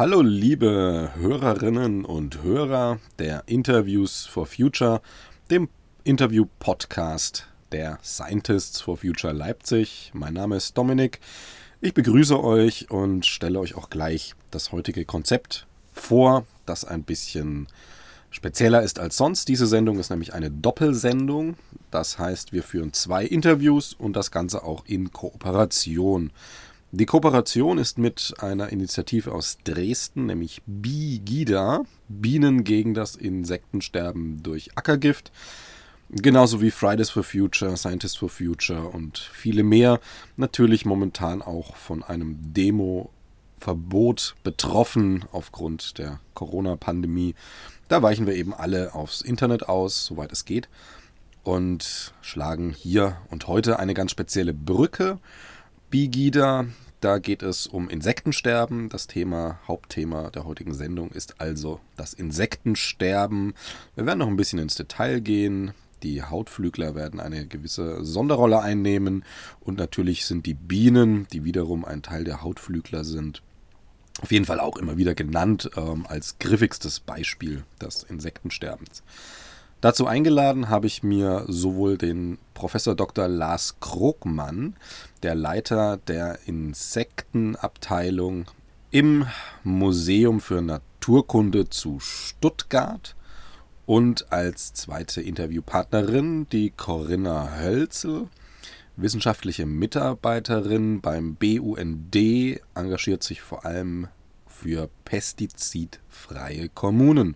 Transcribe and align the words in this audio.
Hallo 0.00 0.22
liebe 0.22 1.10
Hörerinnen 1.16 2.06
und 2.06 2.42
Hörer 2.42 3.00
der 3.18 3.42
Interviews 3.44 4.24
for 4.24 4.46
Future, 4.46 5.02
dem 5.50 5.68
Interview-Podcast 6.04 7.46
der 7.70 7.98
Scientists 8.02 8.80
for 8.80 8.96
Future 8.96 9.34
Leipzig. 9.34 10.10
Mein 10.14 10.32
Name 10.32 10.56
ist 10.56 10.78
Dominik. 10.78 11.20
Ich 11.82 11.92
begrüße 11.92 12.42
euch 12.42 12.90
und 12.90 13.26
stelle 13.26 13.60
euch 13.60 13.74
auch 13.74 13.90
gleich 13.90 14.34
das 14.50 14.72
heutige 14.72 15.04
Konzept 15.04 15.66
vor, 15.92 16.46
das 16.64 16.86
ein 16.86 17.02
bisschen 17.02 17.66
spezieller 18.30 18.82
ist 18.82 18.98
als 19.00 19.18
sonst. 19.18 19.48
Diese 19.48 19.66
Sendung 19.66 19.98
ist 19.98 20.08
nämlich 20.08 20.32
eine 20.32 20.50
Doppelsendung. 20.50 21.56
Das 21.90 22.18
heißt, 22.18 22.54
wir 22.54 22.62
führen 22.62 22.94
zwei 22.94 23.26
Interviews 23.26 23.92
und 23.92 24.14
das 24.16 24.30
Ganze 24.30 24.64
auch 24.64 24.86
in 24.86 25.12
Kooperation. 25.12 26.30
Die 26.92 27.06
Kooperation 27.06 27.78
ist 27.78 27.98
mit 27.98 28.34
einer 28.40 28.70
Initiative 28.70 29.30
aus 29.30 29.58
Dresden, 29.62 30.26
nämlich 30.26 30.60
Bigida, 30.66 31.84
Bienen 32.08 32.64
gegen 32.64 32.94
das 32.94 33.14
Insektensterben 33.14 34.42
durch 34.42 34.76
Ackergift. 34.76 35.30
Genauso 36.08 36.60
wie 36.60 36.72
Fridays 36.72 37.08
for 37.08 37.22
Future, 37.22 37.76
Scientists 37.76 38.16
for 38.16 38.28
Future 38.28 38.88
und 38.88 39.18
viele 39.18 39.62
mehr. 39.62 40.00
Natürlich 40.36 40.84
momentan 40.84 41.42
auch 41.42 41.76
von 41.76 42.02
einem 42.02 42.36
Demo-Verbot 42.52 44.34
betroffen 44.42 45.24
aufgrund 45.30 45.96
der 45.96 46.18
Corona-Pandemie. 46.34 47.36
Da 47.86 48.02
weichen 48.02 48.26
wir 48.26 48.34
eben 48.34 48.52
alle 48.52 48.96
aufs 48.96 49.20
Internet 49.20 49.68
aus, 49.68 50.06
soweit 50.06 50.32
es 50.32 50.44
geht. 50.44 50.68
Und 51.44 52.12
schlagen 52.20 52.74
hier 52.76 53.18
und 53.30 53.46
heute 53.46 53.78
eine 53.78 53.94
ganz 53.94 54.10
spezielle 54.10 54.52
Brücke. 54.52 55.20
Bigida, 55.90 56.66
da 57.00 57.18
geht 57.18 57.42
es 57.42 57.66
um 57.66 57.88
Insektensterben. 57.88 58.88
Das 58.90 59.08
Thema, 59.08 59.58
Hauptthema 59.66 60.30
der 60.30 60.44
heutigen 60.44 60.72
Sendung 60.72 61.10
ist 61.10 61.40
also 61.40 61.80
das 61.96 62.14
Insektensterben. 62.14 63.54
Wir 63.96 64.06
werden 64.06 64.20
noch 64.20 64.28
ein 64.28 64.36
bisschen 64.36 64.60
ins 64.60 64.76
Detail 64.76 65.20
gehen. 65.20 65.72
Die 66.04 66.22
Hautflügler 66.22 66.94
werden 66.94 67.18
eine 67.18 67.46
gewisse 67.46 68.04
Sonderrolle 68.04 68.60
einnehmen 68.60 69.24
und 69.58 69.78
natürlich 69.78 70.26
sind 70.26 70.46
die 70.46 70.54
Bienen, 70.54 71.26
die 71.32 71.44
wiederum 71.44 71.84
ein 71.84 72.02
Teil 72.02 72.22
der 72.22 72.42
Hautflügler 72.42 73.02
sind, 73.02 73.42
auf 74.22 74.30
jeden 74.30 74.44
Fall 74.44 74.60
auch 74.60 74.76
immer 74.76 74.96
wieder 74.96 75.14
genannt 75.14 75.70
ähm, 75.76 76.06
als 76.06 76.38
griffigstes 76.38 77.00
Beispiel 77.00 77.64
des 77.80 78.04
Insektensterbens. 78.04 79.02
Dazu 79.80 80.06
eingeladen 80.06 80.68
habe 80.68 80.86
ich 80.86 81.02
mir 81.02 81.46
sowohl 81.48 81.96
den 81.96 82.36
Professor 82.52 82.94
Dr. 82.94 83.28
Lars 83.28 83.80
Krogmann, 83.80 84.76
der 85.22 85.34
Leiter 85.34 85.96
der 85.96 86.38
Insektenabteilung 86.44 88.44
im 88.90 89.24
Museum 89.64 90.40
für 90.40 90.60
Naturkunde 90.60 91.70
zu 91.70 91.98
Stuttgart, 91.98 93.16
und 93.86 94.30
als 94.30 94.74
zweite 94.74 95.22
Interviewpartnerin 95.22 96.46
die 96.50 96.70
Corinna 96.70 97.58
Hölzel, 97.58 98.28
wissenschaftliche 98.96 99.64
Mitarbeiterin 99.66 101.00
beim 101.00 101.36
BUND, 101.36 102.14
engagiert 102.74 103.22
sich 103.24 103.40
vor 103.40 103.64
allem 103.64 104.08
für 104.46 104.90
pestizidfreie 105.04 106.68
Kommunen. 106.68 107.34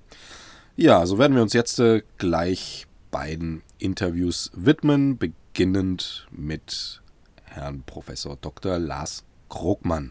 Ja, 0.76 1.06
so 1.06 1.18
werden 1.18 1.36
wir 1.36 1.42
uns 1.42 1.52
jetzt 1.52 1.78
äh, 1.78 2.02
gleich 2.18 2.88
beiden 3.12 3.62
Interviews 3.78 4.50
widmen, 4.54 5.16
beginnend 5.18 6.26
mit 6.32 7.00
Herrn 7.44 7.84
Professor 7.84 8.36
Dr. 8.40 8.80
Lars 8.80 9.22
Krogmann. 9.48 10.10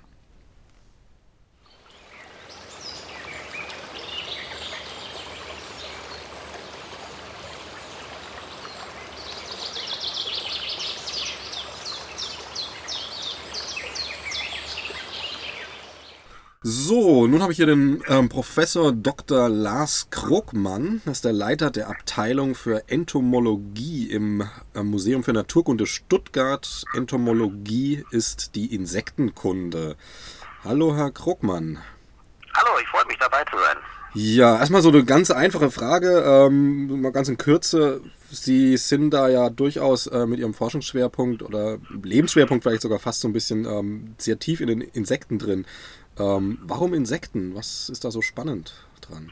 So, 16.65 17.27
nun 17.27 17.41
habe 17.41 17.51
ich 17.51 17.57
hier 17.57 17.65
den 17.65 18.01
ähm, 18.07 18.29
Professor 18.29 18.93
Dr. 18.93 19.49
Lars 19.49 20.07
Krogmann, 20.11 21.01
das 21.03 21.17
ist 21.17 21.25
der 21.25 21.33
Leiter 21.33 21.71
der 21.71 21.89
Abteilung 21.89 22.55
für 22.55 22.87
Entomologie 22.87 24.09
im 24.09 24.47
äh, 24.73 24.81
Museum 24.81 25.25
für 25.25 25.33
Naturkunde 25.33 25.85
Stuttgart. 25.85 26.85
Entomologie 26.95 28.05
ist 28.11 28.55
die 28.55 28.73
Insektenkunde. 28.73 29.97
Hallo, 30.63 30.95
Herr 30.95 31.11
Krogmann. 31.11 31.79
Hallo, 32.53 32.79
ich 32.81 32.87
freue 32.87 33.07
mich 33.07 33.17
dabei 33.17 33.43
zu 33.43 33.57
sein. 33.57 33.75
Ja, 34.15 34.59
erstmal 34.59 34.83
so 34.83 34.89
eine 34.89 35.03
ganz 35.03 35.31
einfache 35.31 35.71
Frage, 35.71 36.23
ähm, 36.25 37.01
mal 37.01 37.11
ganz 37.11 37.27
in 37.27 37.37
Kürze. 37.37 37.99
Sie 38.31 38.77
sind 38.77 39.11
da 39.11 39.27
ja 39.27 39.49
durchaus 39.49 40.07
äh, 40.07 40.27
mit 40.27 40.39
Ihrem 40.39 40.53
Forschungsschwerpunkt 40.53 41.41
oder 41.41 41.79
Lebensschwerpunkt 42.03 42.63
vielleicht 42.63 42.83
sogar 42.83 42.99
fast 42.99 43.21
so 43.21 43.27
ein 43.27 43.33
bisschen 43.33 43.65
ähm, 43.65 44.13
sehr 44.19 44.37
tief 44.37 44.61
in 44.61 44.67
den 44.67 44.81
Insekten 44.81 45.39
drin. 45.39 45.65
Ähm, 46.19 46.59
warum 46.61 46.93
Insekten? 46.93 47.55
Was 47.55 47.89
ist 47.89 48.05
da 48.05 48.11
so 48.11 48.21
spannend 48.21 48.73
dran? 49.01 49.31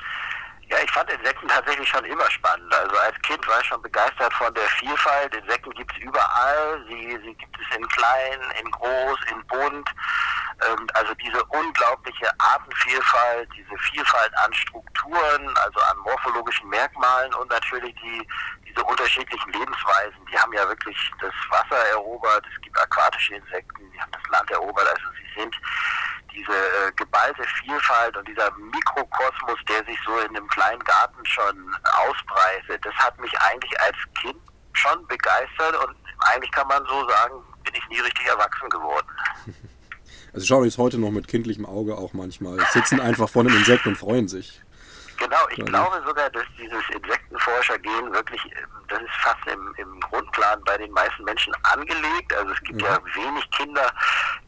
Ja, 0.72 0.78
ich 0.81 0.92
fand 0.92 1.12
Insekten 1.12 1.50
tatsächlich 1.50 1.88
schon 1.90 2.06
immer 2.06 2.31
spannend. 2.31 2.74
Also 2.74 2.96
als 2.97 3.22
Kind 3.24 3.46
war 3.46 3.59
ich 3.59 3.68
schon 3.68 3.81
begeistert 3.81 4.34
von 4.34 4.53
der 4.53 4.64
Vielfalt. 4.80 5.36
Insekten 5.36 5.72
gibt 5.72 5.91
es 5.91 5.97
überall. 6.02 6.81
Sie, 6.88 7.20
sie 7.25 7.34
gibt 7.34 7.58
es 7.59 7.75
in 7.75 7.86
klein, 7.90 8.40
in 8.64 8.72
groß, 8.72 9.20
in 9.31 9.46
bunt. 9.47 9.90
Ähm, 10.66 10.88
also 10.94 11.14
diese 11.16 11.44
unglaubliche 11.46 12.30
Artenvielfalt, 12.40 13.50
diese 13.56 13.78
Vielfalt 13.91 14.31
an 14.38 14.53
Strukturen, 14.53 15.53
also 15.58 15.80
an 15.81 15.97
morphologischen 16.00 16.70
Merkmalen 16.70 17.34
und 17.34 17.50
natürlich 17.50 17.94
die, 17.96 18.25
diese 18.66 18.84
unterschiedlichen 18.84 19.52
Lebensweisen. 19.52 20.25
Die 20.31 20.40
haben 20.40 20.53
ja 20.53 20.68
wirklich 20.70 21.12
das 21.20 21.34
Wasser 21.50 21.84
erobert. 21.90 22.46
Es 22.50 22.62
gibt 22.62 22.80
aquatische 22.80 23.36
Insekten, 23.36 23.91
die 23.91 24.00
haben 24.00 24.12
das 24.12 24.24
Land 24.31 24.50
erobert. 24.52 24.88
Also 24.88 25.03
sie 25.20 25.41
sind 25.41 25.56
diese 26.34 26.52
äh, 26.52 26.92
geballte 26.96 27.44
Vielfalt 27.62 28.16
und 28.18 28.28
dieser 28.28 28.52
Mikrokosmos, 28.52 29.59
der 29.68 29.84
sich 29.86 29.97
so 30.06 30.18
in 30.19 30.36
einem 30.36 30.47
kleinen 30.47 30.84
Garten 30.84 31.25
schon 31.25 31.75
ausbreitet, 32.08 32.84
das 32.84 32.94
hat 32.96 33.19
mich 33.19 33.31
eigentlich 33.40 33.80
als 33.81 33.97
Kind 34.19 34.38
schon 34.74 35.06
begeistert 35.08 35.75
und 35.86 35.96
eigentlich 36.20 36.52
kann 36.52 36.68
man 36.68 36.84
so 36.86 37.08
sagen, 37.08 37.36
bin 37.64 37.74
ich 37.75 37.88
nie 37.90 38.00
richtig 38.00 38.25
erwachsen 38.28 38.70
geworden. 38.70 39.08
Also 40.34 40.46
schauen 40.46 40.64
wir 40.64 40.70
es 40.70 40.78
heute 40.78 40.97
noch 40.97 41.12
mit 41.12 41.28
kindlichem 41.28 41.66
Auge 41.66 41.97
auch 41.97 42.14
manchmal, 42.14 42.58
sitzen 42.72 43.02
einfach 43.02 43.28
vor 43.28 43.41
einem 43.41 43.53
Insekt 43.53 43.86
und 43.86 43.97
freuen 43.97 44.30
sich. 44.30 44.62
Genau, 45.18 45.38
ich 45.50 45.66
glaube 45.66 46.02
sogar, 46.08 46.30
dass 46.30 46.46
dieses 46.58 46.81
Insektenforschergehen 47.41 48.13
wirklich, 48.13 48.41
das 48.88 49.00
ist 49.00 49.13
fast 49.22 49.46
im, 49.47 49.74
im 49.78 50.00
Grundplan 50.00 50.63
bei 50.63 50.78
den 50.78 50.91
meisten 50.91 51.24
Menschen 51.24 51.53
angelegt. 51.63 52.35
Also 52.35 52.53
es 52.53 52.62
gibt 52.62 52.81
ja. 52.81 52.90
ja 52.90 53.00
wenig 53.16 53.50
Kinder, 53.52 53.91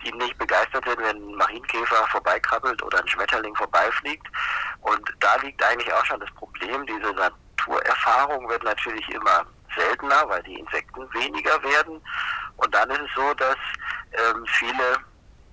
die 0.03 0.11
nicht 0.13 0.37
begeistert 0.37 0.85
sind, 0.85 0.99
wenn 0.99 1.17
ein 1.17 1.35
Marienkäfer 1.35 2.07
vorbeikrabbelt 2.07 2.81
oder 2.83 2.99
ein 2.99 3.07
Schmetterling 3.07 3.55
vorbeifliegt. 3.55 4.27
Und 4.81 5.13
da 5.19 5.35
liegt 5.37 5.63
eigentlich 5.63 5.91
auch 5.93 6.05
schon 6.05 6.19
das 6.19 6.31
Problem, 6.31 6.85
diese 6.85 7.13
Naturerfahrung 7.13 8.47
wird 8.49 8.63
natürlich 8.63 9.07
immer 9.09 9.45
seltener, 9.75 10.23
weil 10.27 10.43
die 10.43 10.59
Insekten 10.59 11.11
weniger 11.13 11.61
werden. 11.63 12.01
Und 12.57 12.73
dann 12.73 12.89
ist 12.91 13.01
es 13.01 13.15
so, 13.15 13.33
dass 13.35 13.57
ähm, 14.11 14.45
viele 14.45 14.97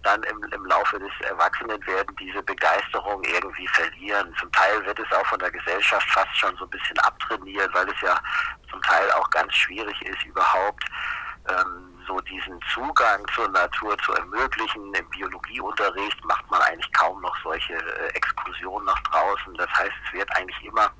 dann 0.02 0.22
im, 0.24 0.42
im 0.52 0.64
Laufe 0.66 0.98
des 0.98 1.10
Erwachsenenwerden 1.28 2.14
diese 2.16 2.42
Begeisterung 2.42 3.22
irgendwie 3.24 3.68
verlieren. 3.68 4.34
Zum 4.38 4.50
Teil 4.52 4.84
wird 4.86 4.98
es 4.98 5.12
auch 5.12 5.26
von 5.26 5.38
der 5.38 5.50
Gesellschaft 5.50 6.08
fast 6.10 6.36
schon 6.36 6.56
so 6.56 6.64
ein 6.64 6.70
bisschen 6.70 6.98
abtrainiert, 7.00 7.72
weil 7.74 7.88
es 7.88 8.00
ja 8.00 8.18
zum 8.70 8.80
Teil 8.82 9.10
auch 9.12 9.28
ganz 9.30 9.54
schwierig 9.54 10.00
ist, 10.02 10.24
überhaupt 10.24 10.84
ähm, 11.48 11.98
so 12.06 12.20
diesen 12.20 12.58
Zugang 12.72 13.24
zur 13.34 13.48
Natur 13.48 13.96
zu 13.98 14.12
ermöglichen. 14.12 14.92
Im 14.94 15.08
Biologieunterricht 15.10 16.24
macht 16.24 16.50
man 16.50 16.60
eigentlich 16.62 16.92
kaum 16.92 17.20
noch 17.20 17.36
solche 17.42 17.74
äh, 17.74 18.08
Exkursionen 18.14 18.86
nach 18.86 19.00
draußen. 19.04 19.54
Das 19.54 19.68
heißt, 19.70 19.92
es 20.06 20.12
wird 20.12 20.36
eigentlich 20.36 20.64
immer 20.64 20.90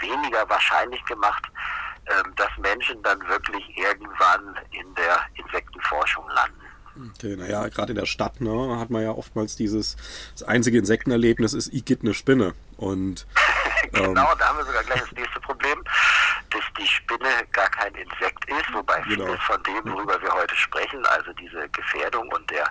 weniger 0.00 0.48
wahrscheinlich 0.48 1.04
gemacht, 1.06 1.44
ähm, 2.06 2.34
dass 2.36 2.50
Menschen 2.58 3.02
dann 3.02 3.26
wirklich 3.28 3.76
irgendwann 3.76 4.58
in 4.70 4.94
der 4.94 5.20
Insektenforschung 5.34 6.28
landen. 6.28 6.65
Okay, 7.14 7.36
naja, 7.36 7.68
gerade 7.68 7.92
in 7.92 7.98
der 7.98 8.06
Stadt 8.06 8.40
ne, 8.40 8.78
hat 8.78 8.90
man 8.90 9.02
ja 9.02 9.10
oftmals 9.10 9.56
dieses, 9.56 9.96
das 10.32 10.42
einzige 10.42 10.78
Insektenerlebnis 10.78 11.52
ist, 11.52 11.72
ich 11.72 11.84
gibt 11.84 12.02
eine 12.02 12.14
Spinne. 12.14 12.54
Und, 12.76 13.26
ähm, 13.94 14.04
genau, 14.04 14.34
da 14.38 14.48
haben 14.48 14.58
wir 14.58 14.64
sogar 14.64 14.84
gleich 14.84 15.00
das 15.00 15.12
nächste 15.12 15.40
Problem, 15.40 15.82
dass 16.56 16.64
die 16.78 16.86
Spinne 16.86 17.28
gar 17.52 17.68
kein 17.70 17.94
Insekt 17.94 18.44
ist, 18.46 18.72
wobei 18.72 19.00
genau. 19.02 19.26
vieles 19.26 19.40
von 19.42 19.62
dem, 19.62 19.92
worüber 19.92 20.20
wir 20.22 20.32
heute 20.32 20.54
sprechen, 20.56 21.04
also 21.06 21.32
diese 21.34 21.68
Gefährdung 21.70 22.28
und 22.32 22.50
der, 22.50 22.64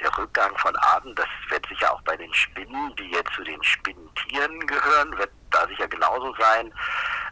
der 0.00 0.16
Rückgang 0.16 0.56
von 0.58 0.74
Arten, 0.76 1.14
das 1.14 1.26
wird 1.48 1.66
sicher 1.68 1.92
auch 1.92 2.02
bei 2.02 2.16
den 2.16 2.32
Spinnen, 2.32 2.94
die 2.96 3.10
jetzt 3.10 3.32
zu 3.34 3.42
den 3.42 3.62
Spinnentieren 3.62 4.66
gehören, 4.66 5.16
wird 5.18 5.30
da 5.50 5.66
sicher 5.68 5.88
genauso 5.88 6.34
sein. 6.38 6.72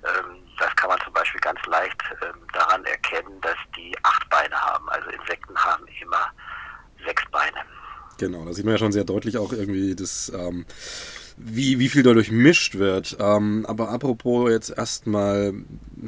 Ähm, 0.04 0.42
das 0.58 0.74
kann 0.76 0.88
man 0.88 1.00
zum 1.00 1.12
Beispiel 1.12 1.40
ganz 1.40 1.60
leicht 1.66 2.00
ähm, 2.22 2.46
daran 2.52 2.84
erkennen, 2.84 3.40
dass 3.40 3.56
die 3.76 3.94
acht 4.02 4.28
Beine 4.30 4.60
haben. 4.60 4.88
Also 4.90 5.10
Insekten 5.10 5.56
haben 5.56 5.86
immer 6.00 6.32
sechs 7.04 7.22
Beine. 7.30 7.60
Genau, 8.18 8.44
da 8.44 8.52
sieht 8.52 8.64
man 8.64 8.74
ja 8.74 8.78
schon 8.78 8.92
sehr 8.92 9.04
deutlich 9.04 9.38
auch 9.38 9.52
irgendwie 9.52 9.96
das, 9.96 10.28
ähm, 10.28 10.66
wie, 11.36 11.78
wie 11.78 11.88
viel 11.88 12.02
dadurch 12.02 12.30
mischt 12.30 12.76
wird. 12.76 13.16
Ähm, 13.20 13.66
aber 13.66 13.90
apropos 13.90 14.50
jetzt 14.50 14.70
erstmal 14.70 15.52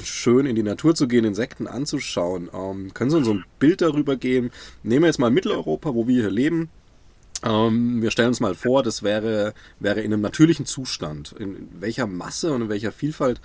schön 0.02 0.46
in 0.46 0.56
die 0.56 0.62
Natur 0.62 0.94
zu 0.94 1.08
gehen, 1.08 1.24
Insekten 1.24 1.66
anzuschauen, 1.66 2.50
ähm, 2.52 2.94
können 2.94 3.10
Sie 3.10 3.16
uns 3.16 3.26
so 3.26 3.34
ein 3.34 3.44
Bild 3.58 3.80
darüber 3.80 4.16
geben? 4.16 4.50
Nehmen 4.82 5.02
wir 5.02 5.08
jetzt 5.08 5.18
mal 5.18 5.30
Mitteleuropa, 5.30 5.94
wo 5.94 6.06
wir 6.06 6.22
hier 6.22 6.30
leben. 6.30 6.70
Ähm, 7.42 8.02
wir 8.02 8.10
stellen 8.10 8.28
uns 8.28 8.40
mal 8.40 8.54
vor, 8.54 8.82
das 8.82 9.02
wäre, 9.02 9.52
wäre 9.80 10.00
in 10.00 10.12
einem 10.12 10.22
natürlichen 10.22 10.66
Zustand. 10.66 11.32
In 11.32 11.68
welcher 11.80 12.06
Masse 12.06 12.52
und 12.52 12.62
in 12.62 12.68
welcher 12.68 12.92
Vielfalt 12.92 13.40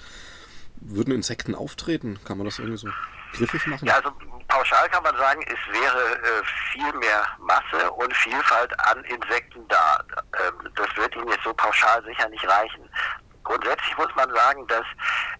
würden 0.79 1.13
Insekten 1.13 1.55
auftreten? 1.55 2.19
Kann 2.25 2.37
man 2.37 2.45
das 2.45 2.59
irgendwie 2.59 2.77
so 2.77 2.87
griffig 3.33 3.67
machen? 3.67 3.87
Ja, 3.87 3.97
also 3.97 4.09
pauschal 4.51 4.89
kann 4.89 5.03
man 5.03 5.17
sagen, 5.17 5.41
es 5.47 5.73
wäre 5.73 6.15
äh, 6.15 6.43
viel 6.71 6.93
mehr 6.93 7.25
Masse 7.39 7.89
und 7.91 8.15
Vielfalt 8.17 8.77
an 8.81 9.03
Insekten 9.05 9.65
da. 9.69 10.03
Ähm, 10.45 10.69
das 10.75 10.87
wird 10.97 11.15
Ihnen 11.15 11.29
jetzt 11.29 11.43
so 11.43 11.53
pauschal 11.53 12.03
sicher 12.03 12.27
nicht 12.29 12.47
reichen. 12.47 12.87
Grundsätzlich 13.43 13.97
muss 13.97 14.13
man 14.15 14.29
sagen, 14.33 14.67
dass 14.67 14.85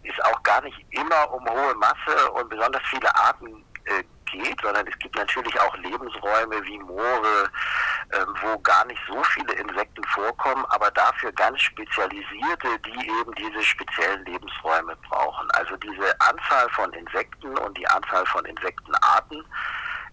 es 0.04 0.20
auch 0.26 0.42
gar 0.44 0.62
nicht 0.62 0.80
immer 0.92 1.32
um 1.32 1.48
hohe 1.48 1.76
Masse 1.76 2.32
und 2.32 2.50
besonders 2.50 2.82
viele 2.90 3.14
Arten 3.16 3.64
äh, 3.86 4.04
geht, 4.32 4.60
sondern 4.62 4.88
es 4.88 4.98
gibt 5.00 5.16
natürlich 5.16 5.60
auch 5.62 5.76
Lebensräume 5.78 6.64
wie 6.66 6.80
Moore, 6.80 7.50
ähm, 8.14 8.36
wo 8.42 8.58
gar 8.60 8.86
nicht 8.86 9.02
so 9.08 9.22
viele 9.24 9.54
Insekten 9.54 10.04
vorkommen, 10.06 10.66
aber 10.70 10.92
dafür 10.92 11.32
ganz 11.34 11.62
spezialisierte, 11.62 12.80
die 12.86 13.10
eben 13.20 13.34
diese 13.36 13.64
speziellen 13.64 14.26
Lebensräume 14.26 14.96
brauchen. 15.10 15.50
Also 15.52 15.76
diese 15.78 16.20
Anzahl 16.22 16.70
von 16.70 16.92
Insekten 16.94 17.58
und 17.60 17.78
die 17.78 17.88
Anzahl 17.88 18.26
von 18.26 18.46
Insektenarten 18.46 19.46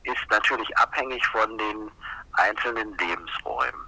ist 0.04 0.30
natürlich 0.30 0.76
abhängig 0.78 1.24
von 1.28 1.56
den 1.58 1.90
einzelnen 2.32 2.96
Lebensräumen. 2.98 3.87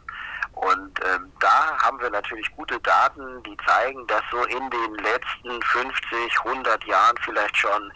Und 0.53 1.01
ähm, 1.05 1.33
da 1.41 1.79
haben 1.79 2.01
wir 2.01 2.11
natürlich 2.11 2.51
gute 2.57 2.79
Daten, 2.81 3.43
die 3.45 3.57
zeigen, 3.67 4.07
dass 4.07 4.23
so 4.31 4.43
in 4.45 4.71
den 4.71 4.95
letzten 4.97 5.63
50, 5.63 6.39
100 6.45 6.85
Jahren 6.85 7.17
vielleicht 7.25 7.57
schon 7.57 7.93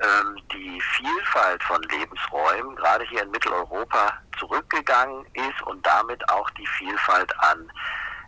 ähm, 0.00 0.36
die 0.52 0.80
Vielfalt 0.80 1.62
von 1.62 1.80
Lebensräumen, 1.82 2.74
gerade 2.76 3.04
hier 3.04 3.22
in 3.22 3.30
Mitteleuropa, 3.30 4.12
zurückgegangen 4.38 5.24
ist 5.34 5.62
und 5.66 5.84
damit 5.86 6.28
auch 6.30 6.48
die 6.50 6.66
Vielfalt 6.66 7.32
an 7.40 7.70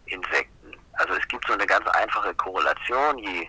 Insekten. 0.06 0.77
Also 0.94 1.15
es 1.15 1.27
gibt 1.29 1.47
so 1.47 1.55
eine 1.55 1.67
ganz 1.67 1.87
einfache 1.88 2.35
Korrelation. 2.35 3.19
Je 3.19 3.49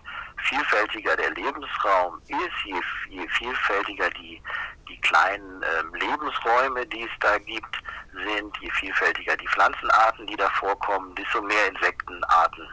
vielfältiger 0.49 1.15
der 1.15 1.31
Lebensraum 1.31 2.19
ist, 2.27 2.65
je, 2.65 2.75
je 3.09 3.27
vielfältiger 3.29 4.09
die, 4.11 4.41
die 4.89 4.99
kleinen 5.01 5.63
ähm, 5.63 5.93
Lebensräume, 5.93 6.85
die 6.87 7.03
es 7.03 7.11
da 7.19 7.37
gibt, 7.37 7.77
sind, 8.13 8.57
je 8.59 8.69
vielfältiger 8.71 9.37
die 9.37 9.47
Pflanzenarten, 9.47 10.27
die 10.27 10.35
da 10.35 10.49
vorkommen, 10.59 11.15
desto 11.15 11.41
mehr 11.41 11.67
Insektenarten 11.69 12.67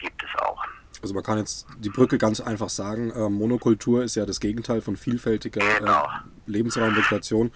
gibt 0.00 0.22
es 0.22 0.40
auch. 0.40 0.64
Also 1.00 1.14
man 1.14 1.24
kann 1.24 1.38
jetzt 1.38 1.66
die 1.78 1.90
Brücke 1.90 2.16
ganz 2.16 2.40
einfach 2.40 2.68
sagen, 2.68 3.10
äh, 3.10 3.28
Monokultur 3.28 4.04
ist 4.04 4.14
ja 4.14 4.24
das 4.24 4.38
Gegenteil 4.38 4.80
von 4.80 4.96
vielfältiger 4.96 5.60
äh, 5.60 5.78
genau. 5.78 6.04
äh, 6.04 6.08
Lebensraumvegetation, 6.46 7.52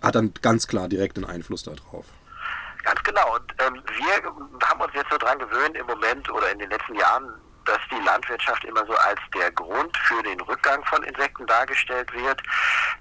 hat 0.00 0.14
dann 0.14 0.32
ganz 0.42 0.68
klar 0.68 0.88
direkt 0.88 1.16
einen 1.16 1.26
Einfluss 1.26 1.64
darauf. 1.64 2.06
Ganz 2.84 3.02
genau. 3.02 3.34
Und 3.34 3.54
ähm, 3.58 3.82
wir 3.96 4.68
haben 4.68 4.80
uns 4.80 4.92
jetzt 4.94 5.10
so 5.10 5.16
dran 5.16 5.38
gewöhnt 5.38 5.76
im 5.76 5.86
Moment 5.86 6.30
oder 6.30 6.52
in 6.52 6.58
den 6.58 6.70
letzten 6.70 6.94
Jahren, 6.94 7.32
dass 7.64 7.78
die 7.90 8.04
Landwirtschaft 8.04 8.64
immer 8.64 8.84
so 8.86 8.94
als 8.94 9.20
der 9.34 9.50
Grund 9.52 9.96
für 9.98 10.22
den 10.22 10.40
Rückgang 10.42 10.84
von 10.84 11.02
Insekten 11.02 11.46
dargestellt 11.46 12.12
wird. 12.12 12.42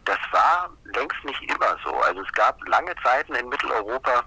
Das 0.05 0.19
war 0.31 0.69
längst 0.85 1.23
nicht 1.23 1.41
immer 1.43 1.77
so. 1.83 1.93
Also 2.01 2.21
es 2.21 2.31
gab 2.33 2.57
lange 2.67 2.93
Zeiten 3.03 3.35
in 3.35 3.49
Mitteleuropa, 3.49 4.23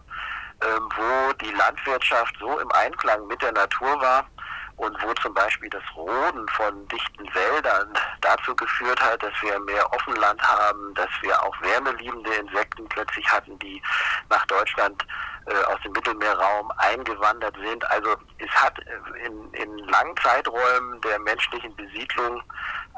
ähm, 0.63 0.89
wo 0.97 1.33
die 1.35 1.53
Landwirtschaft 1.53 2.35
so 2.39 2.59
im 2.59 2.71
Einklang 2.73 3.27
mit 3.27 3.41
der 3.43 3.53
Natur 3.53 4.01
war, 4.01 4.27
und 4.77 5.03
wo 5.03 5.13
zum 5.15 5.33
Beispiel 5.33 5.71
das 5.71 5.83
Roden 5.95 6.47
von 6.51 6.87
dichten 6.89 7.35
Wäldern 7.35 7.89
dazu 8.21 8.55
geführt 8.55 9.01
hat, 9.01 9.23
dass 9.23 9.33
wir 9.41 9.59
mehr 9.61 9.91
Offenland 9.93 10.41
haben, 10.43 10.95
dass 10.95 11.09
wir 11.23 11.43
auch 11.43 11.55
wärmeliebende 11.63 12.35
Insekten 12.35 12.89
plötzlich 12.89 13.27
hatten, 13.31 13.59
die 13.59 13.83
nach 14.29 14.45
Deutschland 14.47 15.03
äh, 15.47 15.55
aus 15.73 15.81
dem 15.83 15.93
Mittelmeerraum 15.93 16.71
eingewandert 16.77 17.57
sind. 17.63 17.91
Also 17.91 18.17
es 18.39 18.51
hat 18.51 18.79
in, 19.25 19.53
in 19.55 19.79
langen 19.89 20.17
Zeiträumen 20.23 21.01
der 21.01 21.19
menschlichen 21.21 21.75
Besiedlung 21.77 22.43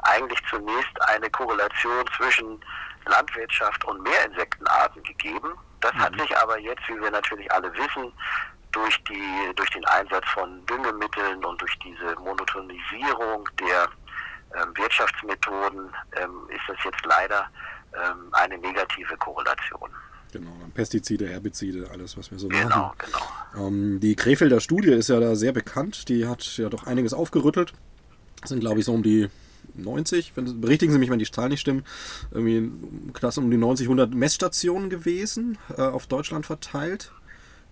eigentlich 0.03 0.41
zunächst 0.49 1.01
eine 1.03 1.29
Korrelation 1.29 2.05
zwischen 2.17 2.59
Landwirtschaft 3.05 3.83
und 3.85 4.03
Meerinsektenarten 4.03 5.01
gegeben. 5.03 5.53
Das 5.79 5.93
hat 5.93 6.13
mhm. 6.13 6.19
sich 6.19 6.37
aber 6.37 6.59
jetzt, 6.59 6.87
wie 6.87 6.99
wir 6.99 7.11
natürlich 7.11 7.51
alle 7.51 7.73
wissen, 7.73 8.11
durch, 8.71 9.03
die, 9.03 9.55
durch 9.55 9.69
den 9.71 9.85
Einsatz 9.85 10.25
von 10.33 10.65
Düngemitteln 10.65 11.43
und 11.43 11.61
durch 11.61 11.77
diese 11.79 12.15
Monotonisierung 12.19 13.47
der 13.59 13.89
ähm, 14.55 14.75
Wirtschaftsmethoden 14.75 15.89
ähm, 16.17 16.49
ist 16.49 16.61
das 16.67 16.77
jetzt 16.83 17.05
leider 17.05 17.47
ähm, 17.93 18.29
eine 18.33 18.57
negative 18.57 19.15
Korrelation. 19.17 19.89
Genau, 20.31 20.51
Pestizide, 20.75 21.27
Herbizide, 21.27 21.89
alles, 21.91 22.15
was 22.15 22.29
wir 22.29 22.37
so 22.37 22.47
genau, 22.47 22.67
machen. 22.67 22.97
Genau, 22.99 23.69
genau. 23.69 23.99
Die 23.99 24.15
Krefelder 24.15 24.59
Studie 24.59 24.91
ist 24.91 25.09
ja 25.09 25.19
da 25.19 25.35
sehr 25.35 25.51
bekannt. 25.51 26.07
Die 26.07 26.27
hat 26.27 26.57
ja 26.57 26.69
doch 26.69 26.85
einiges 26.85 27.13
aufgerüttelt. 27.13 27.73
Das 28.41 28.49
sind, 28.49 28.59
glaube 28.59 28.79
ich, 28.79 28.85
so 28.85 28.93
um 28.93 29.01
die 29.01 29.29
90, 29.73 30.33
wenn, 30.35 30.61
berichtigen 30.61 30.93
Sie 30.93 30.99
mich, 30.99 31.09
wenn 31.09 31.19
die 31.19 31.29
Zahlen 31.29 31.49
nicht 31.49 31.61
stimmen, 31.61 31.83
irgendwie 32.31 32.71
knapp 33.13 33.37
um 33.37 33.49
die 33.49 33.57
90, 33.57 33.87
100 33.87 34.13
Messstationen 34.13 34.89
gewesen, 34.89 35.57
äh, 35.75 35.81
auf 35.81 36.07
Deutschland 36.07 36.45
verteilt 36.45 37.11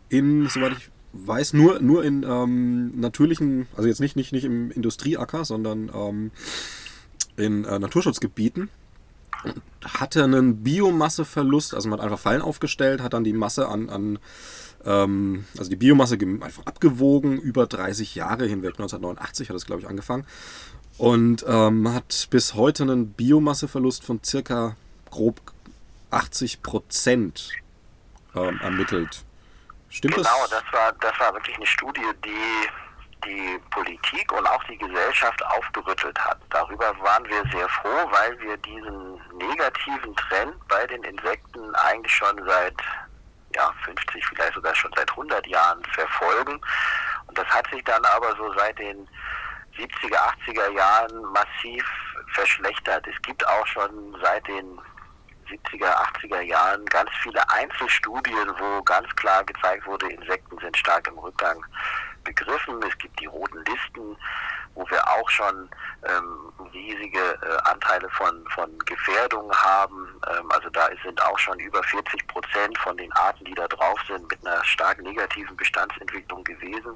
in, 0.10 0.48
soweit 0.48 0.74
ich 0.74 0.90
weiß, 1.14 1.54
nur, 1.54 1.80
nur 1.80 2.04
in 2.04 2.24
ähm, 2.24 3.00
natürlichen, 3.00 3.68
also 3.76 3.88
jetzt 3.88 4.00
nicht, 4.00 4.16
nicht, 4.16 4.32
nicht 4.32 4.46
im 4.46 4.72
Industrieacker, 4.72 5.46
sondern 5.46 5.92
ähm, 5.94 6.32
in 7.36 7.66
äh, 7.66 7.80
Naturschutzgebieten. 7.80 8.70
Hatte 9.84 10.24
einen 10.24 10.64
Biomasseverlust, 10.64 11.76
also 11.76 11.90
man 11.90 12.00
hat 12.00 12.06
einfach 12.06 12.20
Fallen 12.20 12.42
aufgestellt, 12.42 13.02
hat 13.02 13.14
dann 13.14 13.24
die 13.24 13.34
Masse 13.34 13.68
an, 13.68 13.90
an 13.90 14.20
ähm, 14.84 15.46
also 15.58 15.70
die 15.70 15.76
Biomasse 15.76 16.18
einfach 16.42 16.66
abgewogen, 16.66 17.38
über 17.40 17.68
30 17.68 18.16
Jahre 18.16 18.48
hinweg, 18.48 18.72
1989 18.72 19.50
hat 19.50 19.56
das 19.56 19.66
glaube 19.66 19.82
ich 19.82 19.88
angefangen. 19.88 20.26
Und 20.98 21.46
ähm, 21.48 21.94
hat 21.94 22.28
bis 22.32 22.56
heute 22.56 22.84
einen 22.84 23.12
Biomasseverlust 23.12 24.04
von 24.04 24.20
circa 24.24 24.76
grob 25.12 25.40
80 26.10 26.64
Prozent 26.64 27.52
ähm, 28.36 28.60
ermittelt. 28.62 29.24
Stimmt 29.90 30.16
genau, 30.16 30.30
das? 30.50 30.64
Genau, 30.64 30.74
war, 30.74 30.92
das 30.94 31.20
war 31.20 31.34
wirklich 31.34 31.56
eine 31.56 31.68
Studie, 31.68 32.06
die 32.24 32.70
die 33.26 33.60
Politik 33.72 34.32
und 34.32 34.46
auch 34.48 34.64
die 34.66 34.78
Gesellschaft 34.78 35.44
aufgerüttelt 35.46 36.18
hat. 36.20 36.38
Darüber 36.50 36.98
waren 37.00 37.26
wir 37.26 37.44
sehr 37.52 37.68
froh, 37.70 38.10
weil 38.12 38.40
wir 38.40 38.58
diesen 38.58 39.20
negativen 39.38 40.16
Trend 40.16 40.56
bei 40.68 40.86
den 40.88 41.04
Insekten 41.04 41.76
eigentlich 41.76 42.14
schon 42.14 42.38
seit 42.46 42.76
ja, 43.56 43.74
50, 43.86 44.26
vielleicht 44.28 44.54
sogar 44.54 44.76
schon 44.76 44.92
seit 44.96 45.10
100 45.10 45.46
Jahren 45.48 45.84
verfolgen. 45.86 46.60
Und 47.28 47.38
das 47.38 47.48
hat 47.48 47.70
sich 47.72 47.84
dann 47.84 48.04
aber 48.06 48.36
so 48.36 48.54
seit 48.54 48.78
den 48.78 49.08
70er, 49.78 50.18
80er 50.48 50.72
Jahren 50.72 51.22
massiv 51.34 51.86
verschlechtert. 52.34 53.06
Es 53.08 53.22
gibt 53.22 53.46
auch 53.48 53.66
schon 53.68 54.16
seit 54.22 54.48
den 54.48 54.80
70er, 55.50 55.92
80er 56.14 56.42
Jahren 56.42 56.86
ganz 56.86 57.10
viele 57.22 57.42
Einzelstudien, 57.50 58.54
wo 58.58 58.82
ganz 58.84 59.08
klar 59.16 59.44
gezeigt 59.44 59.86
wurde, 59.86 60.10
Insekten 60.10 60.58
sind 60.60 60.78
stark 60.78 61.08
im 61.08 61.18
Rückgang 61.18 61.64
begriffen. 62.24 62.82
Es 62.88 62.98
gibt 62.98 63.20
die 63.20 63.26
roten 63.26 63.64
Listen, 63.66 64.18
wo 64.76 64.88
wir 64.90 65.08
auch 65.10 65.30
schon 65.30 65.70
ähm, 66.08 66.54
riesige 66.72 67.20
äh, 67.20 67.70
Anteile 67.70 68.10
von, 68.12 68.46
von 68.54 68.78
Gefährdung 68.80 69.52
haben. 69.52 70.22
Ähm, 70.30 70.52
also 70.52 70.70
da 70.70 70.88
sind 71.04 71.22
auch 71.24 71.40
schon 71.40 71.60
über 71.60 71.82
40 71.84 72.28
Prozent 72.28 72.78
von 72.80 72.96
den 72.98 73.12
Arten, 73.14 73.46
die 73.46 73.56
da 73.56 73.68
drauf 73.68 74.00
sind, 74.08 74.30
mit 74.30 74.46
einer 74.46 74.64
stark 74.64 75.02
negativen 75.02 75.56
Bestandsentwicklung 75.58 76.44
gewesen. 76.44 76.96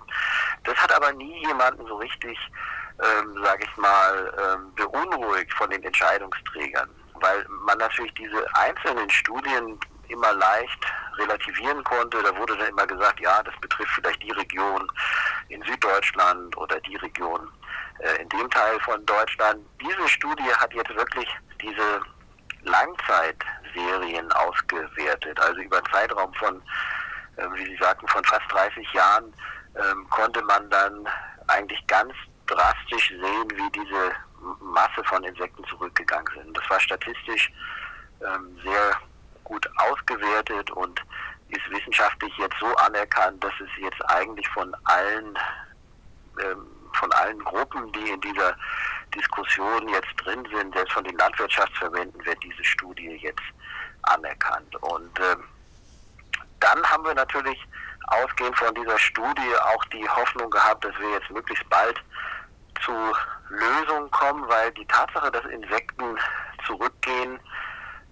Das 0.63 0.75
hat 0.77 0.91
aber 0.93 1.12
nie 1.13 1.46
jemanden 1.48 1.86
so 1.88 1.96
richtig, 1.96 2.38
ähm, 3.01 3.43
sage 3.43 3.63
ich 3.63 3.77
mal, 3.77 4.34
ähm, 4.38 4.75
beunruhigt 4.75 5.53
von 5.53 5.70
den 5.70 5.84
Entscheidungsträgern 5.84 6.89
weil 7.22 7.46
man 7.66 7.78
natürlich 7.78 8.13
diese 8.16 8.46
einzelnen 8.56 9.10
Studien 9.10 9.80
immer 10.08 10.34
leicht 10.34 10.86
relativieren 11.18 11.84
konnte. 11.84 12.22
Da 12.22 12.36
wurde 12.36 12.58
dann 12.58 12.70
immer 12.70 12.88
gesagt, 12.88 13.20
ja, 13.20 13.42
das 13.44 13.54
betrifft 13.62 13.92
vielleicht 13.96 14.22
die 14.24 14.32
Region 14.32 14.88
in 15.50 15.62
Süddeutschland 15.63 16.56
oder 16.58 16.80
die 16.82 16.96
Region 16.98 17.50
äh, 18.00 18.22
in 18.22 18.30
dem 18.30 18.50
Teil 18.50 18.80
von 18.82 19.06
Deutschland. 19.06 19.66
Diese 19.82 20.08
Studie 20.08 20.54
hat 20.58 20.74
jetzt 20.74 20.94
wirklich 20.96 21.28
diese 21.62 22.01
Langzeitserien 22.63 24.32
ausgewertet, 24.34 25.40
also 25.40 25.62
über 25.62 25.78
einen 25.78 25.92
Zeitraum 25.92 26.34
von, 26.36 26.62
äh, 27.38 27.46
wie 27.54 27.66
Sie 27.66 27.78
sagten, 27.78 28.08
von 28.08 28.24
fast 28.25 28.51
30 28.51 28.94
Jahren 28.94 29.34
ähm, 29.75 30.08
konnte 30.10 30.42
man 30.44 30.70
dann 30.70 31.08
eigentlich 31.48 31.86
ganz 31.88 32.13
drastisch 32.48 33.10
sehen, 33.10 33.51
wie 33.56 33.72
diese 33.72 34.12
Masse 34.62 35.03
von 35.05 35.24
Insekten 35.24 35.63
zurückgegangen 35.65 36.31
sind. 36.36 36.57
Das 36.57 36.69
war 36.69 36.79
statistisch 36.79 37.51
ähm, 38.21 38.57
sehr 38.63 38.98
gut 39.43 39.67
ausgewertet 39.77 40.71
und 40.71 41.01
ist 41.50 41.69
wissenschaftlich 41.69 42.36
jetzt 42.38 42.55
so 42.60 42.74
anerkannt, 42.77 43.43
dass 43.43 43.53
es 43.60 43.69
jetzt 43.77 44.01
eigentlich 44.10 44.48
von 44.50 44.74
allen 44.86 45.38
ähm, 46.39 46.67
von 46.93 47.12
allen 47.13 47.39
Gruppen, 47.43 47.91
die 47.93 48.10
in 48.10 48.21
dieser 48.21 48.55
Diskussion 49.15 49.88
jetzt 49.89 50.13
drin 50.17 50.45
sind, 50.53 50.74
selbst 50.74 50.93
von 50.93 51.03
den 51.03 51.17
Landwirtschaftsverbänden, 51.17 52.25
wird 52.25 52.43
diese 52.43 52.63
Studie 52.63 53.17
jetzt 53.21 53.41
anerkannt. 54.03 54.75
Und 54.77 55.19
ähm, 55.19 55.43
dann 56.60 56.83
haben 56.83 57.05
wir 57.05 57.13
natürlich 57.13 57.57
ausgehend 58.07 58.57
von 58.57 58.74
dieser 58.75 58.98
Studie 59.00 59.55
auch 59.74 59.83
die 59.86 60.07
Hoffnung 60.07 60.50
gehabt, 60.50 60.83
dass 60.83 60.98
wir 61.00 61.12
jetzt 61.12 61.29
möglichst 61.29 61.67
bald 61.69 62.00
zu 62.84 62.92
Lösungen 63.50 64.10
kommen, 64.12 64.48
weil 64.48 64.72
die 64.72 64.86
Tatsache, 64.86 65.32
dass 65.32 65.46
Insekten 65.46 66.18
zurückgehen, 66.66 67.40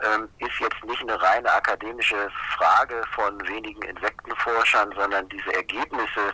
ähm, 0.04 0.30
ist 0.40 0.60
jetzt 0.60 0.84
nicht 0.86 1.02
eine 1.02 1.22
reine 1.22 1.52
akademische 1.52 2.30
Frage 2.56 3.04
von 3.14 3.40
wenigen 3.48 3.82
Insektenforschern, 3.84 4.94
sondern 4.96 5.28
diese 5.30 5.54
Ergebnisse 5.54 6.34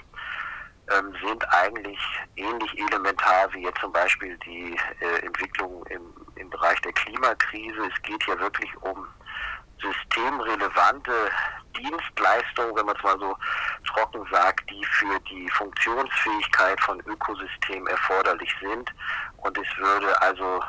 ähm, 0.92 1.16
sind 1.26 1.44
eigentlich 1.52 2.00
ähnlich 2.36 2.80
elementar 2.80 3.52
wie 3.54 3.64
jetzt 3.64 3.80
zum 3.80 3.92
Beispiel 3.92 4.38
die 4.46 4.78
äh, 5.00 5.26
Entwicklung 5.26 5.84
im, 5.88 6.14
im 6.36 6.50
Bereich 6.50 6.80
der 6.82 6.94
Klimakrise. 6.94 7.90
Es 7.92 8.02
geht 8.04 8.24
hier 8.24 8.40
wirklich 8.40 8.70
um 8.82 9.08
systemrelevante 9.82 11.30
Dienstleistungen, 11.78 12.76
wenn 12.76 12.86
man 12.86 12.96
es 12.96 13.04
mal 13.04 13.20
so 13.20 13.36
trocken 13.88 14.26
sagt, 14.32 14.70
die 14.70 14.84
für 14.86 15.20
die 15.30 15.50
Funktionsfähigkeit 15.52 16.80
von 16.82 17.00
Ökosystemen 17.02 17.88
erforderlich 17.88 18.54
sind. 18.62 18.90
Und 19.38 19.58
es 19.58 19.68
würde 19.78 20.22
also 20.22 20.64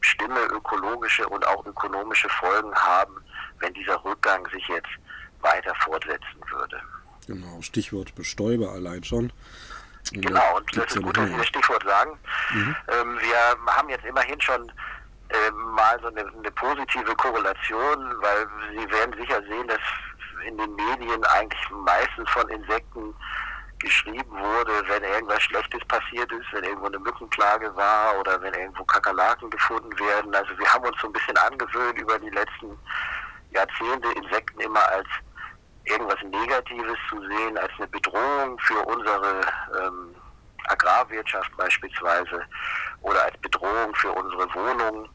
schlimme 0.00 0.40
ökologische 0.46 1.28
und 1.28 1.46
auch 1.46 1.64
ökonomische 1.66 2.28
Folgen 2.28 2.74
haben, 2.74 3.16
wenn 3.58 3.72
dieser 3.74 4.02
Rückgang 4.04 4.46
sich 4.50 4.66
jetzt 4.68 4.88
weiter 5.40 5.74
fortsetzen 5.84 6.40
würde. 6.50 6.80
Genau, 7.26 7.60
Stichwort 7.62 8.14
Bestäuber 8.14 8.72
allein 8.72 9.04
schon. 9.04 9.32
Und 10.14 10.22
genau, 10.22 10.56
und 10.56 10.76
das 10.76 10.94
ist 10.94 11.02
gut, 11.02 11.16
dass 11.16 11.28
Sie 11.28 11.36
das 11.36 11.46
Stichwort 11.46 11.84
sagen. 11.84 12.18
Mhm. 12.52 12.76
Ähm, 12.88 13.18
wir 13.20 13.72
haben 13.74 13.88
jetzt 13.88 14.04
immerhin 14.04 14.40
schon 14.40 14.72
äh, 15.30 15.50
mal 15.52 15.98
so 16.00 16.08
eine, 16.08 16.20
eine, 16.20 16.50
positive 16.52 17.14
Korrelation, 17.16 18.14
weil 18.20 18.46
Sie 18.72 18.90
werden 18.90 19.14
sicher 19.18 19.40
sehen, 19.42 19.68
dass 19.68 19.80
in 20.46 20.56
den 20.58 20.74
Medien 20.74 21.22
eigentlich 21.24 21.70
meistens 21.70 22.28
von 22.30 22.48
Insekten 22.48 23.14
geschrieben 23.78 24.38
wurde, 24.38 24.72
wenn 24.88 25.02
irgendwas 25.04 25.42
Schlechtes 25.42 25.84
passiert 25.86 26.30
ist, 26.32 26.46
wenn 26.52 26.64
irgendwo 26.64 26.86
eine 26.86 26.98
Mückenklage 26.98 27.74
war 27.76 28.18
oder 28.18 28.40
wenn 28.42 28.54
irgendwo 28.54 28.84
Kakerlaken 28.84 29.50
gefunden 29.50 29.98
werden. 29.98 30.34
Also 30.34 30.56
wir 30.58 30.72
haben 30.72 30.84
uns 30.84 30.96
so 31.00 31.06
ein 31.06 31.12
bisschen 31.12 31.36
angewöhnt, 31.38 31.98
über 31.98 32.18
die 32.18 32.30
letzten 32.30 32.78
Jahrzehnte 33.50 34.10
Insekten 34.12 34.60
immer 34.60 34.86
als 34.90 35.08
irgendwas 35.84 36.20
Negatives 36.22 36.98
zu 37.08 37.20
sehen, 37.26 37.56
als 37.58 37.72
eine 37.78 37.88
Bedrohung 37.88 38.58
für 38.60 38.80
unsere 38.80 39.40
ähm, 39.80 40.14
Agrarwirtschaft 40.68 41.56
beispielsweise 41.56 42.42
oder 43.00 43.24
als 43.24 43.36
Bedrohung 43.38 43.94
für 43.94 44.12
unsere 44.12 44.54
Wohnungen. 44.54 45.08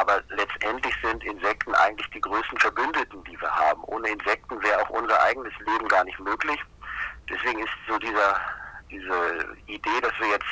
Aber 0.00 0.22
letztendlich 0.30 0.94
sind 1.02 1.22
Insekten 1.24 1.74
eigentlich 1.74 2.08
die 2.08 2.22
größten 2.22 2.58
Verbündeten, 2.58 3.22
die 3.24 3.38
wir 3.38 3.54
haben. 3.54 3.84
Ohne 3.84 4.08
Insekten 4.08 4.62
wäre 4.62 4.80
auch 4.80 4.88
unser 4.88 5.22
eigenes 5.24 5.52
Leben 5.58 5.86
gar 5.88 6.04
nicht 6.04 6.18
möglich. 6.18 6.58
Deswegen 7.28 7.60
ist 7.60 7.72
so 7.86 7.98
dieser, 7.98 8.40
diese 8.90 9.54
Idee, 9.66 10.00
dass 10.00 10.18
wir 10.18 10.28
jetzt 10.28 10.48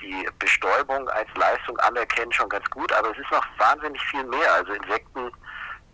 die 0.00 0.28
Bestäubung 0.38 1.08
als 1.08 1.28
Leistung 1.34 1.76
anerkennen, 1.78 2.32
schon 2.32 2.48
ganz 2.48 2.70
gut. 2.70 2.92
Aber 2.92 3.10
es 3.10 3.18
ist 3.18 3.32
noch 3.32 3.44
wahnsinnig 3.58 4.00
viel 4.02 4.22
mehr. 4.22 4.52
Also 4.54 4.72
Insekten 4.74 5.32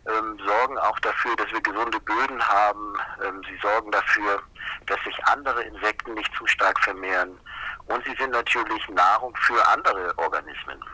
ähm, 0.07 0.39
sorgen 0.47 0.77
auch 0.77 1.01
dafür, 1.01 1.35
dass 1.37 1.51
wir 1.53 1.63
gesunde 1.63 1.99
Böden 2.01 2.47
haben. 2.47 2.97
Ähm, 3.25 3.41
sie 3.49 3.57
sorgen 3.63 3.93
dafür, 3.93 4.43
dass 4.85 5.03
sich 5.05 5.25
andere 5.25 5.63
Insekten 5.63 6.13
nicht 6.13 6.31
zu 6.37 6.47
stark 6.49 6.79
vermehren. 6.81 7.41
Und 7.87 8.05
sie 8.05 8.15
sind 8.19 8.33
natürlich 8.33 8.87
Nahrung 8.91 9.35
für 9.37 9.67
andere 9.69 10.13
Organismen. 10.19 10.85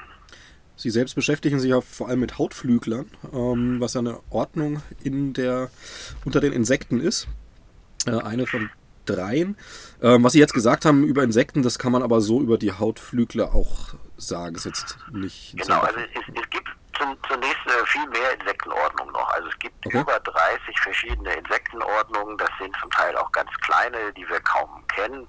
Sie 0.80 0.88
selbst 0.88 1.14
beschäftigen 1.14 1.60
sich 1.60 1.68
ja 1.68 1.82
vor 1.82 2.08
allem 2.08 2.20
mit 2.20 2.38
Hautflüglern, 2.38 3.10
ähm, 3.34 3.80
was 3.80 3.92
ja 3.92 4.00
eine 4.00 4.18
Ordnung 4.30 4.82
in 5.02 5.34
der, 5.34 5.68
unter 6.24 6.40
den 6.40 6.54
Insekten 6.54 7.00
ist. 7.00 7.28
Äh, 8.06 8.12
eine 8.12 8.46
von 8.46 8.70
dreien. 9.04 9.58
Ähm, 10.00 10.24
was 10.24 10.32
Sie 10.32 10.38
jetzt 10.38 10.54
gesagt 10.54 10.86
haben 10.86 11.04
über 11.04 11.22
Insekten, 11.22 11.62
das 11.62 11.78
kann 11.78 11.92
man 11.92 12.02
aber 12.02 12.22
so 12.22 12.40
über 12.40 12.56
die 12.56 12.72
Hautflügler 12.72 13.54
auch 13.54 13.92
sagen. 14.16 14.54
Ist 14.54 14.64
jetzt 14.64 14.96
nicht. 15.12 15.54
Genau, 15.58 15.80
also 15.80 15.98
es, 15.98 16.42
es 16.42 16.48
gibt 16.48 16.70
zunächst 17.28 17.66
äh, 17.66 17.86
viel 17.86 18.06
mehr 18.08 18.40
Insektenordnungen 18.40 19.12
noch. 19.12 19.28
Also 19.34 19.48
es 19.48 19.58
gibt 19.58 19.84
okay. 19.84 20.00
über 20.00 20.18
30 20.18 20.80
verschiedene 20.80 21.34
Insektenordnungen. 21.34 22.38
Das 22.38 22.48
sind 22.58 22.74
zum 22.80 22.90
Teil 22.90 23.14
auch 23.18 23.30
ganz 23.32 23.50
kleine, 23.60 24.14
die 24.16 24.26
wir 24.26 24.40
kaum 24.40 24.82
kennen. 24.88 25.28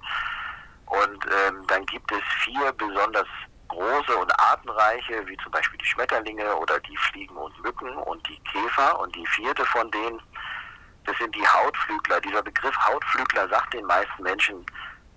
Und 0.86 1.26
ähm, 1.26 1.62
dann 1.68 1.84
gibt 1.84 2.10
es 2.10 2.22
vier 2.42 2.72
besonders 2.72 3.26
große 3.72 4.16
und 4.16 4.40
artenreiche, 4.40 5.26
wie 5.26 5.36
zum 5.38 5.50
Beispiel 5.52 5.78
die 5.78 5.86
Schmetterlinge 5.86 6.54
oder 6.56 6.78
die 6.80 6.96
Fliegen 6.96 7.36
und 7.36 7.58
Mücken 7.62 7.94
und 7.96 8.26
die 8.28 8.38
Käfer. 8.40 8.98
Und 9.00 9.14
die 9.16 9.26
vierte 9.26 9.64
von 9.66 9.90
denen, 9.90 10.20
das 11.04 11.16
sind 11.18 11.34
die 11.34 11.46
Hautflügler. 11.46 12.20
Dieser 12.20 12.42
Begriff 12.42 12.76
Hautflügler 12.76 13.48
sagt 13.48 13.74
den 13.74 13.86
meisten 13.86 14.22
Menschen 14.22 14.64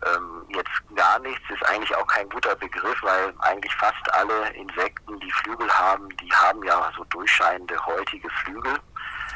ähm, 0.05 0.45
jetzt 0.49 0.95
gar 0.95 1.19
nichts, 1.19 1.43
ist 1.49 1.65
eigentlich 1.65 1.95
auch 1.95 2.07
kein 2.07 2.29
guter 2.29 2.55
Begriff, 2.55 3.01
weil 3.01 3.33
eigentlich 3.39 3.73
fast 3.75 4.13
alle 4.13 4.49
Insekten, 4.53 5.19
die 5.19 5.31
Flügel 5.31 5.69
haben, 5.69 6.09
die 6.17 6.31
haben 6.31 6.63
ja 6.63 6.91
so 6.95 7.03
durchscheinende 7.05 7.83
häutige 7.85 8.29
Flügel. 8.43 8.79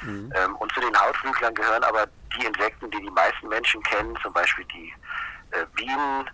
Mhm. 0.01 0.31
Ähm, 0.35 0.55
und 0.57 0.71
zu 0.73 0.79
den 0.79 0.97
Hautflüglern 0.97 1.53
gehören 1.53 1.83
aber 1.83 2.07
die 2.37 2.45
Insekten, 2.45 2.89
die 2.91 3.01
die 3.01 3.09
meisten 3.09 3.47
Menschen 3.47 3.81
kennen, 3.83 4.17
zum 4.21 4.33
Beispiel 4.33 4.65
die 4.65 4.93
äh, 5.51 5.65
Bienen, 5.75 6.29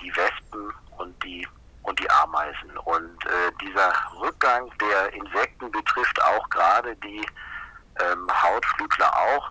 die 0.00 0.14
Wespen 0.14 0.72
und 0.98 1.24
die 1.24 1.46
und 1.82 1.98
die 1.98 2.10
Ameisen. 2.10 2.76
Und 2.84 3.26
äh, 3.26 3.52
dieser 3.60 3.92
Rückgang 4.20 4.70
der 4.78 5.12
Insekten 5.12 5.70
betrifft 5.70 6.22
auch 6.22 6.48
gerade 6.50 6.94
die 6.96 7.24
ähm, 8.00 8.28
Hautflügler 8.42 9.12
auch. 9.14 9.50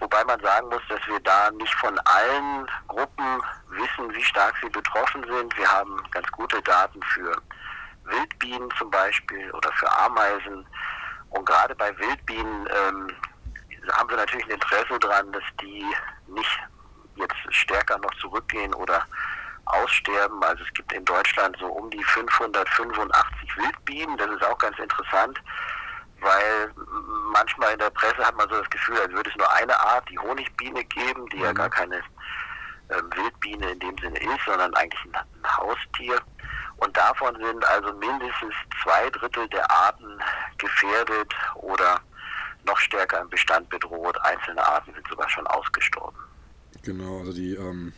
Wobei 0.00 0.24
man 0.24 0.40
sagen 0.40 0.68
muss, 0.68 0.82
dass 0.88 1.00
wir 1.06 1.20
da 1.20 1.50
nicht 1.52 1.74
von 1.74 1.98
allen 2.00 2.68
Gruppen 2.88 3.42
wissen, 3.68 4.14
wie 4.14 4.24
stark 4.24 4.54
sie 4.62 4.68
betroffen 4.68 5.24
sind. 5.24 5.56
Wir 5.56 5.70
haben 5.70 5.96
ganz 6.10 6.30
gute 6.32 6.60
Daten 6.62 7.00
für 7.14 7.40
Wildbienen 8.04 8.68
zum 8.78 8.90
Beispiel 8.90 9.50
oder 9.52 9.72
für 9.72 9.90
Ameisen. 9.90 10.66
Und 11.30 11.46
gerade 11.46 11.74
bei 11.74 11.96
Wildbienen 11.98 12.68
ähm, 12.68 13.10
haben 13.92 14.10
wir 14.10 14.16
natürlich 14.16 14.46
ein 14.46 14.52
Interesse 14.52 14.98
daran, 14.98 15.32
dass 15.32 15.44
die 15.60 15.84
nicht 16.28 16.60
jetzt 17.16 17.36
stärker 17.50 17.98
noch 17.98 18.14
zurückgehen 18.20 18.74
oder 18.74 19.04
aussterben. 19.66 20.42
Also 20.42 20.62
es 20.64 20.72
gibt 20.74 20.92
in 20.92 21.04
Deutschland 21.04 21.56
so 21.58 21.66
um 21.66 21.90
die 21.90 22.02
585 22.02 23.56
Wildbienen. 23.56 24.16
Das 24.16 24.30
ist 24.30 24.44
auch 24.44 24.58
ganz 24.58 24.78
interessant 24.78 25.40
weil 26.24 26.72
manchmal 27.32 27.72
in 27.72 27.78
der 27.78 27.90
Presse 27.90 28.24
hat 28.24 28.36
man 28.36 28.48
so 28.48 28.58
das 28.58 28.70
Gefühl, 28.70 28.98
als 28.98 29.12
würde 29.12 29.30
es 29.30 29.36
nur 29.36 29.52
eine 29.52 29.78
Art, 29.78 30.08
die 30.08 30.18
Honigbiene 30.18 30.84
geben, 30.84 31.26
die 31.28 31.36
mhm. 31.36 31.44
ja 31.44 31.52
gar 31.52 31.70
keine 31.70 31.96
ähm, 32.90 33.10
Wildbiene 33.14 33.70
in 33.70 33.78
dem 33.78 33.98
Sinne 33.98 34.18
ist, 34.18 34.44
sondern 34.46 34.74
eigentlich 34.74 35.04
ein, 35.04 35.14
ein 35.14 35.56
Haustier. 35.56 36.20
Und 36.78 36.96
davon 36.96 37.36
sind 37.36 37.64
also 37.66 37.92
mindestens 37.94 38.54
zwei 38.82 39.08
Drittel 39.10 39.48
der 39.48 39.70
Arten 39.70 40.18
gefährdet 40.58 41.32
oder 41.54 42.00
noch 42.64 42.78
stärker 42.78 43.20
im 43.20 43.28
Bestand 43.28 43.68
bedroht. 43.68 44.18
Einzelne 44.22 44.66
Arten 44.66 44.92
sind 44.94 45.06
sogar 45.08 45.28
schon 45.28 45.46
ausgestorben. 45.48 46.18
Genau, 46.82 47.20
also 47.20 47.32
die, 47.32 47.54
ähm, 47.54 47.92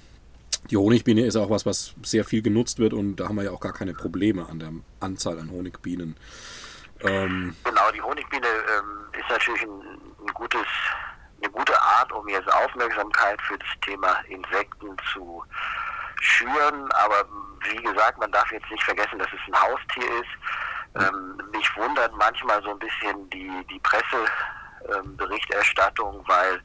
die 0.71 0.77
Honigbiene 0.77 1.25
ist 1.25 1.37
auch 1.37 1.51
was, 1.51 1.67
was 1.67 1.95
sehr 2.03 2.25
viel 2.25 2.43
genutzt 2.43 2.79
wird 2.79 2.93
und 2.93 3.17
da 3.17 3.29
haben 3.29 3.37
wir 3.37 3.45
ja 3.45 3.51
auch 3.51 3.61
gar 3.61 3.73
keine 3.73 3.95
Probleme 3.95 4.47
an 4.49 4.59
der 4.59 4.73
Anzahl 5.01 5.39
an 5.39 5.51
Honigbienen. 5.51 6.17
Ähm 7.01 7.57
genau, 7.65 7.91
die 7.93 8.03
Honigbiene 8.03 8.47
ähm, 8.47 9.07
ist 9.19 9.29
natürlich 9.29 9.63
ein, 9.63 9.71
ein, 9.71 10.35
gutes, 10.35 10.67
eine 11.43 11.51
gute 11.53 11.81
Art, 11.81 12.13
um 12.13 12.29
jetzt 12.29 12.53
Aufmerksamkeit 12.53 13.41
für 13.43 13.57
das 13.59 13.69
Thema 13.83 14.21
Insekten 14.29 14.97
zu 15.13 15.45
schüren. 16.21 16.91
Aber 16.93 17.25
wie 17.71 17.83
gesagt, 17.83 18.19
man 18.19 18.33
darf 18.33 18.51
jetzt 18.51 18.69
nicht 18.71 18.83
vergessen, 18.83 19.19
dass 19.19 19.29
es 19.29 19.41
ein 19.47 19.55
Haustier 19.61 20.21
ist. 20.21 20.31
Ähm, 20.97 21.39
mich 21.53 21.69
wundert 21.77 22.17
manchmal 22.17 22.63
so 22.63 22.71
ein 22.71 22.79
bisschen 22.79 23.29
die, 23.31 23.53
die 23.71 23.79
Presseberichterstattung, 23.81 26.25
weil 26.27 26.63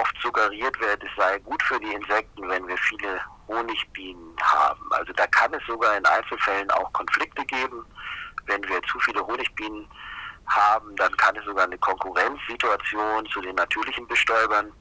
oft 0.00 0.16
suggeriert 0.22 0.78
wird, 0.80 1.02
es 1.02 1.10
sei 1.16 1.38
gut 1.40 1.62
für 1.62 1.78
die 1.80 1.92
Insekten, 1.92 2.48
wenn 2.48 2.66
wir 2.66 2.76
viele 2.78 3.20
Honigbienen 3.48 4.36
haben. 4.42 4.92
Also 4.92 5.12
da 5.12 5.26
kann 5.28 5.52
es 5.54 5.64
sogar 5.66 5.96
in 5.96 6.06
Einzelfällen 6.06 6.70
auch 6.70 6.92
Konflikte 6.92 7.44
geben 7.44 7.84
wenn 8.46 8.62
wir 8.68 8.82
zu 8.82 8.98
viele 9.00 9.26
Honigbienen 9.26 9.88
haben, 10.46 10.94
dann 10.96 11.16
kann 11.16 11.36
es 11.36 11.44
sogar 11.44 11.64
eine 11.64 11.78
Konkurrenzsituation 11.78 13.26
zu 13.26 13.40
den 13.40 13.54
natürlichen 13.54 14.06
Bestäubern 14.06 14.72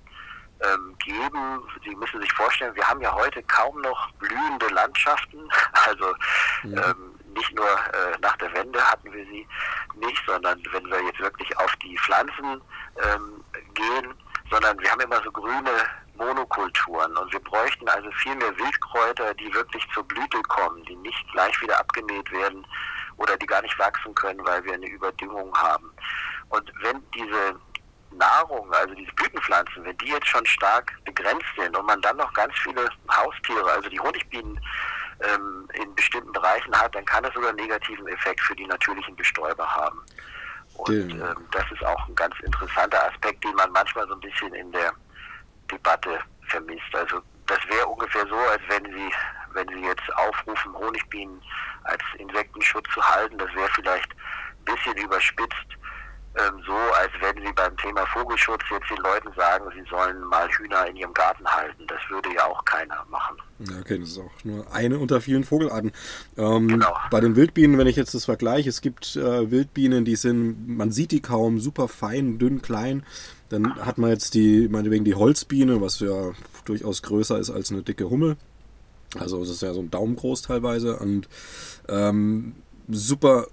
ähm, 0.62 0.96
geben. 1.00 1.64
Sie 1.84 1.96
müssen 1.96 2.22
sich 2.22 2.32
vorstellen, 2.34 2.76
wir 2.76 2.88
haben 2.88 3.02
ja 3.02 3.14
heute 3.14 3.42
kaum 3.44 3.80
noch 3.82 4.12
blühende 4.14 4.68
Landschaften. 4.70 5.50
Also 5.86 6.16
ja. 6.64 6.92
ähm, 6.92 7.20
nicht 7.36 7.54
nur 7.56 7.68
äh, 7.68 8.18
nach 8.22 8.38
der 8.38 8.54
Wende 8.54 8.80
hatten 8.82 9.12
wir 9.12 9.26
sie 9.26 9.46
nicht, 9.96 10.24
sondern 10.26 10.62
wenn 10.72 10.86
wir 10.86 11.02
jetzt 11.04 11.20
wirklich 11.20 11.58
auf 11.58 11.76
die 11.78 11.98
Pflanzen 11.98 12.62
ähm, 13.04 13.44
gehen, 13.74 14.14
sondern 14.50 14.80
wir 14.80 14.92
haben 14.92 15.02
immer 15.02 15.22
so 15.24 15.32
grüne 15.32 15.72
Monokulturen 16.16 17.16
und 17.18 17.32
wir 17.32 17.40
bräuchten 17.40 17.88
also 17.90 18.10
viel 18.12 18.36
mehr 18.36 18.56
Wildkräuter, 18.58 19.34
die 19.36 19.54
wirklich 19.54 19.86
zur 19.94 20.04
Blüte 20.04 20.42
kommen, 20.44 20.84
die 20.86 20.96
nicht 20.98 21.32
gleich 21.32 21.60
wieder 21.62 21.80
abgenäht 21.80 22.32
werden 22.32 22.66
oder 23.18 23.38
die 23.38 23.46
gar 23.46 23.62
nicht 23.62 23.78
wachsen 23.80 24.14
können, 24.16 24.44
weil 24.46 24.64
wir 24.64 24.74
eine 24.74 24.88
Überdüngung 24.88 25.56
haben. 25.56 25.92
Und 26.50 26.72
wenn 26.82 27.04
diese 27.12 27.56
Nahrung, 28.12 28.72
also 28.74 28.94
diese 28.94 29.12
Blütenpflanzen, 29.14 29.84
wenn 29.84 29.98
die 29.98 30.10
jetzt 30.10 30.28
schon 30.28 30.46
stark 30.46 30.94
begrenzt 31.06 31.48
sind 31.58 31.76
und 31.76 31.86
man 31.86 32.02
dann 32.02 32.18
noch 32.18 32.32
ganz 32.34 32.54
viele 32.60 32.88
Haustiere, 33.10 33.72
also 33.72 33.90
die 33.90 34.00
Honigbienen 34.00 34.60
ähm, 35.22 35.68
in 35.74 35.96
bestimmten 35.96 36.32
Bereichen 36.32 36.76
hat, 36.80 36.94
dann 36.96 37.06
kann 37.06 37.26
es 37.26 37.34
sogar 37.34 37.50
einen 37.50 37.60
negativen 37.60 38.08
Effekt 38.08 38.42
für 38.42 38.56
die 38.56 38.68
natürlichen 38.68 39.16
Bestäuber 39.16 39.68
haben. 39.68 40.02
Und 40.74 41.12
ähm, 41.12 41.48
das 41.52 41.64
ist 41.72 41.86
auch 41.86 42.08
ein 42.08 42.16
ganz 42.16 42.36
interessanter 42.42 43.12
Aspekt, 43.12 43.44
den 43.44 43.56
man 43.56 43.72
manchmal 43.72 44.08
so 44.08 44.14
ein 44.14 44.20
bisschen 44.20 44.54
in 44.54 44.72
der 44.72 44.92
Debatte 45.72 46.20
vermisst. 46.48 46.94
Also 46.94 47.22
das 47.48 47.60
wäre 47.70 47.88
ungefähr 47.88 48.26
so, 48.28 48.36
als 48.36 48.62
wenn 48.68 48.86
Sie, 48.86 49.12
wenn 49.54 49.68
Sie 49.70 49.86
jetzt 49.86 50.16
aufrufen, 50.16 50.74
Honigbienen 50.76 51.42
als 51.84 52.02
Insektenschutz 52.18 52.90
zu 52.94 53.04
halten, 53.04 53.38
das 53.38 53.54
wäre 53.54 53.70
vielleicht 53.76 54.12
ein 54.12 54.76
bisschen 54.76 54.98
überspitzt 54.98 55.68
ähm, 56.36 56.60
so, 56.66 56.74
als 56.74 57.12
wenn 57.22 57.46
Sie 57.46 57.54
beim 57.54 57.78
Thema 57.78 58.06
Vogelschutz 58.08 58.64
jetzt 58.72 58.90
den 58.90 58.98
Leuten 58.98 59.30
sagen, 59.36 59.66
sie 59.76 59.88
sollen 59.88 60.20
mal 60.22 60.50
Hühner 60.50 60.88
in 60.88 60.96
ihrem 60.96 61.14
Garten 61.14 61.46
halten. 61.46 61.86
Das 61.88 62.00
würde 62.10 62.34
ja 62.34 62.46
auch 62.48 62.66
keiner 62.66 63.06
machen. 63.10 63.38
Ja, 63.60 63.80
okay, 63.80 64.00
das 64.00 64.10
ist 64.10 64.18
auch 64.18 64.44
nur 64.44 64.66
eine 64.74 64.98
unter 64.98 65.22
vielen 65.22 65.44
Vogelarten. 65.44 65.92
Ähm, 66.36 66.68
genau. 66.68 66.98
Bei 67.12 67.20
den 67.20 67.36
Wildbienen, 67.36 67.78
wenn 67.78 67.86
ich 67.86 67.96
jetzt 67.96 68.16
das 68.16 68.26
vergleiche, 68.26 68.68
es 68.68 68.82
gibt 68.82 69.16
äh, 69.16 69.52
Wildbienen, 69.52 70.06
die 70.06 70.16
sind, 70.16 70.68
man 70.68 70.92
sieht 70.92 71.12
die 71.12 71.22
kaum, 71.22 71.60
super 71.60 71.88
fein, 71.88 72.40
dünn, 72.40 72.64
klein. 72.64 73.06
Dann 73.50 73.76
hat 73.86 74.00
man 74.00 74.10
jetzt 74.10 74.34
die, 74.34 74.68
meinetwegen 74.68 75.06
die 75.06 75.14
Holzbiene, 75.14 75.82
was 75.82 76.00
ja 76.00 76.32
durchaus 76.66 77.04
größer 77.04 77.38
ist 77.38 77.52
als 77.52 77.72
eine 77.72 77.84
dicke 77.84 78.10
Hummel. 78.10 78.38
Also 79.20 79.40
es 79.44 79.50
ist 79.50 79.62
ja 79.62 79.72
so 79.74 79.82
ein 79.82 79.92
Daumen 79.92 80.16
groß 80.16 80.42
teilweise 80.42 80.98
und 80.98 81.30
ähm, 81.88 82.56
super 82.90 83.46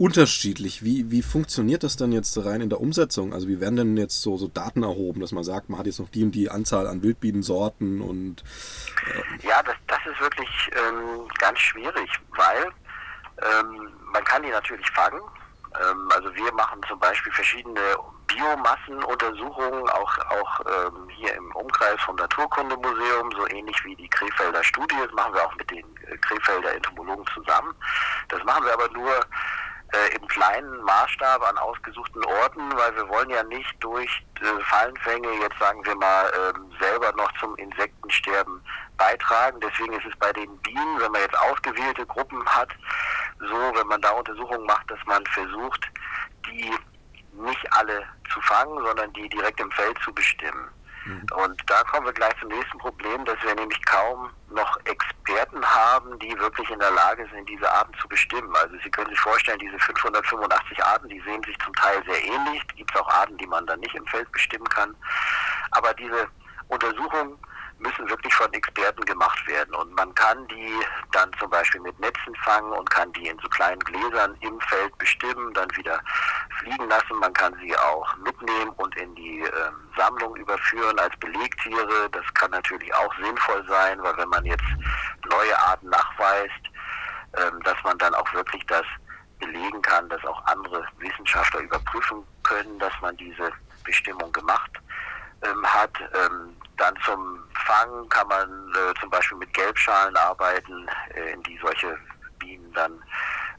unterschiedlich. 0.00 0.82
Wie, 0.82 1.10
wie 1.10 1.20
funktioniert 1.20 1.82
das 1.82 1.98
dann 1.98 2.10
jetzt 2.10 2.34
rein 2.42 2.62
in 2.62 2.70
der 2.70 2.80
Umsetzung? 2.80 3.34
Also 3.34 3.48
wie 3.48 3.60
werden 3.60 3.76
denn 3.76 3.96
jetzt 3.98 4.22
so, 4.22 4.38
so 4.38 4.48
Daten 4.48 4.82
erhoben, 4.82 5.20
dass 5.20 5.32
man 5.32 5.44
sagt, 5.44 5.68
man 5.68 5.78
hat 5.78 5.84
jetzt 5.84 6.00
noch 6.00 6.08
die 6.08 6.24
und 6.24 6.30
die 6.30 6.50
Anzahl 6.50 6.86
an 6.86 7.02
Wildbienensorten 7.02 8.00
und 8.00 8.42
äh 9.06 9.46
Ja, 9.46 9.62
das, 9.62 9.76
das 9.86 9.98
ist 10.10 10.18
wirklich 10.18 10.48
ähm, 10.72 11.28
ganz 11.38 11.58
schwierig, 11.58 12.08
weil 12.34 12.72
ähm, 13.42 13.90
man 14.10 14.24
kann 14.24 14.42
die 14.42 14.48
natürlich 14.48 14.90
fangen. 14.92 15.20
Ähm, 15.78 16.08
also 16.14 16.34
wir 16.34 16.50
machen 16.54 16.80
zum 16.88 16.98
Beispiel 16.98 17.32
verschiedene 17.34 17.80
Biomassenuntersuchungen, 18.26 19.86
auch, 19.90 20.18
auch 20.18 20.60
ähm, 20.60 21.08
hier 21.10 21.34
im 21.34 21.52
Umkreis 21.52 22.00
vom 22.00 22.16
Naturkundemuseum, 22.16 23.30
so 23.36 23.46
ähnlich 23.48 23.76
wie 23.84 23.96
die 23.96 24.08
Krefelder 24.08 24.64
Studie. 24.64 24.96
Das 25.04 25.12
machen 25.12 25.34
wir 25.34 25.44
auch 25.44 25.54
mit 25.56 25.70
den 25.70 25.84
äh, 26.06 26.16
Krefelder 26.16 26.74
Entomologen 26.74 27.26
zusammen. 27.34 27.74
Das 28.30 28.42
machen 28.44 28.64
wir 28.64 28.72
aber 28.72 28.88
nur 28.92 29.12
äh, 29.92 30.16
im 30.16 30.26
kleinen 30.28 30.82
Maßstab 30.82 31.42
an 31.48 31.58
ausgesuchten 31.58 32.24
Orten, 32.24 32.76
weil 32.76 32.94
wir 32.96 33.08
wollen 33.08 33.30
ja 33.30 33.42
nicht 33.44 33.74
durch 33.80 34.24
äh, 34.40 34.62
Fallenfänge 34.64 35.28
jetzt 35.40 35.58
sagen 35.58 35.84
wir 35.84 35.94
mal 35.96 36.26
äh, 36.26 36.82
selber 36.82 37.12
noch 37.16 37.32
zum 37.38 37.56
Insektensterben 37.56 38.62
beitragen. 38.96 39.58
Deswegen 39.60 39.92
ist 39.94 40.06
es 40.06 40.16
bei 40.18 40.32
den 40.32 40.56
Bienen, 40.58 41.00
wenn 41.00 41.12
man 41.12 41.22
jetzt 41.22 41.38
ausgewählte 41.38 42.06
Gruppen 42.06 42.44
hat, 42.46 42.70
so, 43.40 43.72
wenn 43.74 43.86
man 43.86 44.00
da 44.00 44.10
Untersuchungen 44.10 44.66
macht, 44.66 44.90
dass 44.90 44.98
man 45.06 45.24
versucht, 45.26 45.86
die 46.46 46.72
nicht 47.32 47.72
alle 47.72 48.04
zu 48.32 48.40
fangen, 48.42 48.78
sondern 48.84 49.12
die 49.14 49.28
direkt 49.28 49.60
im 49.60 49.70
Feld 49.72 49.98
zu 50.04 50.12
bestimmen. 50.12 50.68
Und 51.34 51.62
da 51.66 51.82
kommen 51.84 52.06
wir 52.06 52.12
gleich 52.12 52.34
zum 52.40 52.48
nächsten 52.48 52.78
Problem, 52.78 53.24
dass 53.24 53.40
wir 53.42 53.54
nämlich 53.54 53.84
kaum 53.86 54.30
noch 54.50 54.76
Experten 54.84 55.64
haben, 55.64 56.18
die 56.18 56.38
wirklich 56.38 56.68
in 56.70 56.78
der 56.78 56.90
Lage 56.90 57.26
sind, 57.32 57.48
diese 57.48 57.70
Arten 57.70 57.92
zu 58.00 58.08
bestimmen. 58.08 58.54
Also 58.56 58.76
Sie 58.82 58.90
können 58.90 59.10
sich 59.10 59.20
vorstellen, 59.20 59.58
diese 59.58 59.78
585 59.78 60.84
Arten, 60.84 61.08
die 61.08 61.20
sehen 61.20 61.42
sich 61.44 61.58
zum 61.60 61.72
Teil 61.74 62.02
sehr 62.06 62.22
ähnlich. 62.24 62.62
Es 62.68 62.76
gibt 62.76 63.00
auch 63.00 63.08
Arten, 63.08 63.36
die 63.38 63.46
man 63.46 63.66
dann 63.66 63.80
nicht 63.80 63.94
im 63.94 64.06
Feld 64.06 64.30
bestimmen 64.32 64.68
kann. 64.68 64.94
Aber 65.72 65.94
diese 65.94 66.28
Untersuchung 66.68 67.38
müssen 67.80 68.08
wirklich 68.08 68.34
von 68.34 68.52
Experten 68.52 69.04
gemacht 69.04 69.46
werden. 69.46 69.74
Und 69.74 69.94
man 69.94 70.14
kann 70.14 70.46
die 70.48 70.74
dann 71.12 71.30
zum 71.38 71.50
Beispiel 71.50 71.80
mit 71.80 71.98
Netzen 71.98 72.34
fangen 72.44 72.72
und 72.72 72.88
kann 72.90 73.12
die 73.12 73.26
in 73.26 73.38
so 73.40 73.48
kleinen 73.48 73.80
Gläsern 73.80 74.36
im 74.40 74.60
Feld 74.60 74.96
bestimmen, 74.98 75.52
dann 75.54 75.68
wieder 75.76 76.00
fliegen 76.58 76.88
lassen. 76.88 77.18
Man 77.18 77.32
kann 77.32 77.54
sie 77.60 77.76
auch 77.76 78.16
mitnehmen 78.18 78.70
und 78.76 78.96
in 78.96 79.14
die 79.14 79.40
äh, 79.40 79.50
Sammlung 79.96 80.36
überführen 80.36 80.98
als 80.98 81.16
Belegtiere. 81.18 82.08
Das 82.12 82.24
kann 82.34 82.50
natürlich 82.50 82.94
auch 82.94 83.14
sinnvoll 83.16 83.64
sein, 83.68 84.02
weil 84.02 84.16
wenn 84.16 84.28
man 84.28 84.44
jetzt 84.44 84.64
neue 85.28 85.58
Arten 85.58 85.88
nachweist, 85.88 86.64
äh, 87.32 87.50
dass 87.64 87.76
man 87.84 87.98
dann 87.98 88.14
auch 88.14 88.32
wirklich 88.32 88.64
das 88.66 88.84
belegen 89.38 89.80
kann, 89.82 90.08
dass 90.08 90.22
auch 90.24 90.44
andere 90.46 90.86
Wissenschaftler 90.98 91.60
überprüfen 91.60 92.24
können, 92.42 92.78
dass 92.78 92.92
man 93.00 93.16
diese 93.16 93.50
Bestimmung 93.84 94.30
gemacht 94.32 94.70
ähm, 95.42 95.66
hat. 95.66 95.92
Ähm, 96.14 96.56
dann 96.80 96.94
zum 97.04 97.38
Fangen 97.66 98.08
kann 98.08 98.26
man 98.28 98.48
äh, 98.74 98.98
zum 99.00 99.10
Beispiel 99.10 99.38
mit 99.38 99.52
Gelbschalen 99.52 100.16
arbeiten, 100.16 100.88
äh, 101.14 101.32
in 101.32 101.42
die 101.42 101.58
solche 101.62 101.96
Bienen 102.38 102.72
dann 102.72 102.92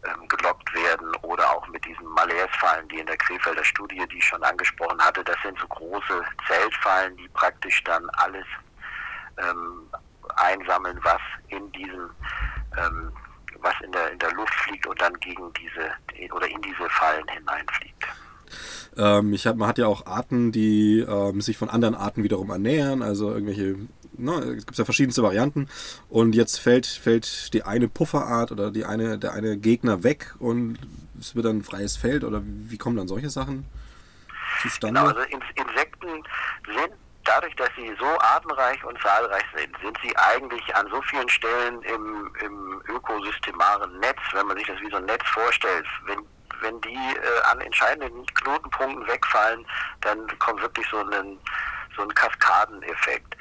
ähm, 0.03 0.27
gelockt 0.27 0.73
werden 0.73 1.15
oder 1.21 1.47
auch 1.51 1.67
mit 1.67 1.86
diesen 1.86 2.05
Malaise-Fallen, 2.07 2.88
die 2.89 2.99
in 2.99 3.05
der 3.05 3.17
Krefelder 3.17 3.63
Studie, 3.63 4.03
die 4.12 4.17
ich 4.17 4.25
schon 4.25 4.41
angesprochen 4.43 4.99
hatte, 4.99 5.23
das 5.23 5.36
sind 5.43 5.57
so 5.60 5.67
große 5.67 6.23
Zeltfallen, 6.47 7.15
die 7.17 7.27
praktisch 7.29 7.84
dann 7.84 8.10
alles 8.12 8.45
ähm, 9.38 9.88
einsammeln, 10.38 10.99
was 11.03 11.21
in 11.49 11.71
diesem 11.73 12.10
ähm, 12.77 13.13
was 13.60 13.75
in 13.81 13.91
der 13.91 14.12
in 14.12 14.19
der 14.19 14.31
Luft 14.31 14.53
fliegt 14.55 14.88
und 14.88 14.99
dann 14.99 15.13
gegen 15.19 15.53
diese 15.53 15.91
oder 16.34 16.47
in 16.47 16.62
diese 16.63 16.89
Fallen 16.89 17.27
hineinfliegt. 17.27 18.07
Ähm, 18.97 19.34
ich 19.34 19.47
hab, 19.47 19.56
man 19.56 19.67
hat 19.67 19.77
ja 19.77 19.88
auch 19.88 20.06
Arten, 20.06 20.51
die 20.51 20.99
ähm, 20.99 21.41
sich 21.41 21.58
von 21.58 21.69
anderen 21.69 21.95
Arten 21.95 22.23
wiederum 22.23 22.49
ernähren, 22.49 23.01
also 23.01 23.32
irgendwelche, 23.32 23.75
ne, 24.13 24.34
es 24.58 24.65
gibt 24.65 24.77
ja 24.77 24.86
verschiedenste 24.86 25.23
Varianten. 25.23 25.69
Und 26.10 26.36
jetzt 26.36 26.60
fällt, 26.60 26.86
fällt 26.86 27.54
die 27.54 27.63
eine 27.63 27.88
Pufferart 27.88 28.51
oder 28.51 28.71
die 28.71 28.86
eine, 28.86 29.17
der 29.17 29.34
eine 29.34 29.58
Gegner 29.58 30.04
weg 30.04 30.36
und 30.39 30.77
es 31.19 31.36
wird 31.36 31.45
dann 31.45 31.58
ein 31.58 31.63
freies 31.63 31.97
Feld 31.97 32.23
oder 32.23 32.41
wie 32.43 32.77
kommen 32.77 32.97
dann 32.97 33.08
solche 33.08 33.30
Sachen 33.30 33.65
zustande? 34.62 34.99
Genau, 34.99 35.12
also 35.12 35.21
Insekten 35.56 36.23
sind 36.65 36.91
dadurch, 37.23 37.56
dass 37.56 37.69
sie 37.75 37.93
so 37.99 38.06
artenreich 38.19 38.84
und 38.84 38.99
zahlreich 39.01 39.45
sind, 39.56 39.75
sind 39.82 39.97
sie 40.04 40.15
eigentlich 40.17 40.75
an 40.75 40.88
so 40.91 41.01
vielen 41.04 41.30
Stellen 41.30 41.82
im, 41.84 42.36
im 42.43 42.82
ökosystemaren 42.89 43.99
Netz, 43.99 44.19
wenn 44.34 44.47
man 44.47 44.58
sich 44.58 44.67
das 44.67 44.80
wie 44.82 44.89
so 44.89 44.97
ein 44.97 45.06
Netz 45.06 45.25
vorstellt, 45.27 45.86
wenn 46.08 46.19
wenn 46.62 46.80
die 46.82 46.95
äh, 46.95 47.41
an 47.52 47.62
entscheidenden 47.62 48.26
Knotenpunkten 48.28 49.08
wegfallen, 49.08 49.65
dann 50.02 50.28
kommt 50.39 50.62
wirklich 50.62 50.88
so 50.89 50.97
ein, 50.97 51.39
so 51.95 52.04
ein 52.04 52.13
Kaskadeneffekt. 52.13 53.36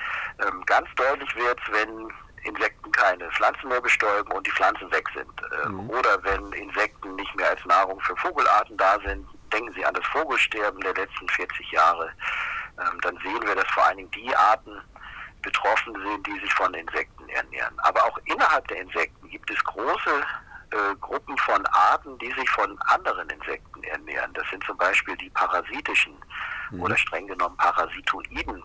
Ähm, 0.47 0.65
ganz 0.67 0.89
deutlich 0.97 1.35
wird 1.37 1.59
es, 1.67 1.73
wenn 1.73 2.13
Insekten 2.45 2.91
keine 2.93 3.31
Pflanzen 3.33 3.69
mehr 3.69 3.81
bestäuben 3.81 4.33
und 4.33 4.47
die 4.47 4.53
Pflanzen 4.53 4.91
weg 4.91 5.07
sind. 5.15 5.31
Ähm, 5.65 5.73
mhm. 5.73 5.91
Oder 5.91 6.23
wenn 6.23 6.53
Insekten 6.53 7.15
nicht 7.17 7.35
mehr 7.37 7.51
als 7.51 7.65
Nahrung 7.67 8.01
für 8.01 8.17
Vogelarten 8.17 8.77
da 8.77 8.99
sind. 9.05 9.27
Denken 9.53 9.73
Sie 9.75 9.85
an 9.85 9.95
das 9.95 10.07
Vogelsterben 10.07 10.81
der 10.81 10.95
letzten 10.95 11.29
40 11.29 11.73
Jahre. 11.73 12.11
Ähm, 12.79 13.01
dann 13.03 13.19
sehen 13.19 13.43
wir, 13.47 13.55
dass 13.55 13.67
vor 13.73 13.87
allen 13.87 13.99
Dingen 13.99 14.11
die 14.13 14.35
Arten 14.35 14.81
betroffen 15.43 15.95
sind, 15.95 16.27
die 16.27 16.39
sich 16.41 16.53
von 16.55 16.73
Insekten 16.75 17.29
ernähren. 17.29 17.79
Aber 17.81 18.05
auch 18.05 18.19
innerhalb 18.27 18.67
der 18.69 18.79
Insekten 18.79 19.29
gibt 19.29 19.51
es 19.51 19.63
große 19.65 20.23
äh, 20.71 20.95
Gruppen 21.01 21.37
von 21.39 21.65
Arten, 21.67 22.19
die 22.19 22.33
sich 22.33 22.49
von 22.51 22.79
anderen 22.83 23.29
Insekten 23.31 23.83
ernähren. 23.85 24.33
Das 24.35 24.49
sind 24.51 24.63
zum 24.65 24.77
Beispiel 24.77 25.17
die 25.17 25.31
parasitischen 25.31 26.15
mhm. 26.71 26.83
oder 26.83 26.97
streng 26.97 27.27
genommen 27.27 27.57
parasitoiden 27.57 28.63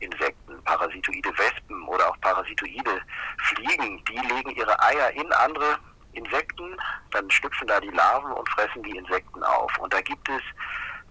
Insekten, 0.00 0.62
parasitoide 0.64 1.30
Wespen 1.36 1.82
oder 1.88 2.08
auch 2.08 2.20
parasitoide 2.20 3.00
Fliegen. 3.38 4.02
Die 4.04 4.18
legen 4.18 4.50
ihre 4.50 4.80
Eier 4.80 5.10
in 5.12 5.32
andere 5.32 5.78
Insekten, 6.12 6.76
dann 7.10 7.30
schlüpfen 7.30 7.66
da 7.66 7.80
die 7.80 7.90
Larven 7.90 8.32
und 8.32 8.48
fressen 8.50 8.82
die 8.82 8.96
Insekten 8.96 9.42
auf. 9.42 9.76
Und 9.78 9.92
da 9.92 10.00
gibt 10.00 10.28
es 10.28 10.42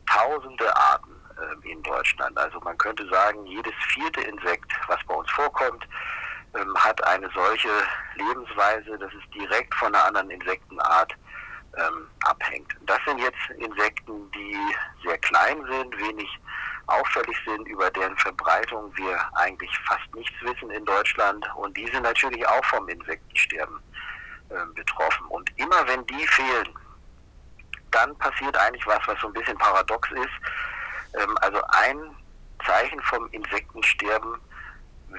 tausende 0.05 0.75
Arten 0.75 1.11
äh, 1.37 1.71
in 1.71 1.81
Deutschland. 1.83 2.37
Also 2.37 2.59
man 2.61 2.77
könnte 2.77 3.07
sagen, 3.09 3.45
jedes 3.45 3.73
vierte 3.93 4.21
Insekt, 4.21 4.71
was 4.87 4.99
bei 5.05 5.13
uns 5.13 5.29
vorkommt, 5.31 5.87
ähm, 6.59 6.75
hat 6.75 7.03
eine 7.05 7.29
solche 7.33 7.69
Lebensweise, 8.15 8.97
dass 8.97 9.11
es 9.13 9.31
direkt 9.31 9.73
von 9.75 9.93
einer 9.93 10.05
anderen 10.05 10.31
Insektenart 10.31 11.13
ähm, 11.77 12.07
abhängt. 12.25 12.75
Das 12.85 12.99
sind 13.05 13.19
jetzt 13.19 13.49
Insekten, 13.57 14.31
die 14.31 14.57
sehr 15.03 15.17
klein 15.19 15.57
sind, 15.69 15.97
wenig 15.97 16.29
auffällig 16.87 17.37
sind, 17.45 17.67
über 17.67 17.91
deren 17.91 18.17
Verbreitung 18.17 18.95
wir 18.95 19.19
eigentlich 19.35 19.71
fast 19.85 20.13
nichts 20.15 20.35
wissen 20.41 20.71
in 20.71 20.85
Deutschland. 20.85 21.45
Und 21.55 21.75
die 21.75 21.87
sind 21.87 22.03
natürlich 22.03 22.47
auch 22.47 22.63
vom 22.65 22.87
Insektensterben 22.87 23.79
äh, 24.49 24.65
betroffen. 24.73 25.27
Und 25.27 25.51
immer 25.57 25.87
wenn 25.87 26.05
die 26.07 26.25
fehlen, 26.27 26.69
dann 27.91 28.17
passiert 28.17 28.57
eigentlich 28.57 28.85
was, 28.87 28.99
was 29.05 29.19
so 29.19 29.27
ein 29.27 29.33
bisschen 29.33 29.57
paradox 29.57 30.09
ist. 30.11 31.21
Ähm, 31.21 31.37
also 31.41 31.61
ein 31.69 32.15
Zeichen 32.65 33.01
vom 33.01 33.27
Insektensterben 33.31 34.39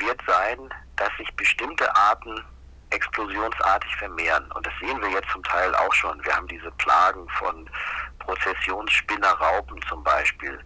wird 0.00 0.20
sein, 0.26 0.58
dass 0.96 1.11
sich 1.16 1.34
bestimmte 1.37 1.94
Arten 1.94 2.44
explosionsartig 2.90 3.94
vermehren. 3.96 4.50
Und 4.52 4.66
das 4.66 4.72
sehen 4.80 5.00
wir 5.00 5.11
jetzt 5.11 5.30
zum 5.30 5.42
Teil 5.44 5.74
auch 5.74 5.92
schon. 5.92 6.22
Wir 6.24 6.34
haben 6.34 6.48
diese 6.48 6.70
Plagen 6.72 7.28
von 7.38 7.68
Prozessionsspinnerraupen 8.20 9.80
zum 9.88 10.02
Beispiel. 10.02 10.58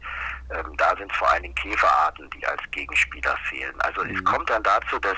Ähm, 0.50 0.76
da 0.76 0.96
sind 0.96 1.12
vor 1.14 1.30
allen 1.30 1.42
Dingen 1.42 1.54
Käferarten, 1.54 2.28
die 2.30 2.46
als 2.46 2.62
Gegenspieler 2.70 3.36
fehlen. 3.48 3.80
Also 3.80 4.04
mhm. 4.04 4.16
es 4.16 4.24
kommt 4.24 4.50
dann 4.50 4.62
dazu, 4.62 4.98
dass 4.98 5.16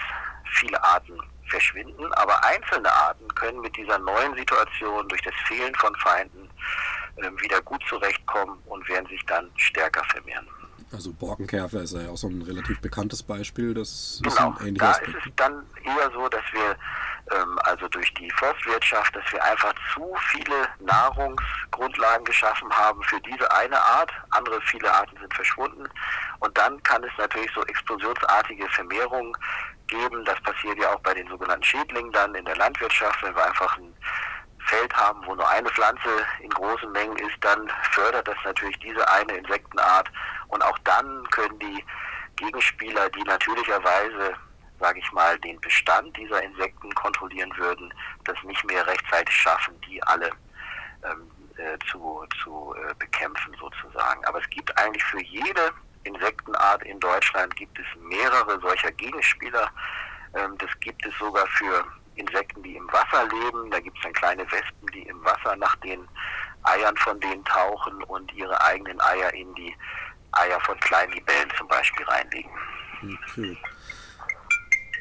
viele 0.52 0.82
Arten 0.82 1.20
verschwinden, 1.48 2.12
aber 2.14 2.42
einzelne 2.44 2.90
Arten 2.90 3.28
können 3.34 3.60
mit 3.60 3.76
dieser 3.76 3.98
neuen 3.98 4.34
Situation 4.34 5.06
durch 5.08 5.22
das 5.22 5.34
Fehlen 5.46 5.74
von 5.74 5.94
Feinden 5.96 6.48
äh, 7.16 7.30
wieder 7.42 7.60
gut 7.62 7.82
zurechtkommen 7.88 8.58
und 8.66 8.88
werden 8.88 9.06
sich 9.08 9.24
dann 9.26 9.50
stärker 9.56 10.02
vermehren. 10.04 10.48
Also 10.94 11.12
Borkenkäfer 11.12 11.82
ist 11.82 11.94
ja 11.94 12.08
auch 12.08 12.16
so 12.16 12.28
ein 12.28 12.42
relativ 12.42 12.80
bekanntes 12.80 13.22
Beispiel. 13.22 13.74
Das 13.74 14.20
genau. 14.22 14.54
ist 14.60 14.80
da 14.80 14.90
Aspekt. 14.90 15.08
ist 15.08 15.26
es 15.26 15.32
dann 15.36 15.66
eher 15.84 16.10
so, 16.12 16.28
dass 16.28 16.42
wir 16.52 16.76
ähm, 17.32 17.58
also 17.64 17.88
durch 17.88 18.12
die 18.14 18.30
Forstwirtschaft, 18.32 19.16
dass 19.16 19.24
wir 19.32 19.42
einfach 19.42 19.74
zu 19.94 20.14
viele 20.30 20.68
Nahrungsgrundlagen 20.80 22.24
geschaffen 22.24 22.70
haben 22.70 23.02
für 23.04 23.20
diese 23.20 23.50
eine 23.52 23.80
Art. 23.80 24.12
Andere 24.30 24.60
viele 24.62 24.92
Arten 24.92 25.16
sind 25.18 25.34
verschwunden. 25.34 25.84
Und 26.40 26.56
dann 26.56 26.82
kann 26.82 27.02
es 27.02 27.12
natürlich 27.18 27.50
so 27.54 27.62
explosionsartige 27.64 28.68
Vermehrungen 28.70 29.34
geben. 29.86 30.24
Das 30.24 30.40
passiert 30.42 30.78
ja 30.78 30.94
auch 30.94 31.00
bei 31.00 31.14
den 31.14 31.28
sogenannten 31.28 31.64
Schädlingen 31.64 32.12
dann 32.12 32.34
in 32.34 32.44
der 32.44 32.56
Landwirtschaft, 32.56 33.22
wenn 33.22 33.34
wir 33.34 33.46
einfach 33.46 33.76
ein 33.78 33.94
Feld 34.64 34.94
haben, 34.96 35.20
wo 35.26 35.34
nur 35.34 35.48
eine 35.48 35.68
Pflanze 35.68 36.26
in 36.40 36.50
großen 36.50 36.90
Mengen 36.92 37.16
ist, 37.16 37.36
dann 37.40 37.70
fördert 37.92 38.26
das 38.26 38.36
natürlich 38.44 38.78
diese 38.78 39.08
eine 39.08 39.32
Insektenart. 39.36 40.10
Und 40.48 40.62
auch 40.62 40.78
dann 40.84 41.24
können 41.30 41.58
die 41.58 41.84
Gegenspieler, 42.36 43.08
die 43.10 43.22
natürlicherweise 43.22 44.34
sage 44.80 44.98
ich 44.98 45.12
mal, 45.12 45.38
den 45.38 45.60
Bestand 45.60 46.16
dieser 46.16 46.42
Insekten 46.42 46.92
kontrollieren 46.94 47.52
würden, 47.56 47.92
das 48.24 48.36
nicht 48.42 48.64
mehr 48.64 48.86
rechtzeitig 48.86 49.34
schaffen, 49.34 49.80
die 49.82 50.02
alle 50.02 50.30
ähm, 51.04 51.30
äh, 51.56 51.78
zu, 51.90 52.24
zu 52.42 52.74
äh, 52.76 52.94
bekämpfen 52.98 53.54
sozusagen. 53.58 54.24
Aber 54.24 54.40
es 54.40 54.50
gibt 54.50 54.76
eigentlich 54.78 55.04
für 55.04 55.22
jede 55.22 55.72
Insektenart 56.02 56.82
in 56.82 57.00
Deutschland 57.00 57.54
gibt 57.56 57.78
es 57.78 57.86
mehrere 58.02 58.60
solcher 58.60 58.92
Gegenspieler. 58.92 59.70
Ähm, 60.34 60.58
das 60.58 60.70
gibt 60.80 61.04
es 61.06 61.16
sogar 61.18 61.46
für 61.46 61.84
Insekten, 62.16 62.62
die 62.62 62.76
im 62.76 62.86
Wasser 62.88 63.24
leben. 63.28 63.70
Da 63.70 63.80
gibt 63.80 63.96
es 63.96 64.02
dann 64.02 64.12
kleine 64.12 64.42
Wespen, 64.44 64.88
die 64.92 65.02
im 65.02 65.24
Wasser 65.24 65.56
nach 65.56 65.76
den 65.76 66.00
Eiern 66.62 66.96
von 66.96 67.18
denen 67.20 67.44
tauchen 67.44 68.02
und 68.04 68.32
ihre 68.32 68.60
eigenen 68.62 69.00
Eier 69.00 69.32
in 69.34 69.54
die 69.54 69.74
Eier 70.32 70.60
von 70.60 70.78
kleinen 70.80 71.12
Libellen 71.12 71.48
zum 71.56 71.68
Beispiel 71.68 72.06
reinlegen. 72.06 72.50
Okay. 73.30 73.58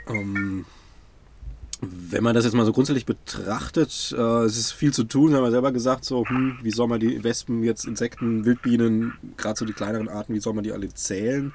Ähm, 0.07 0.65
wenn 1.81 2.23
man 2.23 2.33
das 2.33 2.45
jetzt 2.45 2.53
mal 2.53 2.65
so 2.65 2.73
grundsätzlich 2.73 3.05
betrachtet, 3.05 4.13
äh, 4.17 4.43
es 4.43 4.57
ist 4.57 4.71
viel 4.71 4.93
zu 4.93 5.03
tun, 5.03 5.33
haben 5.33 5.43
wir 5.43 5.51
selber 5.51 5.71
gesagt, 5.71 6.05
so, 6.05 6.25
hm, 6.25 6.59
wie 6.61 6.71
soll 6.71 6.87
man 6.87 6.99
die 6.99 7.23
Wespen, 7.23 7.63
jetzt 7.63 7.85
Insekten, 7.85 8.45
Wildbienen, 8.45 9.17
gerade 9.37 9.57
so 9.57 9.65
die 9.65 9.73
kleineren 9.73 10.09
Arten, 10.09 10.33
wie 10.33 10.39
soll 10.39 10.53
man 10.53 10.63
die 10.63 10.71
alle 10.71 10.93
zählen? 10.93 11.53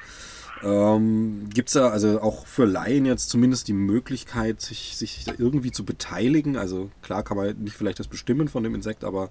Ähm, 0.62 1.48
Gibt 1.52 1.68
es 1.68 1.74
da 1.74 1.88
also 1.88 2.20
auch 2.20 2.46
für 2.46 2.64
Laien 2.64 3.06
jetzt 3.06 3.30
zumindest 3.30 3.68
die 3.68 3.72
Möglichkeit, 3.72 4.60
sich, 4.60 4.96
sich 4.96 5.26
irgendwie 5.38 5.72
zu 5.72 5.84
beteiligen? 5.84 6.56
Also 6.56 6.90
klar 7.02 7.22
kann 7.22 7.36
man 7.36 7.56
nicht 7.58 7.76
vielleicht 7.76 7.98
das 7.98 8.08
bestimmen 8.08 8.48
von 8.48 8.62
dem 8.62 8.74
Insekt, 8.74 9.04
aber 9.04 9.30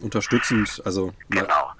unterstützend, 0.00 0.82
also. 0.84 1.12
Genau. 1.30 1.72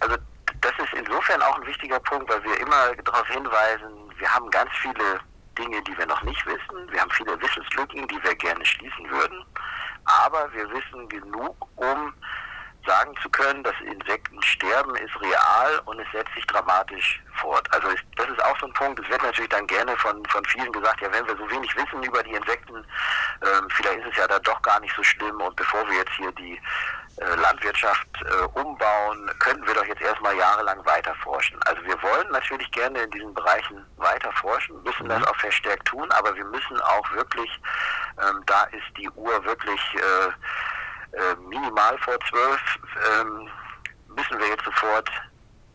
Also 0.00 0.16
das 0.60 0.72
ist 0.78 0.94
insofern 0.98 1.42
auch 1.42 1.58
ein 1.60 1.66
wichtiger 1.66 2.00
Punkt, 2.00 2.28
weil 2.30 2.42
wir 2.44 2.60
immer 2.60 2.94
darauf 3.04 3.26
hinweisen, 3.28 3.90
wir 4.18 4.28
haben 4.28 4.50
ganz 4.50 4.70
viele 4.80 5.20
Dinge, 5.58 5.82
die 5.82 5.96
wir 5.96 6.06
noch 6.06 6.22
nicht 6.22 6.44
wissen. 6.46 6.90
Wir 6.90 7.00
haben 7.00 7.10
viele 7.10 7.40
Wissenslücken, 7.40 8.06
die 8.08 8.22
wir 8.22 8.34
gerne 8.36 8.64
schließen 8.64 9.10
würden. 9.10 9.44
Aber 10.04 10.52
wir 10.52 10.68
wissen 10.70 11.08
genug, 11.08 11.56
um 11.76 12.12
sagen 12.86 13.14
zu 13.22 13.28
können, 13.30 13.62
dass 13.62 13.74
Insektensterben 13.80 14.94
ist 14.96 15.20
real 15.20 15.80
und 15.86 16.00
es 16.00 16.06
setzt 16.12 16.34
sich 16.34 16.46
dramatisch 16.46 17.22
fort. 17.34 17.66
Also 17.72 17.88
ist, 17.88 18.02
das 18.16 18.28
ist 18.28 18.44
auch 18.44 18.58
so 18.60 18.66
ein 18.66 18.72
Punkt. 18.72 19.00
Es 19.00 19.08
wird 19.08 19.22
natürlich 19.22 19.50
dann 19.50 19.66
gerne 19.66 19.96
von, 19.96 20.24
von 20.26 20.44
vielen 20.46 20.72
gesagt, 20.72 21.00
ja, 21.00 21.12
wenn 21.12 21.26
wir 21.26 21.36
so 21.36 21.50
wenig 21.50 21.74
wissen 21.76 22.02
über 22.02 22.22
die 22.22 22.32
Insekten, 22.32 22.76
ähm, 22.76 23.68
vielleicht 23.70 24.00
ist 24.00 24.12
es 24.12 24.16
ja 24.16 24.26
da 24.26 24.38
doch 24.40 24.60
gar 24.62 24.80
nicht 24.80 24.94
so 24.94 25.02
schlimm 25.02 25.40
und 25.40 25.56
bevor 25.56 25.86
wir 25.88 25.96
jetzt 25.96 26.12
hier 26.16 26.32
die 26.32 26.60
äh, 27.20 27.34
Landwirtschaft 27.36 28.08
äh, 28.22 28.58
umbauen, 28.58 29.30
könnten 29.38 29.66
wir 29.66 29.74
doch 29.74 29.86
jetzt 29.86 30.02
erstmal 30.02 30.36
jahrelang 30.36 30.84
weiter 30.84 31.14
forschen. 31.22 31.60
Also 31.64 31.82
wir 31.84 32.00
wollen 32.02 32.28
natürlich 32.30 32.70
gerne 32.72 33.00
in 33.00 33.10
diesen 33.10 33.32
Bereichen 33.34 33.84
weiter 33.96 34.32
forschen, 34.32 34.82
müssen 34.82 35.08
das 35.08 35.20
mhm. 35.20 35.26
auch 35.26 35.36
verstärkt 35.36 35.86
tun, 35.86 36.10
aber 36.12 36.34
wir 36.34 36.44
müssen 36.46 36.80
auch 36.80 37.10
wirklich, 37.12 37.50
ähm, 38.20 38.42
da 38.46 38.64
ist 38.64 38.96
die 38.98 39.08
Uhr 39.10 39.44
wirklich 39.44 39.80
äh, 41.16 41.36
minimal 41.48 41.98
vor 41.98 42.18
zwölf, 42.28 42.60
ähm, 43.20 43.48
müssen 44.08 44.38
wir 44.38 44.48
jetzt 44.48 44.64
sofort 44.64 45.08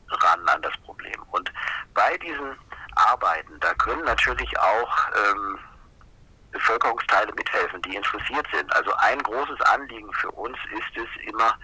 ran 0.09 0.47
an 0.47 0.61
das 0.61 0.73
Problem. 0.85 1.21
Und 1.31 1.51
bei 1.93 2.17
diesen 2.17 2.57
Arbeiten, 2.95 3.59
da 3.59 3.73
können 3.75 4.03
natürlich 4.03 4.57
auch 4.59 5.07
ähm, 5.15 5.59
Bevölkerungsteile 6.51 7.31
mithelfen, 7.33 7.81
die 7.83 7.95
interessiert 7.95 8.47
sind. 8.53 8.73
Also 8.75 8.91
ein 8.97 9.21
großes 9.21 9.61
Anliegen 9.61 10.11
für 10.13 10.31
uns 10.31 10.57
ist 10.71 11.05
es 11.05 11.23
immer, 11.27 11.57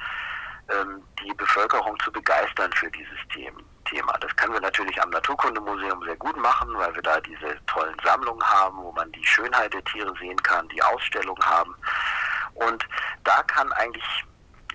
ähm, 0.69 1.03
die 1.23 1.33
Bevölkerung 1.33 1.97
zu 1.99 2.11
begeistern 2.11 2.71
für 2.73 2.89
dieses 2.91 3.17
Thema. 3.33 3.59
Das 4.21 4.35
können 4.35 4.53
wir 4.53 4.61
natürlich 4.61 5.01
am 5.01 5.09
Naturkundemuseum 5.11 6.03
sehr 6.03 6.15
gut 6.15 6.35
machen, 6.37 6.75
weil 6.75 6.93
wir 6.95 7.01
da 7.01 7.19
diese 7.21 7.55
tollen 7.67 7.95
Sammlungen 8.03 8.43
haben, 8.43 8.77
wo 8.77 8.91
man 8.91 9.11
die 9.11 9.25
Schönheit 9.25 9.73
der 9.73 9.83
Tiere 9.85 10.13
sehen 10.19 10.41
kann, 10.41 10.67
die 10.69 10.81
Ausstellungen 10.81 11.43
haben. 11.45 11.75
Und 12.55 12.85
da 13.23 13.43
kann 13.43 13.71
eigentlich, 13.73 14.03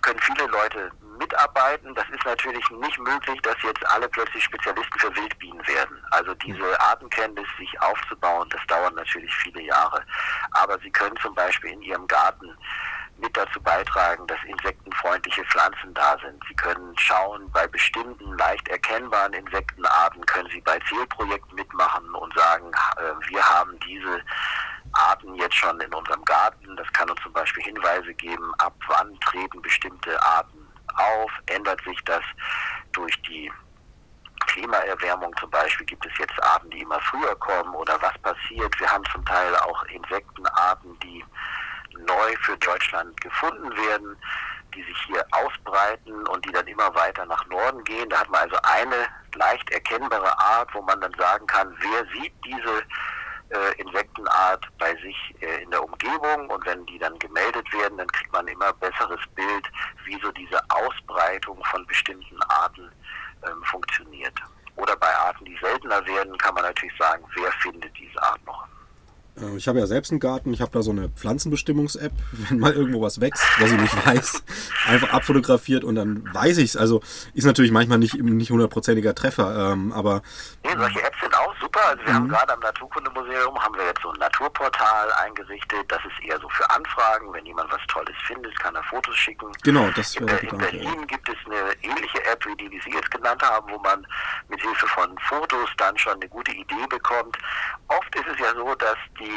können 0.02 0.20
viele 0.20 0.46
Leute 0.46 0.92
mitarbeiten. 1.18 1.94
Das 1.94 2.08
ist 2.10 2.24
natürlich 2.24 2.68
nicht 2.70 2.98
möglich, 2.98 3.40
dass 3.42 3.56
jetzt 3.62 3.84
alle 3.88 4.08
plötzlich 4.08 4.44
Spezialisten 4.44 4.98
für 4.98 5.14
Wildbienen 5.16 5.66
werden. 5.66 6.02
Also 6.12 6.34
diese 6.34 6.80
Artenkenntnis 6.80 7.48
sich 7.58 7.80
aufzubauen, 7.80 8.48
das 8.50 8.60
dauert 8.68 8.94
natürlich 8.94 9.34
viele 9.36 9.62
Jahre. 9.62 10.04
Aber 10.52 10.78
sie 10.78 10.90
können 10.90 11.16
zum 11.18 11.34
Beispiel 11.34 11.72
in 11.72 11.82
ihrem 11.82 12.06
Garten 12.06 12.56
mit 13.20 13.36
dazu 13.36 13.60
beitragen, 13.60 14.26
dass 14.26 14.38
insektenfreundliche 14.46 15.44
Pflanzen 15.44 15.94
da 15.94 16.16
sind. 16.22 16.42
Sie 16.48 16.54
können 16.54 16.96
schauen, 16.98 17.50
bei 17.52 17.66
bestimmten 17.66 18.36
leicht 18.38 18.66
erkennbaren 18.68 19.32
Insektenarten 19.32 20.24
können 20.26 20.48
Sie 20.50 20.60
bei 20.60 20.78
Zählprojekten 20.88 21.54
mitmachen 21.54 22.14
und 22.14 22.34
sagen, 22.34 22.70
äh, 22.96 23.30
wir 23.30 23.42
haben 23.42 23.78
diese 23.80 24.20
Arten 24.92 25.34
jetzt 25.36 25.56
schon 25.56 25.78
in 25.80 25.92
unserem 25.94 26.24
Garten. 26.24 26.76
Das 26.76 26.90
kann 26.92 27.10
uns 27.10 27.20
zum 27.22 27.32
Beispiel 27.32 27.62
Hinweise 27.64 28.12
geben, 28.14 28.52
ab 28.58 28.74
wann 28.88 29.18
treten 29.20 29.62
bestimmte 29.62 30.20
Arten 30.22 30.66
auf, 30.96 31.30
ändert 31.46 31.82
sich 31.84 31.98
das 32.04 32.22
durch 32.92 33.20
die 33.22 33.50
Klimaerwärmung 34.46 35.32
zum 35.38 35.50
Beispiel 35.50 35.86
gibt 35.86 36.04
es 36.06 36.12
jetzt 36.18 36.42
Arten, 36.42 36.70
die 36.70 36.80
immer 36.80 37.00
früher 37.00 37.36
kommen 37.36 37.74
oder 37.74 38.00
was 38.02 38.16
passiert. 38.18 38.78
Wir 38.80 38.90
haben 38.90 39.04
zum 39.12 39.24
Teil 39.24 39.54
auch 39.56 39.84
Insektenarten, 39.84 40.98
die 41.00 41.24
neu 42.30 42.36
für 42.42 42.56
Deutschland 42.58 43.20
gefunden 43.20 43.70
werden, 43.76 44.16
die 44.74 44.82
sich 44.84 44.96
hier 45.06 45.24
ausbreiten 45.32 46.26
und 46.28 46.44
die 46.44 46.52
dann 46.52 46.66
immer 46.66 46.94
weiter 46.94 47.26
nach 47.26 47.44
Norden 47.46 47.82
gehen. 47.84 48.08
Da 48.08 48.20
hat 48.20 48.30
man 48.30 48.42
also 48.42 48.56
eine 48.62 49.06
leicht 49.34 49.68
erkennbare 49.70 50.38
Art, 50.38 50.72
wo 50.74 50.82
man 50.82 51.00
dann 51.00 51.14
sagen 51.14 51.46
kann, 51.46 51.74
wer 51.80 52.04
sieht 52.14 52.32
diese 52.44 52.82
äh, 53.50 53.80
Insektenart 53.80 54.66
bei 54.78 54.94
sich 54.96 55.34
äh, 55.40 55.62
in 55.62 55.70
der 55.70 55.82
Umgebung 55.82 56.48
und 56.50 56.64
wenn 56.66 56.86
die 56.86 56.98
dann 56.98 57.18
gemeldet 57.18 57.72
werden, 57.72 57.98
dann 57.98 58.08
kriegt 58.08 58.32
man 58.32 58.46
immer 58.46 58.72
besseres 58.74 59.20
Bild, 59.34 59.66
wie 60.04 60.20
so 60.22 60.30
diese 60.32 60.60
Ausbreitung 60.70 61.62
von 61.64 61.84
bestimmten 61.86 62.40
Arten 62.48 62.92
ähm, 63.46 63.62
funktioniert. 63.64 64.34
Oder 64.76 64.96
bei 64.96 65.14
Arten, 65.14 65.44
die 65.44 65.58
seltener 65.60 66.04
werden, 66.06 66.38
kann 66.38 66.54
man 66.54 66.62
natürlich 66.62 66.96
sagen, 66.96 67.24
wer 67.34 67.50
findet 67.52 67.96
diese 67.98 68.22
Art 68.22 68.44
noch. 68.46 68.66
Äh, 69.42 69.56
ich 69.56 69.68
habe 69.68 69.78
ja 69.78 69.86
selbst 69.86 70.10
einen 70.10 70.20
Garten, 70.20 70.52
ich 70.52 70.60
habe 70.60 70.70
da 70.72 70.82
so 70.82 70.90
eine 70.90 71.08
Pflanzenbestimmungs-App, 71.08 72.12
wenn 72.32 72.58
mal 72.58 72.72
irgendwo 72.72 73.02
was 73.02 73.20
wächst, 73.20 73.44
was 73.58 73.70
ich 73.72 73.80
nicht 73.80 74.06
weiß, 74.06 74.42
einfach 74.86 75.12
abfotografiert 75.12 75.84
und 75.84 75.94
dann 75.94 76.22
weiß 76.32 76.58
ich 76.58 76.70
es. 76.70 76.76
Also 76.76 77.00
ist 77.34 77.44
natürlich 77.44 77.72
manchmal 77.72 77.98
nicht 77.98 78.14
nicht 78.14 78.50
hundertprozentiger 78.50 79.14
Treffer, 79.14 79.72
ähm, 79.72 79.92
aber... 79.92 80.22
Nee, 80.64 80.76
solche 80.76 81.02
Apps 81.02 81.20
sind 81.20 81.34
auch 81.36 81.54
super. 81.60 81.80
Also 81.86 82.02
wir 82.04 82.12
mhm. 82.12 82.16
haben 82.16 82.28
gerade 82.28 82.52
am 82.54 82.60
Naturkundemuseum 82.60 83.58
haben 83.58 83.74
wir 83.76 83.86
jetzt 83.86 84.02
so 84.02 84.10
ein 84.10 84.18
Naturportal 84.18 85.12
eingerichtet. 85.24 85.84
Das 85.88 86.00
ist 86.04 86.26
eher 86.26 86.38
so 86.40 86.48
für 86.48 86.68
Anfragen. 86.70 87.32
Wenn 87.32 87.46
jemand 87.46 87.70
was 87.72 87.80
Tolles 87.88 88.16
findet, 88.26 88.58
kann 88.58 88.74
er 88.74 88.82
Fotos 88.84 89.16
schicken. 89.16 89.50
Genau, 89.62 89.88
das 89.96 90.16
In, 90.16 90.28
in 90.28 90.58
Berlin 90.58 91.06
gibt 91.06 91.28
es 91.28 91.36
eine 91.46 91.72
ähnliche 91.82 92.24
App, 92.26 92.44
wie 92.46 92.56
die, 92.56 92.68
die 92.68 92.80
Sie 92.80 92.90
jetzt 92.90 93.10
genannt 93.10 93.42
haben, 93.42 93.70
wo 93.70 93.78
man 93.78 94.06
mit 94.48 94.60
Hilfe 94.60 94.86
von 94.88 95.16
Fotos 95.28 95.68
dann 95.76 95.96
schon 95.98 96.14
eine 96.14 96.28
gute 96.28 96.52
Idee 96.52 96.86
bekommt. 96.88 97.36
Oft 97.88 98.14
ist 98.14 98.26
es 98.32 98.38
ja 98.38 98.54
so, 98.54 98.74
dass 98.74 98.96
die 99.18 99.29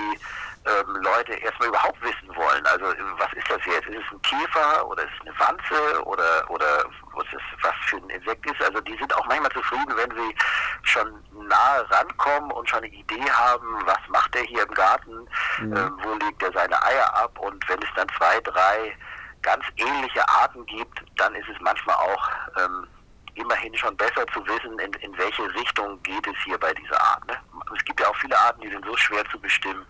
ähm, 0.65 0.95
Leute 1.01 1.33
erstmal 1.33 1.69
überhaupt 1.69 2.01
wissen 2.01 2.35
wollen. 2.35 2.65
Also 2.65 2.85
was 3.17 3.33
ist 3.33 3.49
das 3.49 3.59
jetzt? 3.65 3.87
Ist 3.87 4.05
es 4.05 4.11
ein 4.11 4.21
Käfer 4.21 4.87
oder 4.87 5.03
ist 5.03 5.11
es 5.19 5.27
eine 5.27 5.39
Wanze 5.39 6.05
oder 6.05 6.49
oder 6.49 6.85
was, 7.13 7.25
ist, 7.25 7.43
was 7.61 7.73
für 7.85 7.97
ein 7.97 8.09
Insekt 8.09 8.45
ist? 8.49 8.61
Also 8.63 8.79
die 8.81 8.97
sind 8.97 9.13
auch 9.15 9.25
manchmal 9.27 9.51
zufrieden, 9.51 9.93
wenn 9.95 10.11
sie 10.11 10.35
schon 10.83 11.23
nahe 11.47 11.89
rankommen 11.91 12.51
und 12.51 12.69
schon 12.69 12.79
eine 12.79 12.87
Idee 12.87 13.29
haben, 13.29 13.85
was 13.85 13.99
macht 14.07 14.35
er 14.35 14.43
hier 14.43 14.63
im 14.63 14.73
Garten, 14.73 15.27
mhm. 15.59 15.75
ähm, 15.75 15.99
wo 16.01 16.13
legt 16.25 16.41
er 16.41 16.53
seine 16.53 16.81
Eier 16.83 17.13
ab 17.15 17.37
und 17.39 17.67
wenn 17.67 17.81
es 17.81 17.89
dann 17.95 18.07
zwei, 18.17 18.39
drei 18.41 18.95
ganz 19.41 19.65
ähnliche 19.75 20.27
Arten 20.29 20.65
gibt, 20.65 21.03
dann 21.17 21.35
ist 21.35 21.49
es 21.49 21.59
manchmal 21.59 21.95
auch 21.95 22.29
ähm, 22.57 22.87
immerhin 23.35 23.75
schon 23.75 23.95
besser 23.97 24.25
zu 24.33 24.45
wissen, 24.45 24.77
in, 24.79 24.93
in 25.01 25.17
welche 25.17 25.43
Richtung 25.55 26.01
geht 26.03 26.25
es 26.27 26.35
hier 26.45 26.57
bei 26.57 26.73
dieser 26.73 26.99
Art. 27.01 27.25
Ne? 27.27 27.35
Es 27.75 27.83
gibt 27.85 27.99
ja 27.99 28.07
auch 28.07 28.15
viele 28.17 28.37
Arten, 28.37 28.61
die 28.61 28.69
sind 28.69 28.85
so 28.85 28.95
schwer 28.97 29.23
zu 29.31 29.39
bestimmen, 29.39 29.85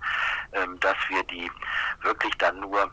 ähm, 0.54 0.80
dass 0.80 0.96
wir 1.10 1.24
die 1.24 1.50
wirklich 2.02 2.34
dann 2.38 2.60
nur 2.60 2.84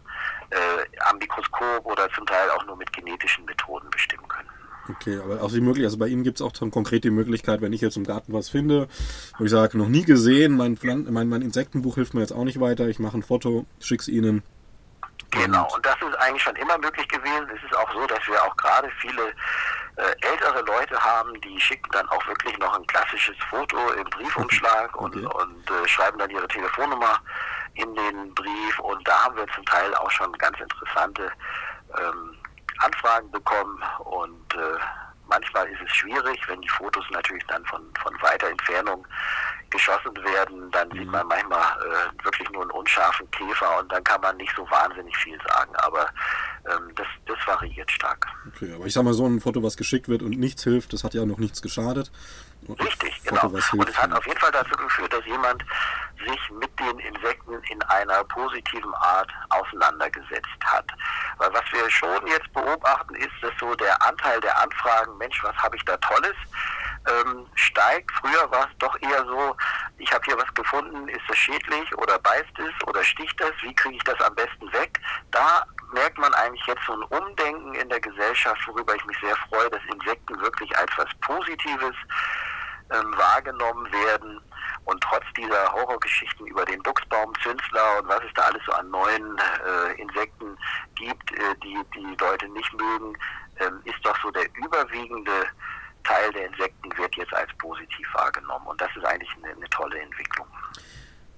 äh, 0.50 0.98
am 1.08 1.18
Mikroskop 1.18 1.84
oder 1.84 2.10
zum 2.12 2.26
Teil 2.26 2.50
auch 2.50 2.64
nur 2.66 2.76
mit 2.76 2.92
genetischen 2.92 3.44
Methoden 3.44 3.88
bestimmen 3.90 4.26
können. 4.28 4.48
Okay, 4.88 5.20
aber 5.22 5.42
auch 5.42 5.52
die 5.52 5.60
Möglichkeit, 5.60 5.86
also 5.86 5.98
bei 5.98 6.08
Ihnen 6.08 6.24
gibt 6.24 6.40
es 6.40 6.42
auch 6.46 6.52
dann 6.52 6.70
konkret 6.70 7.04
die 7.04 7.10
Möglichkeit, 7.10 7.60
wenn 7.60 7.72
ich 7.72 7.80
jetzt 7.80 7.96
im 7.96 8.04
Garten 8.04 8.32
was 8.32 8.48
finde, 8.48 8.88
wo 9.38 9.44
ich 9.44 9.50
sage, 9.50 9.78
noch 9.78 9.88
nie 9.88 10.04
gesehen, 10.04 10.56
mein, 10.56 10.78
mein, 10.82 11.28
mein 11.28 11.42
Insektenbuch 11.42 11.94
hilft 11.94 12.14
mir 12.14 12.20
jetzt 12.20 12.32
auch 12.32 12.44
nicht 12.44 12.60
weiter, 12.60 12.88
ich 12.88 12.98
mache 12.98 13.18
ein 13.18 13.22
Foto, 13.22 13.66
schicke 13.78 14.02
es 14.02 14.08
Ihnen. 14.08 14.42
Genau, 15.30 15.68
und 15.72 15.86
das 15.86 15.94
ist 15.94 16.14
eigentlich 16.16 16.42
schon 16.42 16.56
immer 16.56 16.76
möglich 16.78 17.06
gewesen. 17.06 17.46
Es 17.54 17.62
ist 17.62 17.76
auch 17.76 17.92
so, 17.92 18.04
dass 18.06 18.18
wir 18.26 18.42
auch 18.42 18.56
gerade 18.56 18.90
viele 19.00 19.32
Leute 20.80 20.98
haben, 20.98 21.38
die 21.42 21.60
schicken 21.60 21.90
dann 21.92 22.08
auch 22.08 22.26
wirklich 22.26 22.56
noch 22.58 22.74
ein 22.74 22.86
klassisches 22.86 23.36
Foto 23.50 23.76
im 23.92 24.04
Briefumschlag 24.04 24.96
okay. 24.96 25.18
und, 25.18 25.26
und 25.26 25.70
äh, 25.70 25.88
schreiben 25.88 26.18
dann 26.18 26.30
ihre 26.30 26.48
Telefonnummer 26.48 27.18
in 27.74 27.94
den 27.94 28.34
Brief. 28.34 28.78
Und 28.80 29.06
da 29.06 29.24
haben 29.24 29.36
wir 29.36 29.46
zum 29.54 29.64
Teil 29.66 29.94
auch 29.96 30.10
schon 30.10 30.32
ganz 30.34 30.58
interessante 30.58 31.30
ähm, 31.98 32.36
Anfragen 32.78 33.30
bekommen 33.30 33.82
und 34.04 34.54
äh, 34.54 34.78
manchmal 35.30 35.66
ist 35.68 35.80
es 35.84 35.92
schwierig, 35.92 36.38
wenn 36.48 36.60
die 36.60 36.68
Fotos 36.68 37.04
natürlich 37.10 37.44
dann 37.46 37.64
von, 37.64 37.82
von 38.02 38.14
weiter 38.20 38.48
Entfernung 38.48 39.06
geschossen 39.70 40.14
werden, 40.16 40.70
dann 40.72 40.88
mhm. 40.88 40.98
sieht 40.98 41.10
man 41.10 41.26
manchmal 41.28 41.62
äh, 41.62 42.24
wirklich 42.24 42.50
nur 42.50 42.62
einen 42.62 42.70
unscharfen 42.72 43.30
Käfer 43.30 43.78
und 43.78 43.90
dann 43.90 44.02
kann 44.04 44.20
man 44.20 44.36
nicht 44.36 44.52
so 44.56 44.68
wahnsinnig 44.70 45.16
viel 45.16 45.38
sagen, 45.48 45.74
aber 45.76 46.06
ähm, 46.66 46.92
das, 46.96 47.06
das 47.26 47.38
variiert 47.46 47.90
stark. 47.90 48.26
Okay, 48.48 48.72
aber 48.74 48.86
ich 48.86 48.92
sag 48.92 49.04
mal, 49.04 49.14
so 49.14 49.26
ein 49.26 49.40
Foto, 49.40 49.62
was 49.62 49.76
geschickt 49.76 50.08
wird 50.08 50.22
und 50.22 50.38
nichts 50.38 50.64
hilft, 50.64 50.92
das 50.92 51.04
hat 51.04 51.14
ja 51.14 51.24
noch 51.24 51.38
nichts 51.38 51.62
geschadet. 51.62 52.10
Richtig, 52.68 53.22
genau. 53.24 53.46
und 53.46 53.88
es 53.88 53.98
hat 53.98 54.12
auf 54.12 54.26
jeden 54.26 54.38
Fall 54.38 54.52
dazu 54.52 54.76
geführt, 54.76 55.12
dass 55.12 55.24
jemand 55.24 55.64
sich 56.26 56.50
mit 56.50 56.78
den 56.78 56.98
Insekten 56.98 57.54
in 57.70 57.82
einer 57.84 58.22
positiven 58.24 58.94
Art 58.94 59.30
auseinandergesetzt 59.48 60.60
hat. 60.64 60.86
Weil 61.38 61.52
was 61.52 61.64
wir 61.72 61.90
schon 61.90 62.26
jetzt 62.26 62.52
beobachten, 62.52 63.14
ist, 63.14 63.32
dass 63.40 63.52
so 63.58 63.74
der 63.74 64.00
Anteil 64.06 64.40
der 64.40 64.56
Anfragen, 64.60 65.16
Mensch, 65.18 65.42
was 65.42 65.56
habe 65.56 65.76
ich 65.76 65.84
da 65.84 65.96
Tolles, 65.98 66.36
ähm, 67.08 67.46
steigt. 67.54 68.10
Früher 68.20 68.50
war 68.50 68.68
es 68.68 68.78
doch 68.78 69.00
eher 69.00 69.24
so, 69.24 69.56
ich 69.98 70.12
habe 70.12 70.24
hier 70.26 70.36
was 70.36 70.52
gefunden, 70.54 71.08
ist 71.08 71.22
das 71.28 71.38
schädlich 71.38 71.96
oder 71.96 72.18
beißt 72.18 72.58
es 72.58 72.88
oder 72.88 73.02
sticht 73.02 73.40
es, 73.40 73.52
wie 73.62 73.74
kriege 73.74 73.96
ich 73.96 74.04
das 74.04 74.20
am 74.20 74.34
besten 74.34 74.70
weg? 74.72 75.00
Da 75.30 75.64
merkt 75.92 76.18
man 76.18 76.32
eigentlich 76.34 76.66
jetzt 76.66 76.82
so 76.86 76.92
ein 76.92 77.02
Umdenken 77.04 77.74
in 77.74 77.88
der 77.88 78.00
Gesellschaft, 78.00 78.60
worüber 78.66 78.94
ich 78.94 79.04
mich 79.06 79.18
sehr 79.20 79.36
freue, 79.48 79.70
dass 79.70 79.80
Insekten 79.92 80.38
wirklich 80.40 80.76
als 80.76 80.90
was 80.96 81.08
Positives 81.20 81.96
ähm, 82.90 83.14
wahrgenommen 83.16 83.90
werden. 83.92 84.40
Und 84.84 85.00
trotz 85.02 85.24
dieser 85.36 85.72
Horrorgeschichten 85.72 86.46
über 86.46 86.64
den 86.64 86.82
Buchsbaumzünsler 86.82 88.00
und 88.00 88.08
was 88.08 88.20
es 88.26 88.32
da 88.34 88.42
alles 88.42 88.62
so 88.66 88.72
an 88.72 88.90
neuen 88.90 89.36
äh, 89.38 90.00
Insekten 90.00 90.56
gibt, 90.94 91.32
äh, 91.32 91.54
die 91.62 91.78
die 91.94 92.16
Leute 92.18 92.48
nicht 92.48 92.72
mögen, 92.72 93.16
ähm, 93.60 93.80
ist 93.84 93.98
doch 94.02 94.16
so 94.22 94.30
der 94.30 94.46
überwiegende 94.56 95.46
Teil 96.04 96.32
der 96.32 96.46
Insekten 96.46 96.96
wird 96.96 97.14
jetzt 97.16 97.34
als 97.34 97.50
positiv 97.58 98.06
wahrgenommen. 98.14 98.66
Und 98.66 98.80
das 98.80 98.88
ist 98.96 99.04
eigentlich 99.04 99.30
eine, 99.42 99.54
eine 99.54 99.68
tolle 99.70 100.00
Entwicklung. 100.00 100.46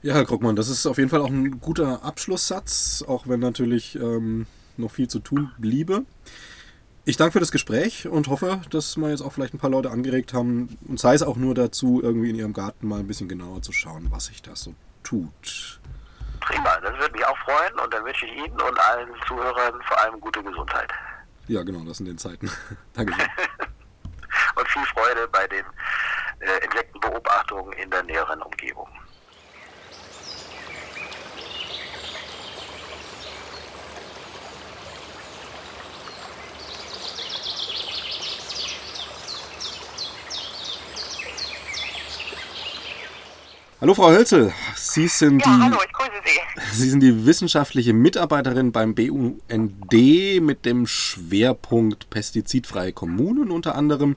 Ja, 0.02 0.14
Herr 0.14 0.24
Krockmann, 0.24 0.56
das 0.56 0.68
ist 0.68 0.86
auf 0.86 0.98
jeden 0.98 1.10
Fall 1.10 1.20
auch 1.20 1.28
ein 1.30 1.60
guter 1.60 2.02
Abschlusssatz, 2.04 3.04
auch 3.06 3.28
wenn 3.28 3.40
natürlich 3.40 3.94
ähm, 3.96 4.46
noch 4.76 4.90
viel 4.90 5.08
zu 5.08 5.20
tun 5.20 5.52
bliebe. 5.58 6.04
Ich 7.04 7.16
danke 7.16 7.32
für 7.32 7.40
das 7.40 7.50
Gespräch 7.50 8.06
und 8.06 8.28
hoffe, 8.28 8.60
dass 8.70 8.96
wir 8.96 9.10
jetzt 9.10 9.22
auch 9.22 9.32
vielleicht 9.32 9.54
ein 9.54 9.58
paar 9.58 9.70
Leute 9.70 9.90
angeregt 9.90 10.32
haben, 10.32 10.78
und 10.86 11.00
sei 11.00 11.14
es 11.14 11.24
auch 11.24 11.34
nur 11.34 11.52
dazu, 11.52 12.00
irgendwie 12.00 12.30
in 12.30 12.36
ihrem 12.36 12.52
Garten 12.52 12.86
mal 12.86 13.00
ein 13.00 13.08
bisschen 13.08 13.28
genauer 13.28 13.60
zu 13.60 13.72
schauen, 13.72 14.06
was 14.10 14.26
sich 14.26 14.40
da 14.40 14.54
so 14.54 14.72
tut. 15.02 15.80
Prima, 16.40 16.78
das 16.80 16.96
würde 16.98 17.12
mich 17.12 17.26
auch 17.26 17.36
freuen 17.38 17.74
und 17.80 17.92
dann 17.92 18.04
wünsche 18.04 18.24
ich 18.26 18.32
Ihnen 18.32 18.52
und 18.52 18.78
allen 18.78 19.08
Zuhörern 19.26 19.82
vor 19.82 20.00
allem 20.00 20.20
gute 20.20 20.44
Gesundheit. 20.44 20.92
Ja, 21.48 21.64
genau, 21.64 21.80
das 21.84 21.96
sind 21.96 22.06
den 22.06 22.18
Zeiten. 22.18 22.48
Dankeschön. 22.92 23.26
und 24.56 24.68
viel 24.68 24.86
Freude 24.86 25.26
bei 25.26 25.48
den 25.48 25.64
äh, 26.38 26.64
Insektenbeobachtungen 26.64 27.72
in 27.72 27.90
der 27.90 28.04
näheren 28.04 28.40
Umgebung. 28.42 28.88
Hallo 43.82 43.94
Frau 43.94 44.10
Hölzel, 44.10 44.52
Sie 44.76 45.08
sind, 45.08 45.44
ja, 45.44 45.56
die, 45.56 45.62
hallo, 45.64 45.76
ich 45.84 45.92
grüße 45.92 46.12
Sie. 46.24 46.82
Sie 46.82 46.88
sind 46.88 47.00
die 47.00 47.26
wissenschaftliche 47.26 47.92
Mitarbeiterin 47.92 48.70
beim 48.70 48.94
BUND 48.94 49.42
mit 50.40 50.64
dem 50.64 50.86
Schwerpunkt 50.86 52.08
pestizidfreie 52.08 52.92
Kommunen 52.92 53.50
unter 53.50 53.74
anderem. 53.74 54.14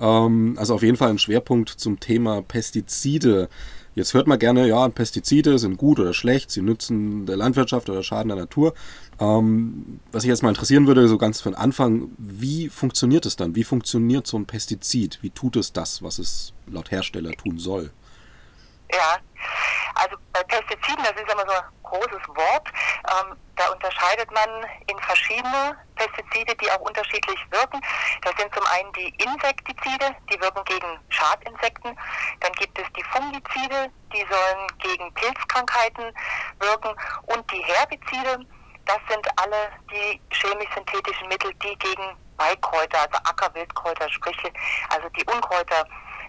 Ähm, 0.00 0.54
also 0.56 0.76
auf 0.76 0.82
jeden 0.82 0.96
Fall 0.96 1.10
ein 1.10 1.18
Schwerpunkt 1.18 1.68
zum 1.68 2.00
Thema 2.00 2.40
Pestizide. 2.40 3.50
Jetzt 3.94 4.14
hört 4.14 4.28
man 4.28 4.38
gerne, 4.38 4.66
ja, 4.66 4.88
Pestizide 4.88 5.58
sind 5.58 5.76
gut 5.76 6.00
oder 6.00 6.14
schlecht, 6.14 6.50
sie 6.50 6.62
nützen 6.62 7.26
der 7.26 7.36
Landwirtschaft 7.36 7.90
oder 7.90 8.02
schaden 8.02 8.28
der 8.28 8.38
Natur. 8.38 8.72
Ähm, 9.20 10.00
was 10.10 10.24
ich 10.24 10.28
jetzt 10.28 10.42
mal 10.42 10.48
interessieren 10.48 10.86
würde, 10.86 11.06
so 11.06 11.18
ganz 11.18 11.42
von 11.42 11.54
Anfang, 11.54 12.08
wie 12.16 12.70
funktioniert 12.70 13.26
es 13.26 13.36
dann? 13.36 13.54
Wie 13.56 13.64
funktioniert 13.64 14.26
so 14.26 14.38
ein 14.38 14.46
Pestizid? 14.46 15.18
Wie 15.20 15.28
tut 15.28 15.56
es 15.56 15.74
das, 15.74 16.02
was 16.02 16.18
es 16.18 16.54
laut 16.66 16.90
Hersteller 16.90 17.32
tun 17.32 17.58
soll? 17.58 17.90
Ja, 18.92 19.16
also 19.94 20.16
bei 20.32 20.42
Pestiziden, 20.44 21.04
das 21.04 21.12
ist 21.12 21.32
immer 21.32 21.46
so 21.46 21.52
ein 21.52 21.64
großes 21.82 22.28
Wort, 22.28 22.68
ähm, 23.08 23.36
da 23.56 23.68
unterscheidet 23.68 24.30
man 24.30 24.48
in 24.86 24.98
verschiedene 25.00 25.76
Pestizide, 25.96 26.54
die 26.56 26.70
auch 26.70 26.80
unterschiedlich 26.80 27.38
wirken. 27.50 27.80
Das 28.22 28.34
sind 28.38 28.54
zum 28.54 28.64
einen 28.66 28.92
die 28.94 29.08
Insektizide, 29.22 30.14
die 30.30 30.40
wirken 30.40 30.64
gegen 30.64 30.98
Schadinsekten. 31.10 31.96
Dann 32.40 32.52
gibt 32.52 32.78
es 32.78 32.86
die 32.96 33.04
Fungizide, 33.04 33.90
die 34.12 34.26
sollen 34.28 34.66
gegen 34.78 35.12
Pilzkrankheiten 35.14 36.12
wirken. 36.60 36.94
Und 37.26 37.50
die 37.52 37.62
Herbizide, 37.62 38.44
das 38.86 38.98
sind 39.08 39.26
alle 39.36 39.70
die 39.90 40.20
chemisch-synthetischen 40.30 41.28
Mittel, 41.28 41.52
die 41.62 41.76
gegen 41.78 42.16
Beikräuter, 42.36 43.00
also 43.00 43.18
Ackerwildkräuter, 43.24 44.10
sprich 44.10 44.36
also 44.88 45.08
die 45.10 45.24
Unkräuter 45.24 45.84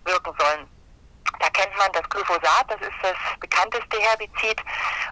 wirken 0.05 0.33
sollen. 0.37 0.72
Da 1.39 1.49
kennt 1.49 1.75
man 1.77 1.91
das 1.91 2.07
Glyphosat, 2.09 2.65
das 2.67 2.81
ist 2.81 2.97
das 3.01 3.15
bekannteste 3.39 3.99
Herbizid. 3.99 4.61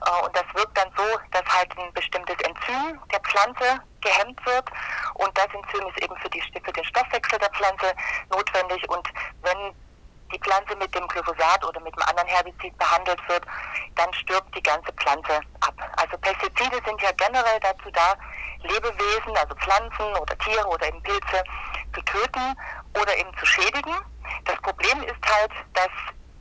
Äh, 0.05 0.25
und 0.25 0.35
das 0.35 0.45
wirkt 0.53 0.77
dann 0.77 0.91
so, 0.95 1.03
dass 1.31 1.43
halt 1.45 1.77
ein 1.77 1.91
bestimmtes 1.93 2.37
Enzym 2.37 2.99
der 3.11 3.19
Pflanze 3.21 3.81
gehemmt 4.01 4.45
wird. 4.45 4.69
Und 5.15 5.37
das 5.37 5.47
Enzym 5.53 5.87
ist 5.89 6.01
eben 6.01 6.15
für, 6.17 6.29
die, 6.29 6.41
für 6.41 6.73
den 6.73 6.85
Stoffwechsel 6.85 7.39
der 7.39 7.49
Pflanze 7.49 7.93
notwendig. 8.29 8.87
Und 8.89 9.07
wenn 9.41 9.73
die 10.31 10.39
Pflanze 10.39 10.75
mit 10.75 10.93
dem 10.95 11.07
Glyphosat 11.07 11.63
oder 11.65 11.79
mit 11.81 11.93
einem 11.97 12.09
anderen 12.09 12.29
Herbizid 12.29 12.77
behandelt 12.77 13.19
wird, 13.27 13.45
dann 13.95 14.13
stirbt 14.13 14.55
die 14.55 14.63
ganze 14.63 14.91
Pflanze 14.93 15.41
ab. 15.59 15.73
Also 15.97 16.17
Pestizide 16.17 16.79
sind 16.85 17.01
ja 17.01 17.11
generell 17.17 17.59
dazu 17.59 17.91
da, 17.91 18.15
Lebewesen, 18.63 19.35
also 19.35 19.55
Pflanzen 19.55 20.15
oder 20.15 20.37
Tiere 20.37 20.67
oder 20.67 20.87
eben 20.87 21.01
Pilze 21.03 21.43
zu 21.93 22.01
töten 22.03 22.55
oder 22.99 23.17
eben 23.17 23.31
zu 23.37 23.45
schädigen. 23.45 23.95
Das 24.45 24.55
Problem 24.61 25.03
ist 25.03 25.21
halt, 25.25 25.51
dass 25.73 25.91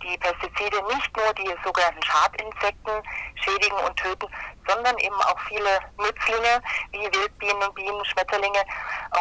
die 0.03 0.16
Pestizide 0.18 0.81
nicht 0.88 1.11
nur 1.16 1.33
die 1.35 1.53
sogenannten 1.64 2.03
Schadinsekten 2.03 3.03
schädigen 3.35 3.76
und 3.87 3.96
töten, 3.96 4.26
sondern 4.66 4.96
eben 4.98 5.14
auch 5.14 5.38
viele 5.48 5.81
Nützlinge 5.98 6.62
wie 6.92 7.05
Wildbienen, 7.05 7.74
Bienen, 7.74 8.05
Schmetterlinge. 8.05 8.61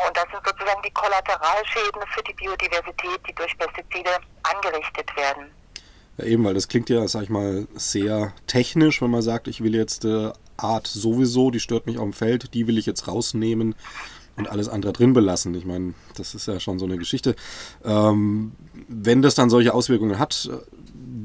Und 0.07 0.15
das 0.15 0.25
sind 0.31 0.45
sozusagen 0.45 0.81
die 0.83 0.91
Kollateralschäden 0.91 2.01
für 2.13 2.23
die 2.23 2.33
Biodiversität, 2.33 3.19
die 3.27 3.33
durch 3.33 3.57
Pestizide 3.57 4.11
angerichtet 4.43 5.15
werden. 5.15 5.51
Ja, 6.17 6.25
eben, 6.25 6.45
weil 6.45 6.53
das 6.53 6.67
klingt 6.67 6.89
ja, 6.89 7.07
sag 7.07 7.23
ich 7.23 7.29
mal, 7.29 7.67
sehr 7.75 8.33
technisch, 8.47 9.01
wenn 9.01 9.11
man 9.11 9.21
sagt, 9.21 9.47
ich 9.47 9.63
will 9.63 9.75
jetzt 9.75 10.05
äh, 10.05 10.31
Art 10.57 10.87
sowieso, 10.87 11.51
die 11.51 11.59
stört 11.59 11.85
mich 11.85 11.97
auf 11.97 12.03
dem 12.03 12.13
Feld, 12.13 12.53
die 12.53 12.67
will 12.67 12.77
ich 12.77 12.85
jetzt 12.85 13.07
rausnehmen 13.07 13.75
und 14.39 14.49
alles 14.49 14.69
andere 14.69 14.93
drin 14.93 15.13
belassen. 15.13 15.53
Ich 15.53 15.65
meine, 15.65 15.93
das 16.15 16.33
ist 16.33 16.47
ja 16.47 16.59
schon 16.59 16.79
so 16.79 16.85
eine 16.85 16.97
Geschichte. 16.97 17.35
Ähm, 17.83 18.53
wenn 18.87 19.21
das 19.21 19.35
dann 19.35 19.49
solche 19.49 19.73
Auswirkungen 19.73 20.17
hat, 20.17 20.49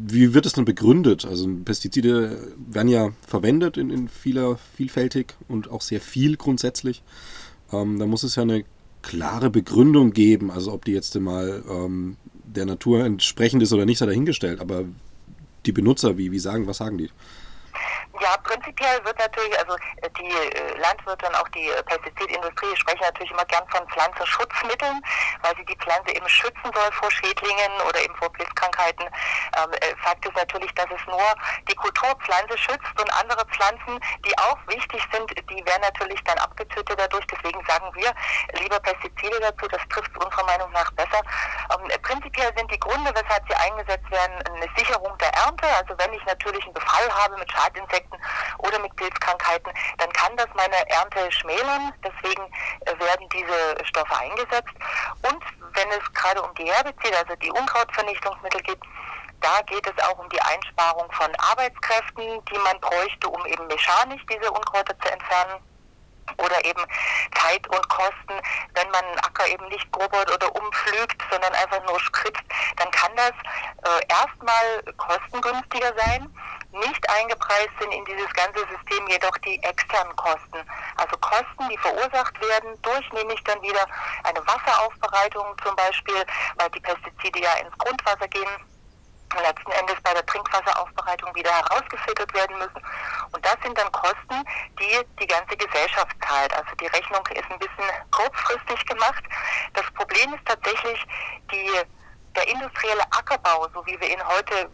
wie 0.06 0.34
wird 0.34 0.44
es 0.44 0.52
denn 0.52 0.64
begründet? 0.64 1.24
Also 1.24 1.48
Pestizide 1.64 2.52
werden 2.58 2.88
ja 2.88 3.10
verwendet 3.26 3.76
in, 3.78 3.90
in 3.90 4.08
vieler, 4.08 4.58
vielfältig 4.76 5.34
und 5.48 5.70
auch 5.70 5.80
sehr 5.80 6.00
viel 6.00 6.36
grundsätzlich. 6.36 7.02
Ähm, 7.72 7.98
da 7.98 8.06
muss 8.06 8.22
es 8.22 8.34
ja 8.34 8.42
eine 8.42 8.64
klare 9.02 9.50
Begründung 9.50 10.12
geben, 10.12 10.50
also 10.50 10.72
ob 10.72 10.84
die 10.84 10.92
jetzt 10.92 11.18
mal 11.18 11.62
ähm, 11.70 12.16
der 12.44 12.66
Natur 12.66 13.04
entsprechend 13.04 13.62
ist 13.62 13.72
oder 13.72 13.86
nicht, 13.86 13.98
sei 13.98 14.06
dahingestellt. 14.06 14.60
Aber 14.60 14.84
die 15.66 15.72
Benutzer, 15.72 16.18
wie, 16.18 16.32
wie 16.32 16.38
sagen, 16.38 16.66
was 16.66 16.78
sagen 16.78 16.98
die? 16.98 17.10
Ja, 18.24 18.38
prinzipiell 18.38 19.04
wird 19.04 19.18
natürlich, 19.18 19.52
also 19.58 19.76
äh, 20.00 20.08
die 20.16 20.30
äh, 20.32 20.78
Landwirte 20.78 21.26
und 21.28 21.34
auch 21.34 21.48
die 21.48 21.68
äh, 21.68 21.82
Pestizidindustrie 21.82 22.74
sprechen 22.74 23.04
natürlich 23.04 23.30
immer 23.30 23.44
gern 23.44 23.68
von 23.68 23.86
Pflanzenschutzmitteln, 23.90 25.02
weil 25.42 25.54
sie 25.56 25.64
die 25.66 25.76
Pflanze 25.76 26.16
eben 26.16 26.26
schützen 26.26 26.72
soll 26.72 26.90
vor 26.92 27.10
Schädlingen 27.10 27.72
oder 27.86 28.00
eben 28.00 28.16
vor 28.16 28.32
Blitzkrankheiten. 28.32 29.04
Ähm, 29.04 29.96
Fakt 30.02 30.24
ist 30.24 30.36
natürlich, 30.36 30.72
dass 30.72 30.86
es 30.86 31.06
nur 31.06 31.20
die 31.68 31.74
Kulturpflanze 31.74 32.56
schützt 32.56 32.96
und 32.98 33.12
andere 33.12 33.44
Pflanzen, 33.44 34.00
die 34.24 34.32
auch 34.38 34.56
wichtig 34.68 35.06
sind, 35.12 35.28
die 35.50 35.60
werden 35.66 35.82
natürlich 35.82 36.24
dann 36.24 36.38
abgetötet 36.38 36.98
dadurch. 36.98 37.26
Deswegen 37.26 37.62
sagen 37.66 37.90
wir 37.92 38.10
lieber 38.58 38.80
Pestizide 38.80 39.38
dazu. 39.40 39.68
Das 39.68 39.82
trifft 39.90 40.16
unserer 40.16 40.44
Meinung 40.44 40.72
nach 40.72 40.90
besser. 40.92 41.20
Ähm, 41.76 41.92
prinzipiell 42.00 42.50
sind 42.56 42.72
die 42.72 42.80
Gründe, 42.80 43.12
weshalb 43.14 43.44
sie 43.48 43.54
eingesetzt 43.54 44.10
werden, 44.10 44.32
eine 44.48 44.68
Sicherung 44.78 45.12
der 45.18 45.32
Ernte. 45.34 45.68
Also 45.76 45.92
wenn 45.98 46.12
ich 46.14 46.24
natürlich 46.24 46.64
einen 46.64 46.72
Befall 46.72 47.08
habe 47.12 47.36
mit 47.36 47.52
Schadinsekten, 47.52 48.13
Insekten 48.14 48.58
oder 48.58 48.78
mit 48.80 48.94
Pilzkrankheiten, 48.96 49.72
dann 49.98 50.12
kann 50.12 50.36
das 50.36 50.46
meine 50.54 50.88
Ernte 50.90 51.30
schmälern. 51.32 51.92
Deswegen 52.02 52.42
äh, 52.86 52.98
werden 52.98 53.28
diese 53.32 53.84
Stoffe 53.84 54.16
eingesetzt. 54.18 54.74
Und 55.22 55.42
wenn 55.74 55.88
es 55.90 56.12
gerade 56.14 56.42
um 56.42 56.54
die 56.54 56.70
Herbizide, 56.70 57.16
also 57.18 57.34
die 57.36 57.50
Unkrautvernichtungsmittel 57.50 58.60
geht, 58.62 58.80
da 59.40 59.60
geht 59.66 59.86
es 59.86 60.04
auch 60.04 60.18
um 60.18 60.28
die 60.30 60.40
Einsparung 60.40 61.10
von 61.12 61.30
Arbeitskräften, 61.36 62.44
die 62.46 62.58
man 62.58 62.80
bräuchte, 62.80 63.28
um 63.28 63.44
eben 63.46 63.66
mechanisch 63.66 64.22
diese 64.30 64.50
Unkräuter 64.50 64.98
zu 65.00 65.12
entfernen 65.12 65.60
oder 66.38 66.64
eben 66.64 66.82
Zeit 67.34 67.66
und 67.68 67.88
Kosten, 67.88 68.34
wenn 68.74 68.90
man 68.90 69.04
einen 69.04 69.18
Acker 69.20 69.46
eben 69.48 69.66
nicht 69.68 69.90
grubbert 69.92 70.30
oder 70.32 70.54
umpflügt, 70.54 71.22
sondern 71.30 71.52
einfach 71.54 71.82
nur 71.86 72.00
spritzt, 72.00 72.42
dann 72.76 72.90
kann 72.90 73.12
das 73.16 73.32
äh, 73.84 74.06
erstmal 74.08 74.82
kostengünstiger 74.96 75.92
sein. 75.96 76.28
Nicht 76.72 77.08
eingepreist 77.08 77.70
sind 77.78 77.92
in 77.92 78.04
dieses 78.04 78.32
ganze 78.34 78.60
System 78.60 79.06
jedoch 79.08 79.36
die 79.38 79.62
externen 79.62 80.14
Kosten. 80.16 80.58
Also 80.96 81.16
Kosten, 81.18 81.68
die 81.70 81.78
verursacht 81.78 82.40
werden 82.40 82.76
durch 82.82 83.12
nämlich 83.12 83.42
dann 83.44 83.62
wieder 83.62 83.86
eine 84.24 84.44
Wasseraufbereitung 84.46 85.46
zum 85.62 85.76
Beispiel, 85.76 86.24
weil 86.56 86.70
die 86.70 86.80
Pestizide 86.80 87.40
ja 87.40 87.52
ins 87.64 87.78
Grundwasser 87.78 88.26
gehen 88.28 88.73
letzten 89.42 89.70
Endes 89.72 89.96
bei 90.02 90.12
der 90.12 90.24
Trinkwasseraufbereitung 90.26 91.34
wieder 91.34 91.50
herausgefiltert 91.52 92.32
werden 92.34 92.58
müssen. 92.58 92.82
Und 93.32 93.44
das 93.44 93.56
sind 93.62 93.76
dann 93.76 93.90
Kosten, 93.92 94.44
die 94.78 95.00
die 95.20 95.26
ganze 95.26 95.56
Gesellschaft 95.56 96.16
zahlt. 96.26 96.52
Also 96.54 96.70
die 96.80 96.86
Rechnung 96.86 97.26
ist 97.28 97.50
ein 97.50 97.58
bisschen 97.58 97.90
kurzfristig 98.10 98.84
gemacht. 98.86 99.24
Das 99.74 99.84
Problem 99.94 100.34
ist 100.34 100.44
tatsächlich 100.46 101.04
die, 101.50 101.70
der 102.36 102.48
industrielle 102.48 103.04
Ackerbau, 103.10 103.68
so 103.74 103.84
wie 103.86 103.98
wir 104.00 104.10
ihn 104.10 104.26
heute 104.28 104.70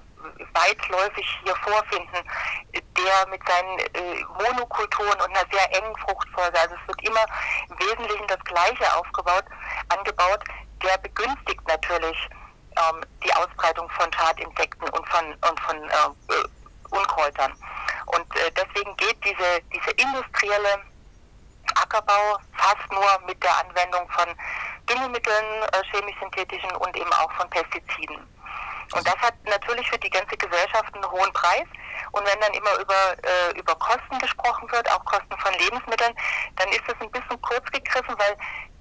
weitläufig 0.52 1.26
hier 1.44 1.56
vorfinden, 1.56 2.24
der 2.72 3.26
mit 3.28 3.40
seinen 3.48 3.78
äh, 3.78 4.24
Monokulturen 4.42 5.20
und 5.20 5.36
einer 5.36 5.46
sehr 5.50 5.74
engen 5.76 5.96
Fruchtfolge, 5.96 6.58
also 6.60 6.74
es 6.74 6.88
wird 6.88 7.08
immer 7.08 7.24
im 7.68 7.78
Wesentlichen 7.78 8.26
das 8.26 8.40
Gleiche 8.44 8.96
aufgebaut, 8.96 9.44
angebaut, 9.88 10.44
der 10.82 10.98
begünstigt 10.98 11.66
natürlich 11.68 12.28
ähm, 12.80 13.04
die 13.24 13.32
Ausbreitung 13.34 13.88
von 13.90 14.12
Schadinsekten 14.12 14.88
und 14.90 15.08
von, 15.08 15.34
und 15.34 15.60
von 15.60 15.76
äh, 15.76 16.48
Unkräutern. 16.90 17.52
Und 18.06 18.36
äh, 18.36 18.50
deswegen 18.52 18.96
geht 18.96 19.24
diese, 19.24 19.60
diese 19.72 19.90
industrielle 19.92 20.82
Ackerbau 21.74 22.38
fast 22.56 22.90
nur 22.90 23.26
mit 23.26 23.42
der 23.42 23.56
Anwendung 23.58 24.08
von 24.10 24.26
Düngemitteln, 24.88 25.62
äh, 25.72 25.82
chemisch-synthetischen 25.92 26.70
und 26.76 26.96
eben 26.96 27.12
auch 27.12 27.30
von 27.32 27.48
Pestiziden. 27.50 28.18
Und 28.92 29.06
das 29.06 29.16
hat 29.18 29.34
natürlich 29.44 29.88
für 29.88 29.98
die 29.98 30.10
ganze 30.10 30.36
Gesellschaft 30.36 30.92
einen 30.94 31.08
hohen 31.10 31.32
Preis. 31.32 31.66
Und 32.12 32.26
wenn 32.26 32.40
dann 32.40 32.52
immer 32.54 32.74
über, 32.80 33.14
äh, 33.22 33.56
über 33.56 33.76
Kosten 33.76 34.18
gesprochen 34.18 34.70
wird, 34.72 34.90
auch 34.90 35.04
Kosten 35.04 35.36
von 35.38 35.52
Lebensmitteln, 35.54 36.12
dann 36.56 36.68
ist 36.70 36.82
das 36.88 36.96
ein 37.00 37.10
bisschen 37.10 37.40
kurz 37.40 37.64
gegriffen, 37.70 38.16
weil 38.18 38.36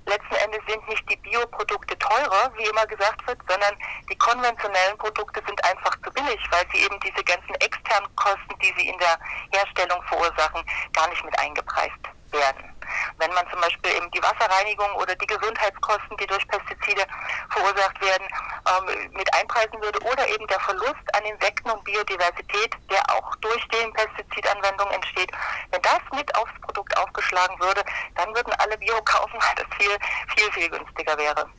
letzten 0.09 0.35
Endes 0.35 0.61
sind 0.67 0.87
nicht 0.89 1.09
die 1.09 1.15
Bioprodukte 1.17 1.97
teurer, 1.99 2.51
wie 2.57 2.65
immer 2.65 2.85
gesagt 2.87 3.25
wird, 3.27 3.39
sondern 3.47 3.75
die 4.09 4.17
konventionellen 4.17 4.97
Produkte 4.97 5.41
sind 5.45 5.63
einfach 5.63 5.95
zu 6.03 6.11
billig, 6.11 6.39
weil 6.51 6.65
sie 6.73 6.83
eben 6.83 6.99
diese 6.99 7.23
ganzen 7.23 7.53
externen 7.55 8.09
Kosten, 8.15 8.57
die 8.61 8.73
sie 8.77 8.89
in 8.89 8.97
der 8.97 9.17
Herstellung 9.53 10.01
verursachen, 10.03 10.63
gar 10.93 11.07
nicht 11.09 11.23
mit 11.23 11.37
eingepreist 11.39 12.03
werden. 12.31 12.78
Wenn 13.17 13.33
man 13.33 13.45
zum 13.49 13.61
Beispiel 13.61 13.91
eben 13.91 14.09
die 14.11 14.21
Wasserreinigung 14.21 14.91
oder 14.95 15.15
die 15.15 15.27
Gesundheitskosten, 15.27 16.17
die 16.17 16.27
durch 16.27 16.47
Pestizide 16.47 17.05
verursacht 17.49 17.99
werden, 18.01 18.27
ähm, 18.67 19.11
mit 19.13 19.33
einpreisen 19.33 19.81
würde 19.81 19.99
oder 20.03 20.27
eben 20.29 20.47
der 20.47 20.59
Verlust 20.59 21.05
an 21.13 21.23
Insekten 21.25 21.69
und 21.71 21.83
Biodiversität, 21.83 22.75
der 22.89 23.03
auch 23.13 23.35
durch 23.37 23.67
die 23.69 23.91
Pestizidanwendung 23.91 24.89
entsteht, 24.91 25.31
wenn 25.71 25.81
das 25.81 26.01
mit 26.15 26.33
aufs 26.35 26.53
Produkt 26.61 26.95
aufgeschlagen 26.97 27.59
würde, 27.59 27.83
dann 28.15 28.33
würden 28.35 28.53
alle 28.59 28.77
Bio 28.77 29.01
kaufen, 29.03 29.39
weil 29.39 29.55
das 29.63 29.77
viel, 29.77 29.97
viel, 30.35 30.51
viel 30.51 30.69
günstiger 30.69 31.17
wäre. 31.17 31.49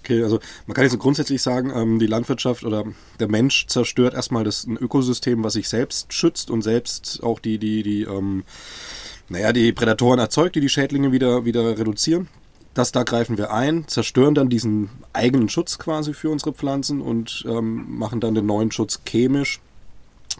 Okay, 0.00 0.22
also 0.22 0.40
man 0.66 0.74
kann 0.74 0.84
jetzt 0.84 0.98
grundsätzlich 0.98 1.42
sagen, 1.42 1.70
ähm, 1.70 1.98
die 1.98 2.06
Landwirtschaft 2.06 2.64
oder 2.64 2.84
der 3.20 3.28
Mensch 3.28 3.66
zerstört 3.66 4.14
erstmal 4.14 4.44
das 4.44 4.66
ein 4.66 4.76
Ökosystem, 4.76 5.44
was 5.44 5.52
sich 5.52 5.68
selbst 5.68 6.12
schützt 6.12 6.50
und 6.50 6.62
selbst 6.62 7.20
auch 7.22 7.38
die, 7.38 7.58
die, 7.58 7.82
die 7.82 8.02
ähm, 8.02 8.44
naja, 9.28 9.52
die 9.52 9.72
Prädatoren 9.72 10.18
erzeugt, 10.18 10.56
die 10.56 10.60
die 10.60 10.68
Schädlinge 10.68 11.12
wieder, 11.12 11.44
wieder 11.44 11.78
reduzieren. 11.78 12.28
Das, 12.74 12.90
da 12.90 13.04
greifen 13.04 13.38
wir 13.38 13.52
ein, 13.52 13.86
zerstören 13.86 14.34
dann 14.34 14.48
diesen 14.48 14.90
eigenen 15.12 15.48
Schutz 15.48 15.78
quasi 15.78 16.12
für 16.12 16.30
unsere 16.30 16.52
Pflanzen 16.52 17.00
und 17.00 17.44
ähm, 17.46 17.86
machen 17.98 18.20
dann 18.20 18.34
den 18.34 18.46
neuen 18.46 18.72
Schutz 18.72 19.00
chemisch 19.06 19.60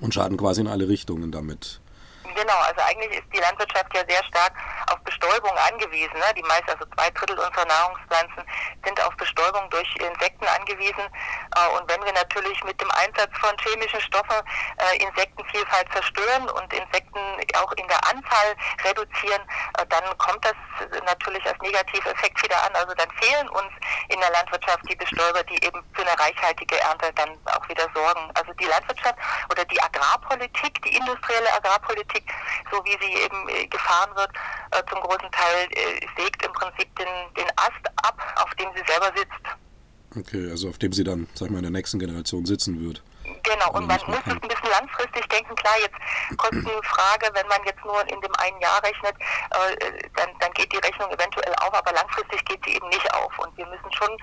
und 0.01 0.12
schaden 0.12 0.37
quasi 0.37 0.61
in 0.61 0.66
alle 0.66 0.88
Richtungen 0.88 1.31
damit. 1.31 1.81
Genau, 2.25 2.59
also 2.66 2.81
eigentlich 2.81 3.20
ist 3.20 3.29
die 3.33 3.38
Landwirtschaft 3.38 3.94
ja 3.94 4.03
sehr 4.09 4.25
stark 4.25 4.53
auf 4.88 4.99
Bestäubung 5.25 5.57
angewiesen. 5.57 6.15
Ne? 6.15 6.35
Die 6.37 6.43
meisten, 6.43 6.71
also 6.71 6.85
zwei 6.95 7.11
Drittel 7.11 7.39
unserer 7.39 7.65
Nahrungspflanzen 7.67 8.45
sind 8.85 9.01
auf 9.03 9.17
Bestäubung 9.17 9.69
durch 9.71 9.89
Insekten 9.97 10.47
angewiesen. 10.47 11.05
Äh, 11.57 11.79
und 11.79 11.91
wenn 11.91 12.03
wir 12.05 12.13
natürlich 12.13 12.63
mit 12.65 12.81
dem 12.81 12.91
Einsatz 12.93 13.31
von 13.41 13.57
chemischen 13.59 14.01
Stoffen 14.01 14.37
äh, 14.79 15.03
Insektenvielfalt 15.03 15.89
zerstören 15.93 16.49
und 16.51 16.73
Insekten 16.73 17.21
auch 17.57 17.73
in 17.73 17.89
der 17.89 18.01
Anzahl 18.05 18.55
reduzieren, 18.85 19.43
äh, 19.79 19.87
dann 19.89 20.05
kommt 20.19 20.45
das 20.45 20.55
natürlich 21.07 21.45
als 21.47 21.59
Negativeffekt 21.61 22.43
wieder 22.43 22.63
an. 22.65 22.75
Also 22.75 22.95
dann 22.95 23.11
fehlen 23.23 23.49
uns 23.51 23.71
in 24.09 24.21
der 24.21 24.31
Landwirtschaft 24.31 24.83
die 24.89 24.97
Bestäuber, 24.97 25.43
die 25.45 25.65
eben 25.65 25.83
für 25.95 26.03
eine 26.03 26.19
reichhaltige 26.19 26.79
Ernte 26.81 27.13
dann 27.15 27.31
auch 27.47 27.69
wieder 27.69 27.89
sorgen. 27.95 28.31
Also 28.35 28.53
die 28.55 28.65
Landwirtschaft 28.65 29.17
oder 29.51 29.65
die 29.65 29.81
Agrarpolitik, 29.81 30.83
die 30.83 30.97
industrielle 30.97 31.53
Agrarpolitik 31.55 32.25
so 32.71 32.85
wie 32.85 32.97
sie 33.01 33.13
eben 33.23 33.49
äh, 33.49 33.67
gefahren 33.67 34.15
wird, 34.17 34.31
äh, 34.71 34.83
zum 34.91 35.01
großen 35.14 35.31
Teil 35.31 35.68
äh, 35.70 36.22
sägt 36.22 36.44
im 36.44 36.53
Prinzip 36.53 36.94
den, 36.96 37.07
den 37.37 37.50
Ast 37.57 37.87
ab, 37.96 38.18
auf 38.37 38.55
dem 38.55 38.68
sie 38.74 38.83
selber 38.87 39.12
sitzt. 39.16 40.27
Okay, 40.27 40.50
also 40.50 40.68
auf 40.68 40.79
dem 40.79 40.92
sie 40.92 41.05
dann, 41.05 41.27
sag 41.35 41.50
mal, 41.50 41.59
in 41.59 41.64
der 41.64 41.72
nächsten 41.72 41.98
Generation 41.98 42.46
sitzen 42.46 42.81
wird. 42.81 43.03
Genau, 43.44 43.70
und 43.72 43.87
man 43.87 44.00
muss 44.07 44.24
es 44.24 44.33
ein 44.33 44.40
bisschen 44.40 44.70
langfristig 44.70 45.28
denken. 45.28 45.54
Klar, 45.54 45.74
jetzt 45.78 45.96
Kostenfrage, 46.38 47.28
wenn 47.35 47.46
man 47.46 47.62
jetzt 47.64 47.85
nur 47.85 48.00
in 48.09 48.20
dem 48.20 48.35
einen 48.38 48.59
Jahr 48.61 48.83
rechnet, 48.83 49.14
äh, 49.50 50.09
dann, 50.16 50.30
dann 50.40 50.52
geht 50.52 50.72
die 50.72 50.78
Rechnung 50.78 51.11
eventuell 51.11 51.54
auf, 51.61 51.74
aber 51.74 51.92
langfristig 51.92 52.42
geht 52.46 52.64
sie 52.64 52.76
eben 52.76 52.88
nicht 52.88 53.12
auf. 53.12 53.38
Und 53.38 53.54
wir 53.59 53.66
müssen 53.66 53.92
schon 53.92 54.16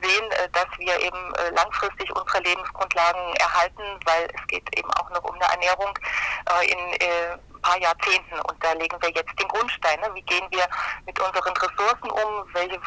sehen, 0.00 0.30
äh, 0.30 0.48
dass 0.52 0.66
wir 0.78 0.96
eben 1.00 1.34
äh, 1.34 1.50
langfristig 1.50 2.14
unsere 2.14 2.38
Lebensgrundlagen 2.40 3.34
erhalten, 3.36 3.82
weil 4.04 4.28
es 4.32 4.46
geht 4.46 4.78
eben 4.78 4.90
auch 4.94 5.10
noch 5.10 5.24
um 5.24 5.34
eine 5.34 5.50
Ernährung 5.52 5.98
äh, 6.46 6.70
in 6.70 6.78
äh, 7.00 7.32
ein 7.32 7.62
paar 7.62 7.80
Jahrzehnten. 7.80 8.38
Und 8.48 8.62
da 8.62 8.72
legen 8.74 8.96
wir 9.00 9.10
jetzt 9.10 9.38
den 9.40 9.48
Grundstein. 9.48 9.98
Ne? 10.00 10.10
Wie 10.14 10.22
gehen 10.22 10.46
wir 10.50 10.66
mit 11.04 11.18
unseren 11.18 11.56
Ressourcen 11.56 12.10
um? 12.10 12.46
Welche 12.52 12.80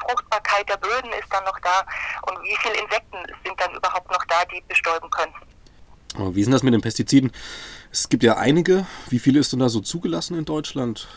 Fruchtbarkeit 0.00 0.68
der 0.68 0.76
Böden 0.76 1.10
ist 1.12 1.30
dann 1.30 1.44
noch 1.44 1.58
da? 1.60 1.84
Und 2.28 2.42
wie 2.42 2.56
viele 2.60 2.74
Insekten 2.74 3.18
sind 3.44 3.60
dann 3.60 3.74
überhaupt 3.74 4.10
noch 4.10 4.24
da, 4.26 4.44
die 4.46 4.62
bestäuben 4.68 5.10
könnten? 5.10 5.38
wie 6.14 6.42
ist 6.42 6.52
das 6.52 6.62
mit 6.62 6.74
den 6.74 6.82
Pestiziden? 6.82 7.32
Es 7.90 8.08
gibt 8.08 8.22
ja 8.22 8.36
einige. 8.36 8.86
Wie 9.08 9.18
viele 9.18 9.40
ist 9.40 9.52
denn 9.52 9.60
da 9.60 9.68
so 9.68 9.80
zugelassen 9.80 10.36
in 10.36 10.44
Deutschland? 10.44 11.08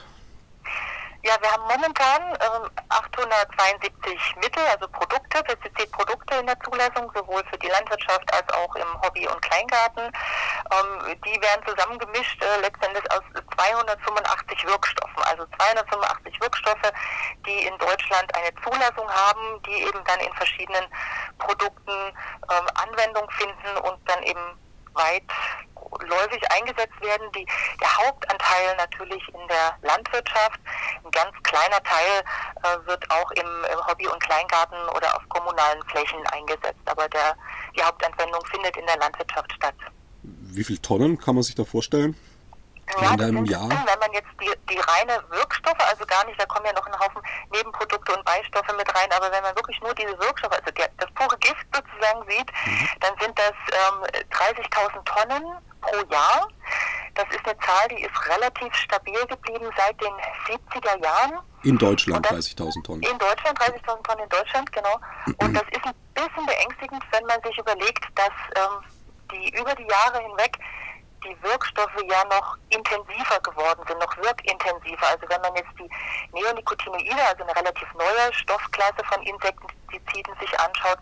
Ja, 1.26 1.34
wir 1.42 1.52
haben 1.52 1.64
momentan 1.64 2.22
ähm, 2.38 2.70
872 2.90 4.36
Mittel, 4.36 4.62
also 4.70 4.88
Produkte, 4.90 5.42
Pestizidprodukte 5.42 6.36
in 6.36 6.46
der 6.46 6.60
Zulassung, 6.60 7.12
sowohl 7.16 7.44
für 7.50 7.58
die 7.58 7.68
Landwirtschaft 7.68 8.32
als 8.32 8.48
auch 8.54 8.76
im 8.76 9.02
Hobby- 9.02 9.28
und 9.28 9.42
Kleingarten. 9.42 10.04
Ähm, 10.06 11.20
die 11.26 11.42
werden 11.42 11.66
zusammengemischt 11.66 12.44
äh, 12.44 12.62
letztendlich 12.62 13.04
aus 13.12 13.24
285 13.56 14.68
Wirkstoffen, 14.68 15.24
also 15.24 15.48
285 15.58 16.42
Wirkstoffe, 16.42 16.92
die 17.48 17.66
in 17.66 17.76
Deutschland 17.80 18.30
eine 18.36 18.54
Zulassung 18.62 19.10
haben, 19.10 19.64
die 19.64 19.82
eben 19.82 20.04
dann 20.06 20.20
in 20.20 20.34
verschiedenen 20.34 20.86
Produkten 21.40 22.14
ähm, 22.52 22.68
Anwendung 22.76 23.28
finden 23.32 23.78
und 23.82 23.98
dann 24.08 24.22
eben 24.22 24.60
weitläufig 24.96 26.42
eingesetzt 26.52 27.00
werden. 27.02 27.28
Die, 27.36 27.46
der 27.80 27.98
Hauptanteil 27.98 28.76
natürlich 28.78 29.24
in 29.30 29.48
der 29.48 29.78
Landwirtschaft, 29.82 30.60
ein 31.04 31.12
ganz 31.12 31.32
kleiner 31.44 31.82
Teil 31.84 32.24
äh, 32.64 32.88
wird 32.88 33.10
auch 33.12 33.32
im, 33.32 33.48
im, 33.72 33.88
Hobby- 33.88 34.08
und 34.08 34.22
Kleingarten 34.22 34.78
oder 34.96 35.16
auf 35.16 35.28
kommunalen 35.30 35.82
Flächen 35.84 36.26
eingesetzt. 36.28 36.82
Aber 36.86 37.08
der, 37.10 37.36
die 37.78 37.84
Hauptanwendung 37.84 38.44
findet 38.48 38.76
in 38.78 38.86
der 38.86 38.98
Landwirtschaft 38.98 39.52
statt. 39.54 39.76
Wie 40.24 40.64
viele 40.64 40.82
Tonnen 40.82 41.20
kann 41.20 41.36
man 41.36 41.44
sich 41.44 41.56
da 41.56 41.66
vorstellen? 41.66 42.16
Ja, 43.02 43.14
in 43.14 43.22
einem 43.22 43.46
Jahr? 43.46 43.70
Wenn 43.70 44.00
man 44.00 44.14
jetzt 44.14 44.30
die, 44.40 44.52
die 44.70 44.80
reine 44.80 45.22
Wirkstoffe, 45.30 45.90
also 45.90 46.06
gar 46.06 46.26
nicht, 46.26 46.40
da 46.40 46.46
kommen 46.46 46.66
ja 46.66 46.74
noch 46.74 46.86
ein 46.86 47.00
Haufen 47.00 47.22
Nebenprodukte 47.52 48.16
und 48.16 48.24
Beistoffe 48.24 48.74
mit 48.78 48.88
rein, 48.96 49.12
aber 49.12 49.32
wenn 49.32 49.44
man 49.44 49.56
wirklich 49.56 49.80
nur 49.82 49.94
diese 49.96 50.18
Wirkstoffe, 50.20 50.54
also 50.54 50.72
der, 50.72 50.90
das 50.98 51.10
pure 51.16 51.38
Gift 51.40 51.66
sozusagen 51.74 52.30
sieht, 52.30 52.52
mhm. 52.66 52.90
dann 53.02 53.14
sind 53.20 53.38
das 53.38 53.54
ähm, 53.74 54.04
30.000 54.32 55.04
Tonnen 55.04 55.44
pro 55.82 55.98
Jahr. 56.12 56.48
Das 57.16 57.26
ist 57.30 57.46
eine 57.46 57.58
Zahl, 57.60 57.88
die 57.90 58.04
ist 58.04 58.30
relativ 58.30 58.74
stabil 58.76 59.26
geblieben 59.28 59.70
seit 59.78 60.00
den 60.02 60.14
70er 60.48 61.02
Jahren. 61.02 61.40
In 61.64 61.78
Deutschland 61.78 62.28
30.000 62.28 62.84
Tonnen. 62.84 63.02
In 63.04 63.18
Deutschland 63.18 63.60
30.000 63.60 64.04
Tonnen 64.04 64.24
in 64.24 64.30
Deutschland, 64.30 64.72
genau. 64.72 65.00
Und 65.38 65.54
das 65.54 65.64
ist 65.72 65.86
ein 65.86 65.94
bisschen 66.14 66.46
beängstigend, 66.46 67.04
wenn 67.12 67.26
man 67.26 67.42
sich 67.42 67.58
überlegt, 67.58 68.06
dass 68.16 68.34
ähm, 68.56 68.84
die 69.32 69.50
über 69.58 69.74
die 69.76 69.88
Jahre 69.88 70.20
hinweg 70.20 70.60
die 71.26 71.36
Wirkstoffe 71.42 72.02
ja 72.08 72.24
noch 72.26 72.58
intensiver 72.70 73.40
geworden 73.42 73.84
sind, 73.88 74.00
noch 74.00 74.18
wirkintensiver. 74.18 75.08
Also 75.08 75.28
wenn 75.28 75.42
man 75.42 75.56
jetzt 75.56 75.74
die 75.80 75.90
Neonicotinoide, 76.32 77.24
also 77.28 77.44
eine 77.44 77.56
relativ 77.56 77.88
neue 77.94 78.34
Stoffklasse 78.34 79.04
von 79.12 79.22
Insektiziden 79.24 80.36
sich 80.40 80.60
anschaut, 80.60 81.00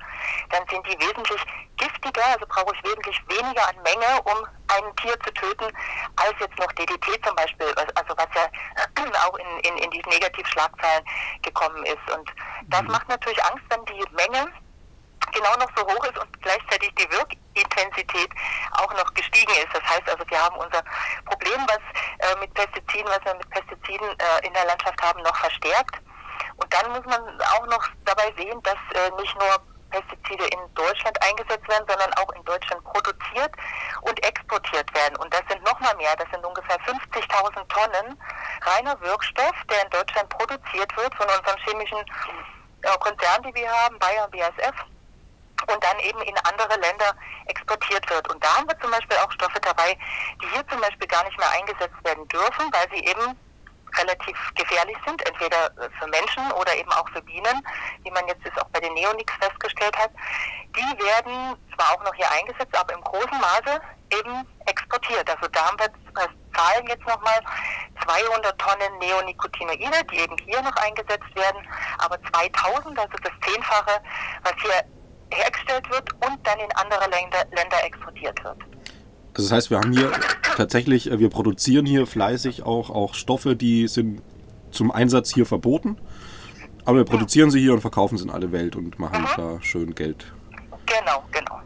dann 0.49 0.63
sind 0.69 0.85
die 0.87 0.99
wesentlich 0.99 1.41
giftiger, 1.77 2.25
also 2.25 2.45
brauche 2.47 2.73
ich 2.75 2.83
wesentlich 2.83 3.19
weniger 3.27 3.67
an 3.67 3.75
Menge, 3.83 4.21
um 4.23 4.47
ein 4.67 4.95
Tier 4.97 5.19
zu 5.21 5.33
töten, 5.33 5.65
als 6.15 6.33
jetzt 6.39 6.57
noch 6.57 6.71
DDT 6.73 7.19
zum 7.25 7.35
Beispiel, 7.35 7.67
also 7.95 8.13
was 8.15 8.27
ja 8.35 8.47
auch 9.27 9.35
in, 9.37 9.59
in, 9.59 9.77
in 9.77 9.91
diese 9.91 10.09
Negativschlagzeilen 10.09 11.05
gekommen 11.41 11.85
ist. 11.85 12.15
Und 12.15 12.29
das 12.67 12.81
mhm. 12.83 12.91
macht 12.91 13.09
natürlich 13.09 13.43
Angst, 13.43 13.63
wenn 13.69 13.85
die 13.85 14.05
Menge 14.15 14.51
genau 15.31 15.53
noch 15.57 15.69
so 15.75 15.83
hoch 15.83 16.03
ist 16.05 16.17
und 16.17 16.41
gleichzeitig 16.41 16.93
die 16.95 17.09
Wirkintensität 17.11 18.29
auch 18.71 18.91
noch 18.93 19.13
gestiegen 19.13 19.53
ist. 19.53 19.73
Das 19.73 19.83
heißt 19.83 20.09
also, 20.09 20.23
wir 20.27 20.39
haben 20.39 20.55
unser 20.57 20.83
Problem, 21.25 21.59
was 21.67 21.79
äh, 22.19 22.35
mit 22.39 22.53
Pestiziden, 22.53 23.07
was 23.07 23.23
wir 23.25 23.35
mit 23.35 23.49
Pestiziden 23.49 24.07
äh, 24.19 24.47
in 24.47 24.53
der 24.53 24.65
Landschaft 24.65 25.01
haben, 25.01 25.21
noch 25.21 25.35
verstärkt. 25.35 25.95
Und 26.57 26.73
dann 26.73 26.91
muss 26.91 27.05
man 27.05 27.41
auch 27.41 27.65
noch 27.67 27.87
dabei 28.05 28.33
sehen, 28.37 28.61
dass 28.63 28.77
äh, 28.93 29.11
nicht 29.21 29.35
nur 29.39 29.59
Pestizide 29.93 30.45
in 30.45 30.73
Deutschland 30.73 31.15
eingesetzt 31.21 31.67
werden, 31.69 31.85
sondern 31.87 32.11
auch 32.15 32.31
in 32.33 32.43
Deutschland 32.45 32.83
produziert 32.83 33.51
und 34.01 34.23
exportiert 34.25 34.91
werden. 34.95 35.15
Und 35.17 35.31
das 35.33 35.41
sind 35.47 35.63
noch 35.63 35.79
mal 35.79 35.95
mehr, 35.97 36.15
das 36.15 36.29
sind 36.31 36.43
ungefähr 36.43 36.79
50.000 36.81 37.67
Tonnen 37.67 38.17
reiner 38.61 38.99
Wirkstoff, 39.01 39.55
der 39.69 39.83
in 39.83 39.89
Deutschland 39.91 40.29
produziert 40.29 40.97
wird 40.97 41.13
von 41.15 41.27
unseren 41.27 41.57
chemischen 41.65 41.99
äh, 42.81 42.97
Konzernen, 42.99 43.43
die 43.43 43.53
wir 43.53 43.69
haben, 43.71 43.99
Bayer 43.99 44.27
BASF 44.29 44.75
und 45.71 45.83
dann 45.83 45.99
eben 45.99 46.21
in 46.21 46.37
andere 46.39 46.79
Länder 46.79 47.15
exportiert 47.45 48.09
wird. 48.09 48.29
Und 48.31 48.43
da 48.43 48.57
haben 48.57 48.67
wir 48.67 48.79
zum 48.79 48.91
Beispiel 48.91 49.17
auch 49.17 49.31
Stoffe 49.31 49.59
dabei, 49.61 49.97
die 50.41 50.47
hier 50.49 50.67
zum 50.67 50.81
Beispiel 50.81 51.07
gar 51.07 51.23
nicht 51.25 51.37
mehr 51.37 51.51
eingesetzt 51.51 52.03
werden 52.03 52.27
dürfen, 52.27 52.71
weil 52.71 52.89
sie 52.91 53.05
eben 53.05 53.37
relativ 53.97 54.35
gefährlich 54.55 54.97
sind, 55.05 55.25
entweder 55.27 55.71
für 55.99 56.07
Menschen 56.07 56.51
oder 56.53 56.75
eben 56.75 56.91
auch 56.93 57.07
für 57.09 57.21
Bienen, 57.21 57.65
wie 58.03 58.11
man 58.11 58.27
jetzt 58.27 58.41
auch 58.57 58.69
bei 58.69 58.79
den 58.79 58.93
Neonics 58.93 59.33
festgestellt 59.39 59.95
hat. 59.97 60.11
Die 60.75 61.03
werden 61.03 61.55
zwar 61.75 61.93
auch 61.93 62.03
noch 62.03 62.15
hier 62.15 62.29
eingesetzt, 62.31 62.75
aber 62.75 62.93
im 62.93 63.01
großen 63.01 63.39
Maße 63.39 63.79
eben 64.09 64.47
exportiert. 64.65 65.29
Also 65.29 65.47
da 65.47 65.67
haben 65.67 65.77
wir 65.79 65.89
Zahlen 66.55 66.87
jetzt 66.87 67.05
nochmal 67.07 67.39
200 68.05 68.59
Tonnen 68.59 68.97
Neonicotinoide, 68.99 70.03
die 70.11 70.19
eben 70.19 70.37
hier 70.45 70.61
noch 70.61 70.75
eingesetzt 70.75 71.35
werden, 71.35 71.67
aber 71.97 72.21
2000, 72.31 72.97
also 72.99 73.17
das 73.23 73.31
Zehnfache, 73.47 74.01
was 74.43 74.53
hier 74.61 74.83
hergestellt 75.33 75.89
wird 75.89 76.13
und 76.13 76.39
dann 76.43 76.59
in 76.59 76.71
andere 76.75 77.09
Länder, 77.09 77.45
Länder 77.55 77.83
exportiert 77.85 78.43
wird. 78.43 78.57
Also 79.35 79.49
das 79.49 79.51
heißt, 79.51 79.69
wir 79.71 79.77
haben 79.77 79.91
hier 79.93 80.11
tatsächlich, 80.55 81.11
äh, 81.11 81.19
wir 81.19 81.29
produzieren 81.29 81.85
hier 81.85 82.05
fleißig 82.05 82.63
auch, 82.63 82.89
auch 82.89 83.15
Stoffe, 83.15 83.55
die 83.55 83.87
sind 83.87 84.21
zum 84.71 84.91
Einsatz 84.91 85.33
hier 85.33 85.45
verboten. 85.45 85.97
Aber 86.85 86.97
wir 86.97 87.05
produzieren 87.05 87.49
sie 87.49 87.61
hier 87.61 87.73
und 87.73 87.81
verkaufen 87.81 88.17
sie 88.17 88.25
in 88.25 88.29
alle 88.29 88.51
Welt 88.51 88.75
und 88.75 88.99
machen 88.99 89.21
mhm. 89.21 89.27
da 89.37 89.61
schön 89.61 89.95
Geld. 89.95 90.33
Genau, 90.85 91.23
genau. 91.31 91.61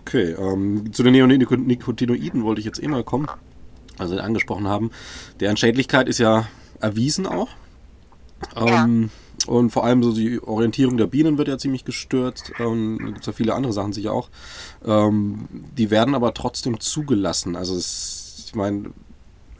Okay, 0.00 0.32
ähm, 0.32 0.92
zu 0.92 1.02
den 1.02 1.12
Neonicotinoiden 1.12 2.44
wollte 2.44 2.60
ich 2.60 2.66
jetzt 2.66 2.82
eh 2.82 2.88
mal 2.88 3.04
kommen, 3.04 3.26
also 3.98 4.18
angesprochen 4.18 4.68
haben. 4.68 4.90
Deren 5.40 5.56
Schädlichkeit 5.56 6.08
ist 6.08 6.18
ja 6.18 6.46
erwiesen 6.80 7.26
auch. 7.26 7.48
Ähm, 8.56 9.10
ja. 9.10 9.21
Und 9.46 9.70
vor 9.70 9.84
allem 9.84 10.02
so 10.02 10.12
die 10.12 10.40
Orientierung 10.42 10.96
der 10.96 11.06
Bienen 11.06 11.38
wird 11.38 11.48
ja 11.48 11.58
ziemlich 11.58 11.84
gestört. 11.84 12.52
Ähm, 12.58 12.98
da 13.00 13.06
gibt 13.06 13.20
es 13.20 13.26
ja 13.26 13.32
viele 13.32 13.54
andere 13.54 13.72
Sachen 13.72 13.92
sicher 13.92 14.12
auch. 14.12 14.30
Ähm, 14.84 15.48
die 15.76 15.90
werden 15.90 16.14
aber 16.14 16.34
trotzdem 16.34 16.80
zugelassen. 16.80 17.56
Also 17.56 17.76
es, 17.76 18.44
ich 18.46 18.54
meine, 18.54 18.90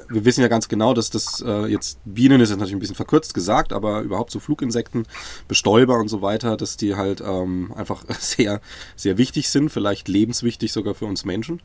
wir 0.08 0.24
wissen 0.24 0.42
ja 0.42 0.48
ganz 0.48 0.68
genau, 0.68 0.94
dass 0.94 1.10
das 1.10 1.42
äh, 1.46 1.66
jetzt 1.66 1.98
Bienen 2.04 2.40
ist 2.40 2.50
jetzt 2.50 2.58
natürlich 2.58 2.76
ein 2.76 2.80
bisschen 2.80 2.96
verkürzt 2.96 3.34
gesagt, 3.34 3.72
aber 3.72 4.02
überhaupt 4.02 4.30
so 4.30 4.40
Fluginsekten, 4.40 5.06
Bestäuber 5.48 5.98
und 5.98 6.08
so 6.08 6.22
weiter, 6.22 6.56
dass 6.56 6.76
die 6.76 6.94
halt 6.96 7.20
ähm, 7.20 7.72
einfach 7.74 8.04
sehr, 8.18 8.60
sehr 8.96 9.18
wichtig 9.18 9.48
sind, 9.48 9.70
vielleicht 9.70 10.08
lebenswichtig 10.08 10.72
sogar 10.72 10.94
für 10.94 11.06
uns 11.06 11.24
Menschen. 11.24 11.60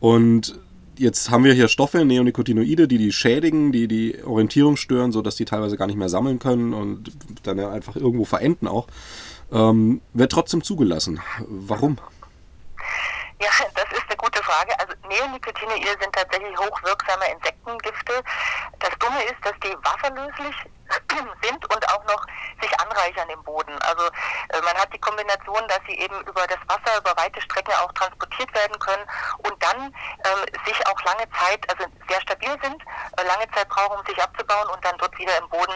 Und 0.00 0.58
jetzt 0.98 1.30
haben 1.30 1.44
wir 1.44 1.52
hier 1.52 1.68
Stoffe, 1.68 2.04
Neonicotinoide, 2.04 2.88
die 2.88 2.98
die 2.98 3.12
schädigen, 3.12 3.72
die 3.72 3.88
die 3.88 4.22
Orientierung 4.24 4.76
stören, 4.76 5.12
sodass 5.12 5.36
die 5.36 5.44
teilweise 5.44 5.76
gar 5.76 5.86
nicht 5.86 5.96
mehr 5.96 6.08
sammeln 6.08 6.38
können 6.38 6.74
und 6.74 7.12
dann 7.44 7.58
einfach 7.60 7.96
irgendwo 7.96 8.24
verenden 8.24 8.68
auch. 8.68 8.86
Ähm, 9.52 10.02
wird 10.12 10.32
trotzdem 10.32 10.62
zugelassen. 10.62 11.20
Warum? 11.46 11.98
Ja, 13.40 13.48
das 13.74 13.84
ist 13.92 14.04
eine 14.08 14.16
gute 14.16 14.42
Frage. 14.42 14.78
Also 14.78 14.92
Neonicotinoide 15.08 15.96
sind 16.00 16.12
tatsächlich 16.12 16.56
hochwirksame 16.58 17.24
Insektengifte. 17.34 18.12
Das 18.80 18.90
Dumme 18.98 19.22
ist, 19.24 19.36
dass 19.42 19.54
die 19.64 19.74
wasserlöslich 19.82 20.54
sind 21.42 21.74
und 21.74 21.88
auch 21.88 22.04
noch 22.04 22.26
sich 22.60 22.80
anreichern 22.80 23.28
im 23.30 23.42
Boden. 23.42 23.76
Also 23.82 24.04
äh, 24.06 24.60
man 24.62 24.74
hat 24.76 24.92
die 24.92 24.98
Kombination, 24.98 25.66
dass 25.68 25.80
sie 25.86 25.98
eben 25.98 26.20
über 26.22 26.46
das 26.46 26.58
Wasser 26.66 26.98
über 26.98 27.16
weite 27.16 27.40
Strecken 27.42 27.72
auch 27.84 27.92
transportiert 27.92 28.52
werden 28.54 28.78
können 28.78 29.04
und 29.38 29.62
dann 29.62 29.94
ähm, 30.24 30.64
sich 30.66 30.86
auch 30.86 31.00
lange 31.04 31.28
Zeit, 31.30 31.68
also 31.70 31.90
sehr 32.08 32.20
stabil 32.22 32.56
sind, 32.62 32.82
äh, 33.16 33.22
lange 33.26 33.50
Zeit 33.52 33.68
brauchen, 33.68 33.98
um 33.98 34.06
sich 34.06 34.20
abzubauen 34.22 34.68
und 34.68 34.84
dann 34.84 34.96
dort 34.98 35.16
wieder 35.18 35.36
im 35.38 35.48
Boden 35.48 35.74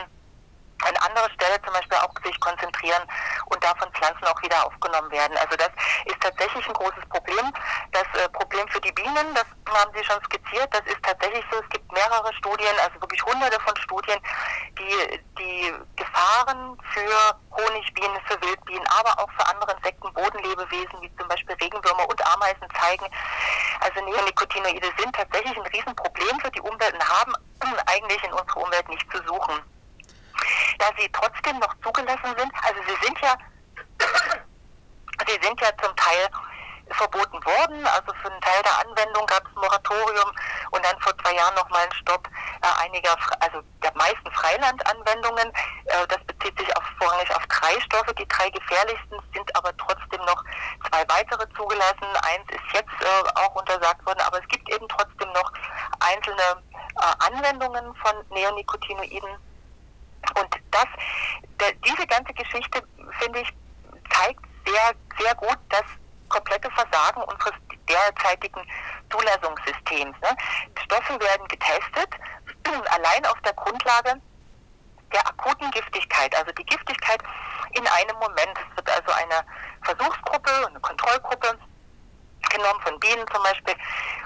an 0.83 0.97
anderer 0.97 1.31
Stelle 1.31 1.61
zum 1.63 1.73
Beispiel 1.73 1.99
auch 1.99 2.15
sich 2.25 2.39
konzentrieren 2.41 3.03
und 3.47 3.63
davon 3.63 3.91
Pflanzen 3.93 4.25
auch 4.25 4.41
wieder 4.43 4.67
aufgenommen 4.67 5.11
werden. 5.11 5.37
Also 5.39 5.57
das 5.57 5.71
ist 6.07 6.21
tatsächlich 6.21 6.67
ein 6.67 6.75
großes 6.75 7.05
Problem. 7.09 7.53
Das 7.93 8.07
äh, 8.21 8.29
Problem 8.31 8.67
für 8.69 8.81
die 8.81 8.93
Bienen, 8.93 9.35
das 9.35 9.47
haben 9.73 9.93
Sie 9.95 10.05
schon 10.05 10.23
skizziert, 10.25 10.69
das 10.73 10.83
ist 10.87 11.03
tatsächlich 11.03 11.45
so, 11.51 11.59
es 11.59 11.69
gibt 11.71 11.91
mehrere 11.93 12.33
Studien, 12.35 12.75
also 12.83 13.01
wirklich 13.01 13.23
hunderte 13.25 13.61
von 13.61 13.77
Studien, 13.77 14.19
die 14.79 15.21
die 15.39 15.75
Gefahren 15.97 16.79
für 16.93 17.37
Honigbienen, 17.51 18.21
für 18.27 18.41
Wildbienen, 18.41 18.87
aber 18.89 19.19
auch 19.19 19.31
für 19.33 19.47
andere 19.47 19.73
Insekten, 19.77 20.13
Bodenlebewesen, 20.13 21.01
wie 21.01 21.17
zum 21.17 21.29
Beispiel 21.29 21.55
Regenwürmer 21.57 22.09
und 22.09 22.27
Ameisen 22.35 22.69
zeigen. 22.81 23.07
Also 23.81 24.01
Neonicotinoide 24.05 24.91
sind 24.99 25.15
tatsächlich 25.15 25.57
ein 25.57 25.67
Riesenproblem 25.67 26.41
für 26.41 26.51
die 26.51 26.61
Umwelt 26.61 26.95
und 26.95 27.09
haben 27.09 27.33
eigentlich 27.87 28.23
in 28.25 28.33
unserer 28.33 28.63
Umwelt 28.63 28.89
nicht 28.89 29.11
zu 29.11 29.19
suchen 29.27 29.72
da 30.79 30.87
sie 30.99 31.11
trotzdem 31.13 31.59
noch 31.59 31.75
zugelassen 31.83 32.35
sind. 32.37 32.53
Also 32.63 32.81
sie 32.87 33.07
sind 33.07 33.19
ja, 33.21 33.37
sie 35.27 35.39
sind 35.43 35.61
ja 35.61 35.69
zum 35.83 35.95
Teil 35.97 36.29
verboten 36.91 37.45
worden. 37.45 37.87
Also 37.87 38.13
für 38.21 38.31
einen 38.31 38.41
Teil 38.41 38.63
der 38.63 38.79
Anwendung 38.81 39.27
gab 39.27 39.43
es 39.47 39.57
ein 39.57 39.61
Moratorium 39.61 40.31
und 40.71 40.85
dann 40.85 40.99
vor 41.01 41.17
zwei 41.19 41.35
Jahren 41.35 41.55
nochmal 41.55 41.85
ein 41.85 41.93
Stopp 41.93 42.29
äh, 42.63 42.85
einiger, 42.85 43.17
also 43.41 43.63
der 43.83 43.93
meisten 43.95 44.31
Freilandanwendungen. 44.33 45.53
Äh, 45.87 46.07
das 46.09 46.19
bezieht 46.25 46.59
sich 46.59 46.77
auf, 46.77 46.85
vorrangig 46.99 47.35
auf 47.35 47.47
drei 47.47 47.81
Stoffe. 47.81 48.15
Die 48.15 48.29
drei 48.29 48.51
gefährlichsten 48.51 49.19
sind 49.35 49.57
aber 49.57 49.77
trotzdem 49.77 50.21
noch 50.27 50.43
zwei 50.89 51.05
weitere 51.09 51.49
zugelassen. 51.55 52.09
Eins 52.23 52.49
ist 52.51 52.75
jetzt 52.75 53.01
äh, 53.01 53.41
auch 53.41 53.55
untersagt 53.55 54.05
worden, 54.07 54.21
aber 54.27 54.39
es 54.41 54.49
gibt 54.49 54.69
eben 54.71 54.89
trotzdem 54.89 55.31
noch 55.33 55.53
einzelne 56.01 56.63
äh, 57.01 57.27
Anwendungen 57.27 57.95
von 57.97 58.13
Neonicotinoiden 58.31 59.39
und 60.35 60.57
das, 60.71 60.87
diese 61.85 62.07
ganze 62.07 62.33
Geschichte, 62.33 62.83
finde 63.21 63.41
ich, 63.41 63.49
zeigt 64.11 64.41
sehr, 64.67 64.95
sehr 65.19 65.35
gut 65.35 65.59
das 65.69 65.85
komplette 66.29 66.71
Versagen 66.71 67.23
unseres 67.23 67.55
derzeitigen 67.89 68.67
Zulassungssystems. 69.11 70.17
Ne? 70.21 70.37
Stoffe 70.85 71.21
werden 71.21 71.47
getestet, 71.49 72.09
allein 72.91 73.27
auf 73.27 73.41
der 73.43 73.53
Grundlage 73.55 74.21
der 75.13 75.27
akuten 75.29 75.71
Giftigkeit, 75.73 76.35
also 76.37 76.51
die 76.53 76.65
Giftigkeit 76.65 77.23
in 77.73 77.87
einem 77.87 78.17
Moment. 78.17 78.59
Es 78.71 78.77
wird 78.77 78.91
also 78.91 79.13
eine 79.13 79.45
Versuchsgruppe, 79.83 80.67
eine 80.67 80.81
Kontrollgruppe 80.81 81.59
genommen 82.51 82.81
von 82.83 82.99
Bienen 83.01 83.27
zum 83.33 83.43
Beispiel 83.43 83.75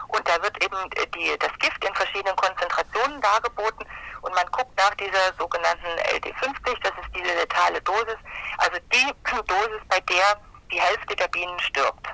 und 0.08 0.26
da 0.28 0.42
wird 0.42 0.62
eben 0.62 0.76
die, 1.14 1.36
das 1.38 1.52
Gift 1.58 1.84
in 1.84 1.94
verschiedenen 1.94 2.36
Konzentrationen 2.36 3.20
dargeboten 3.20 3.86
und 4.22 4.34
man 4.34 4.46
guckt 4.52 4.76
nach 4.76 4.94
dieser 4.94 5.32
sogenannten 5.38 5.86
LD50, 5.86 6.76
das 6.82 6.92
ist 7.02 7.14
diese 7.14 7.34
letale 7.34 7.80
Dosis, 7.82 8.18
also 8.58 8.78
die 8.92 9.12
Dosis, 9.46 9.82
bei 9.88 10.00
der 10.00 10.40
die 10.70 10.80
Hälfte 10.80 11.14
der 11.14 11.28
Bienen 11.28 11.58
stirbt. 11.60 12.06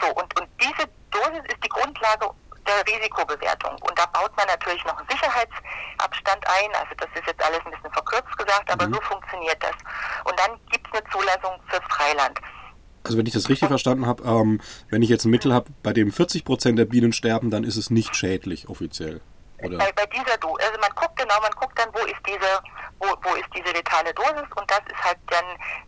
So, 0.00 0.08
und, 0.08 0.40
und 0.40 0.48
diese 0.60 0.86
Dosis 1.10 1.44
ist 1.48 1.64
die 1.64 1.68
Grundlage 1.68 2.30
der 2.66 2.86
Risikobewertung. 2.86 3.76
Und 3.82 3.98
da 3.98 4.06
baut 4.06 4.36
man 4.36 4.46
natürlich 4.46 4.84
noch 4.84 4.98
einen 4.98 5.08
Sicherheitsabstand 5.08 6.46
ein. 6.46 6.74
Also 6.74 6.94
das 6.98 7.08
ist 7.14 7.26
jetzt 7.26 7.42
alles 7.42 7.60
ein 7.64 7.70
bisschen 7.70 7.92
verkürzt 7.92 8.36
gesagt, 8.36 8.70
aber 8.70 8.86
mhm. 8.86 8.94
so 8.94 9.00
funktioniert 9.02 9.62
das. 9.62 9.74
Und 10.24 10.38
dann 10.38 10.60
gibt 10.70 10.86
es 10.88 11.00
eine 11.00 11.10
Zulassung 11.10 11.60
fürs 11.68 11.84
Freiland. 11.88 12.40
Also 13.06 13.18
wenn 13.18 13.26
ich 13.26 13.32
das 13.32 13.48
richtig 13.48 13.68
verstanden 13.68 14.06
habe, 14.06 14.24
ähm, 14.24 14.60
wenn 14.90 15.02
ich 15.02 15.08
jetzt 15.08 15.24
ein 15.24 15.30
Mittel 15.30 15.54
habe, 15.54 15.70
bei 15.82 15.92
dem 15.92 16.12
40 16.12 16.44
Prozent 16.44 16.78
der 16.78 16.84
Bienen 16.84 17.12
sterben, 17.12 17.50
dann 17.50 17.64
ist 17.64 17.76
es 17.76 17.90
nicht 17.90 18.14
schädlich 18.16 18.68
offiziell. 18.68 19.20
Oder? 19.62 19.78
Bei, 19.78 19.92
bei 19.92 20.06
dieser 20.06 20.36
Dosis, 20.38 20.66
also 20.66 20.80
man 20.80 20.90
guckt 20.94 21.16
genau, 21.16 21.40
man 21.40 21.52
guckt 21.52 21.78
dann, 21.78 21.88
wo 21.94 22.04
ist 22.04 22.20
diese, 22.26 22.60
wo, 22.98 23.06
wo 23.22 23.34
ist 23.36 23.48
diese 23.54 23.72
letale 23.72 24.12
Dosis 24.12 24.48
und 24.56 24.70
das 24.70 24.80
ist 24.90 25.02
halt 25.02 25.18
dann 25.28 25.44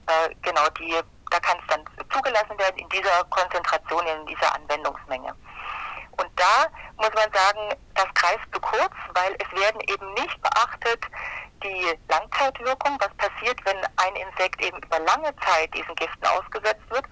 äh, 0.07 0.35
genau 0.43 0.67
die, 0.79 0.95
da 1.31 1.41
kann 1.41 1.59
es 1.59 1.67
dann 1.69 1.85
zugelassen 2.11 2.59
werden 2.59 2.79
in 2.79 2.89
dieser 2.89 3.25
Konzentration, 3.29 4.07
in 4.07 4.27
dieser 4.27 4.55
Anwendungsmenge. 4.55 5.35
Und 6.13 6.31
da 6.35 6.67
muss 6.97 7.13
man 7.15 7.31
sagen, 7.33 7.75
das 7.95 8.07
greift 8.15 8.49
zu 8.53 8.61
kurz, 8.61 8.95
weil 9.15 9.37
es 9.39 9.61
werden 9.61 9.81
eben 9.87 10.15
nicht 10.15 10.41
beachtet 10.43 11.05
die 11.63 11.99
Langzeitwirkung, 12.09 12.99
was 13.01 13.15
passiert, 13.17 13.59
wenn 13.65 13.77
ein 13.97 14.17
Insekt 14.17 14.63
eben 14.65 14.79
über 14.79 14.99
lange 15.01 15.35
Zeit 15.37 15.73
diesen 15.75 15.95
Giften 15.97 16.27
ausgesetzt 16.27 16.89
wird, 16.91 17.05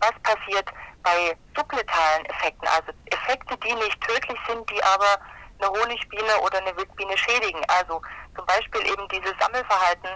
was 0.00 0.12
passiert 0.22 0.68
bei 1.02 1.36
subletalen 1.56 2.24
Effekten, 2.26 2.68
also 2.68 2.92
Effekte, 3.06 3.56
die 3.58 3.74
nicht 3.74 4.00
tödlich 4.00 4.38
sind, 4.48 4.68
die 4.70 4.82
aber 4.82 5.18
eine 5.60 5.70
Honigbiene 5.70 6.38
oder 6.40 6.58
eine 6.58 6.76
Wildbiene 6.76 7.16
schädigen. 7.16 7.62
Also 7.68 8.00
zum 8.36 8.46
Beispiel 8.46 8.86
eben 8.86 9.08
dieses 9.08 9.34
Sammelverhalten 9.40 10.10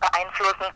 beeinflussen 0.00 0.72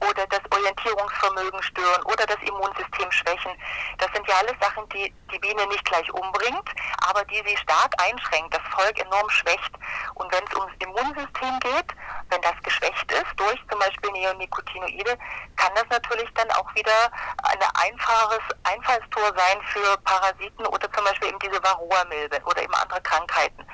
oder 0.00 0.26
das 0.26 0.40
Orientierungsvermögen 0.50 1.62
stören 1.62 2.02
oder 2.04 2.26
das 2.26 2.38
Immunsystem 2.42 3.10
schwächen. 3.10 3.52
Das 3.98 4.08
sind 4.14 4.26
ja 4.26 4.34
alles 4.36 4.54
Sachen, 4.60 4.88
die 4.90 5.12
die 5.32 5.38
Biene 5.38 5.66
nicht 5.66 5.84
gleich 5.84 6.10
umbringt, 6.12 6.68
aber 7.06 7.24
die 7.24 7.42
sie 7.46 7.56
stark 7.56 7.94
einschränkt, 8.02 8.54
das 8.54 8.62
Volk 8.74 8.98
enorm 8.98 9.28
schwächt. 9.30 9.72
Und 10.14 10.32
wenn 10.32 10.44
es 10.44 10.56
ums 10.56 10.72
Immunsystem 10.78 11.60
geht, 11.60 11.94
wenn 12.30 12.40
das 12.42 12.54
geschwächt 12.62 13.12
ist 13.12 13.32
durch 13.36 13.60
zum 13.70 13.78
Beispiel 13.78 14.10
Neonicotinoide, 14.12 15.18
kann 15.56 15.72
das 15.74 15.84
natürlich 15.90 16.28
dann 16.34 16.50
auch 16.52 16.74
wieder 16.74 17.10
ein 17.42 17.58
einfaches 17.74 18.44
Einfallstor 18.64 19.32
sein 19.36 19.62
für 19.72 19.96
Parasiten 20.04 20.66
oder 20.66 20.90
zum 20.92 21.04
Beispiel 21.04 21.28
eben 21.28 21.38
diese 21.40 21.62
Varroa-Milbe 21.62 22.40
oder 22.44 22.62
eben 22.62 22.74
andere 22.74 23.00
Krankheiten. 23.02 23.66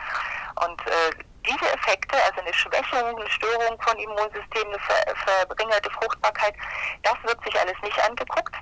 Und 0.64 0.86
äh, 0.86 1.10
diese 1.46 1.72
Effekte, 1.72 2.16
also 2.24 2.40
eine 2.40 2.54
Schwächung, 2.54 3.16
eine 3.18 3.30
Störung 3.30 3.80
von 3.80 3.98
Immunsystem, 3.98 4.66
eine 4.66 4.78
ver 4.78 5.46
verringerte 5.48 5.90
Fruchtbarkeit, 5.90 6.54
das 7.02 7.14
wird 7.22 7.42
sich 7.44 7.58
alles 7.58 7.76
nicht 7.82 7.98
angeguckt. 8.04 8.54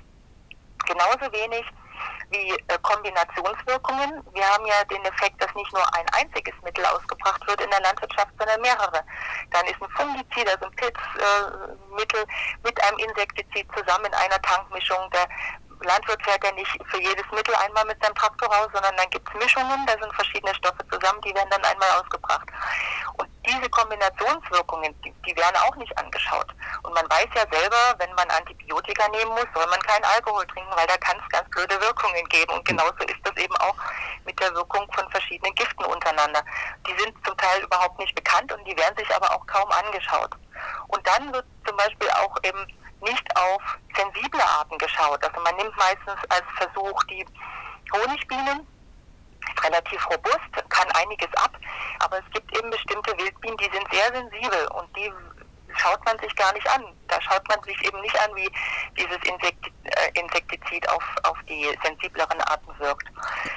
Genauso 0.85 1.31
wenig 1.31 1.65
wie 2.29 2.49
äh, 2.51 2.77
Kombinationswirkungen. 2.81 4.21
Wir 4.33 4.47
haben 4.47 4.65
ja 4.65 4.83
den 4.85 5.03
Effekt, 5.05 5.41
dass 5.41 5.53
nicht 5.55 5.71
nur 5.73 5.83
ein 5.95 6.05
einziges 6.13 6.53
Mittel 6.63 6.85
ausgebracht 6.85 7.45
wird 7.47 7.61
in 7.61 7.69
der 7.69 7.81
Landwirtschaft, 7.81 8.31
sondern 8.37 8.61
mehrere. 8.61 9.03
Dann 9.51 9.65
ist 9.65 9.81
ein 9.81 9.89
Fungizid, 9.89 10.47
also 10.49 10.65
ein 10.65 10.75
Pilzmittel 10.75 12.21
äh, 12.21 12.63
mit 12.63 12.83
einem 12.83 12.97
Insektizid 12.97 13.67
zusammen 13.75 14.05
in 14.05 14.13
einer 14.13 14.41
Tankmischung. 14.41 15.09
Der 15.11 15.27
Landwirt 15.81 16.23
fährt 16.23 16.43
ja 16.43 16.51
nicht 16.53 16.71
für 16.89 17.01
jedes 17.01 17.25
Mittel 17.31 17.55
einmal 17.55 17.85
mit 17.85 18.01
seinem 18.01 18.15
Traktor 18.15 18.47
raus, 18.49 18.69
sondern 18.73 18.95
dann 18.97 19.09
gibt 19.09 19.27
es 19.27 19.41
Mischungen, 19.41 19.85
da 19.85 19.93
sind 19.93 20.13
verschiedene 20.13 20.53
Stoffe 20.55 20.85
zusammen, 20.89 21.21
die 21.21 21.33
werden 21.35 21.49
dann 21.49 21.63
einmal 21.63 21.89
ausgebracht. 21.99 22.47
Und 23.17 23.29
diese 23.45 23.69
Kombinationswirkungen, 23.69 24.99
die, 25.01 25.13
die 25.25 25.35
werden 25.35 25.55
auch 25.57 25.75
nicht 25.75 25.95
angeschaut. 25.97 26.47
Und 26.83 26.93
man 26.93 27.09
weiß 27.09 27.27
ja 27.35 27.45
selber, 27.51 27.95
wenn 27.99 28.13
man 28.15 28.29
Antibiotika 28.29 29.07
nehmen 29.09 29.31
muss, 29.31 29.47
soll 29.53 29.67
man 29.67 29.79
keinen 29.81 30.03
Alkohol 30.03 30.45
trinken, 30.47 30.75
weil 30.75 30.87
da 30.87 30.97
kann 30.97 31.17
es 31.19 31.29
ganz 31.29 31.49
blöde 31.49 31.79
Wirkungen 31.81 32.25
geben. 32.29 32.53
Und 32.53 32.65
genauso 32.65 33.03
ist 33.05 33.21
das 33.23 33.35
eben 33.37 33.55
auch 33.57 33.75
mit 34.25 34.39
der 34.39 34.53
Wirkung 34.55 34.87
von 34.93 35.09
verschiedenen 35.11 35.53
Giften 35.55 35.85
untereinander. 35.85 36.43
Die 36.87 36.97
sind 36.99 37.13
zum 37.25 37.37
Teil 37.37 37.61
überhaupt 37.61 37.99
nicht 37.99 38.15
bekannt 38.15 38.51
und 38.51 38.63
die 38.65 38.75
werden 38.77 38.97
sich 38.97 39.15
aber 39.15 39.31
auch 39.31 39.45
kaum 39.47 39.69
angeschaut. 39.71 40.31
Und 40.87 41.05
dann 41.07 41.33
wird 41.33 41.45
zum 41.65 41.77
Beispiel 41.77 42.09
auch 42.11 42.35
eben 42.43 42.65
nicht 43.01 43.37
auf 43.37 43.61
sensible 43.95 44.43
Arten 44.43 44.77
geschaut. 44.77 45.23
Also 45.23 45.41
man 45.41 45.55
nimmt 45.55 45.75
meistens 45.77 46.19
als 46.29 46.43
Versuch 46.57 47.03
die 47.05 47.25
Honigbienen, 47.91 48.67
ist 49.47 49.63
relativ 49.63 50.09
robust, 50.09 50.69
kann 50.69 50.89
einiges 50.91 51.31
ab, 51.35 51.51
aber 51.99 52.17
es 52.19 52.25
gibt 52.31 52.57
eben 52.57 52.69
bestimmte 52.71 53.17
Wildbienen, 53.17 53.57
die 53.57 53.71
sind 53.71 53.87
sehr 53.91 54.13
sensibel 54.13 54.67
und 54.73 54.97
die 54.97 55.11
schaut 55.77 56.03
man 56.05 56.17
sich 56.19 56.35
gar 56.35 56.53
nicht 56.53 56.67
an. 56.69 56.83
Da 57.07 57.21
schaut 57.21 57.47
man 57.47 57.61
sich 57.63 57.79
eben 57.85 57.99
nicht 58.01 58.19
an, 58.21 58.35
wie 58.35 58.49
dieses 58.97 59.17
Insekti 59.23 59.69
äh, 59.69 59.74
Insektizid 60.13 60.87
auf, 60.89 61.03
auf 61.23 61.37
die 61.47 61.67
sensibleren 61.83 62.39
Arten 62.41 62.71
wirkt. 62.79 63.07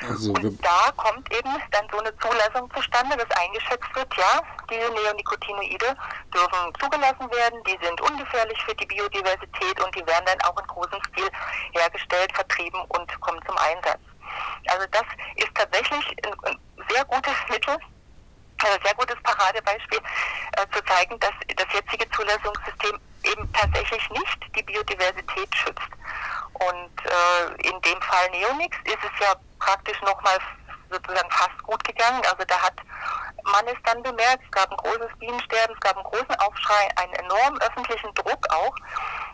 Also, 0.08 0.32
und 0.32 0.64
da 0.64 0.92
kommt 0.96 1.30
eben 1.32 1.50
dann 1.70 1.86
so 1.90 1.98
eine 1.98 2.16
Zulassung 2.18 2.70
zustande, 2.74 3.16
dass 3.16 3.30
eingeschätzt 3.38 3.94
wird, 3.94 4.14
ja, 4.16 4.42
diese 4.70 4.90
Neonicotinoide 4.92 5.96
dürfen 6.32 6.72
zugelassen 6.80 7.30
werden, 7.30 7.62
die 7.64 7.78
sind 7.82 8.00
ungefährlich 8.00 8.62
für 8.64 8.74
die 8.74 8.86
Biodiversität 8.86 9.80
und 9.82 9.94
die 9.94 10.06
werden 10.06 10.26
dann 10.26 10.40
auch 10.42 10.58
in 10.60 10.66
großem 10.66 11.00
Stil 11.08 11.28
hergestellt, 11.72 12.32
vertrieben 12.34 12.80
und 12.88 13.20
kommen 13.20 13.40
zum 13.46 13.56
Einsatz. 13.58 14.00
Also 14.68 14.86
das 14.90 15.04
ist 15.36 15.54
tatsächlich 15.54 16.04
ein, 16.24 16.34
ein 16.44 16.58
sehr 16.90 17.04
gutes 17.04 17.34
Mittel, 17.48 17.76
ein 17.76 18.80
sehr 18.84 18.94
gutes 18.94 19.16
Paradebeispiel, 19.22 20.00
äh, 20.56 20.66
zu 20.72 20.84
zeigen, 20.84 21.18
dass 21.20 21.32
das 21.56 21.66
jetzige 21.72 22.08
Zulassungssystem 22.10 22.98
eben 23.24 23.52
tatsächlich 23.52 24.10
nicht 24.10 24.56
die 24.56 24.62
Biodiversität 24.62 25.54
schützt. 25.54 25.90
Und 26.54 26.92
äh, 27.04 27.68
in 27.68 27.80
dem 27.82 28.00
Fall 28.02 28.30
Neonix 28.30 28.76
ist 28.84 28.98
es 29.02 29.20
ja 29.20 29.34
praktisch 29.58 30.00
nochmal 30.02 30.38
sozusagen 30.90 31.30
fast 31.30 31.62
gut 31.62 31.82
gegangen. 31.84 32.22
Also 32.26 32.44
da 32.46 32.60
hat 32.62 32.76
man 33.44 33.66
es 33.66 33.76
dann 33.84 34.02
bemerkt, 34.02 34.42
es 34.44 34.50
gab 34.50 34.70
ein 34.70 34.76
großes 34.76 35.16
Bienensterben, 35.18 35.74
es 35.74 35.80
gab 35.80 35.96
einen 35.96 36.04
großen 36.04 36.34
Aufschrei, 36.40 36.88
einen 36.96 37.12
enormen 37.14 37.60
öffentlichen 37.62 38.12
Druck 38.14 38.44
auch, 38.50 38.74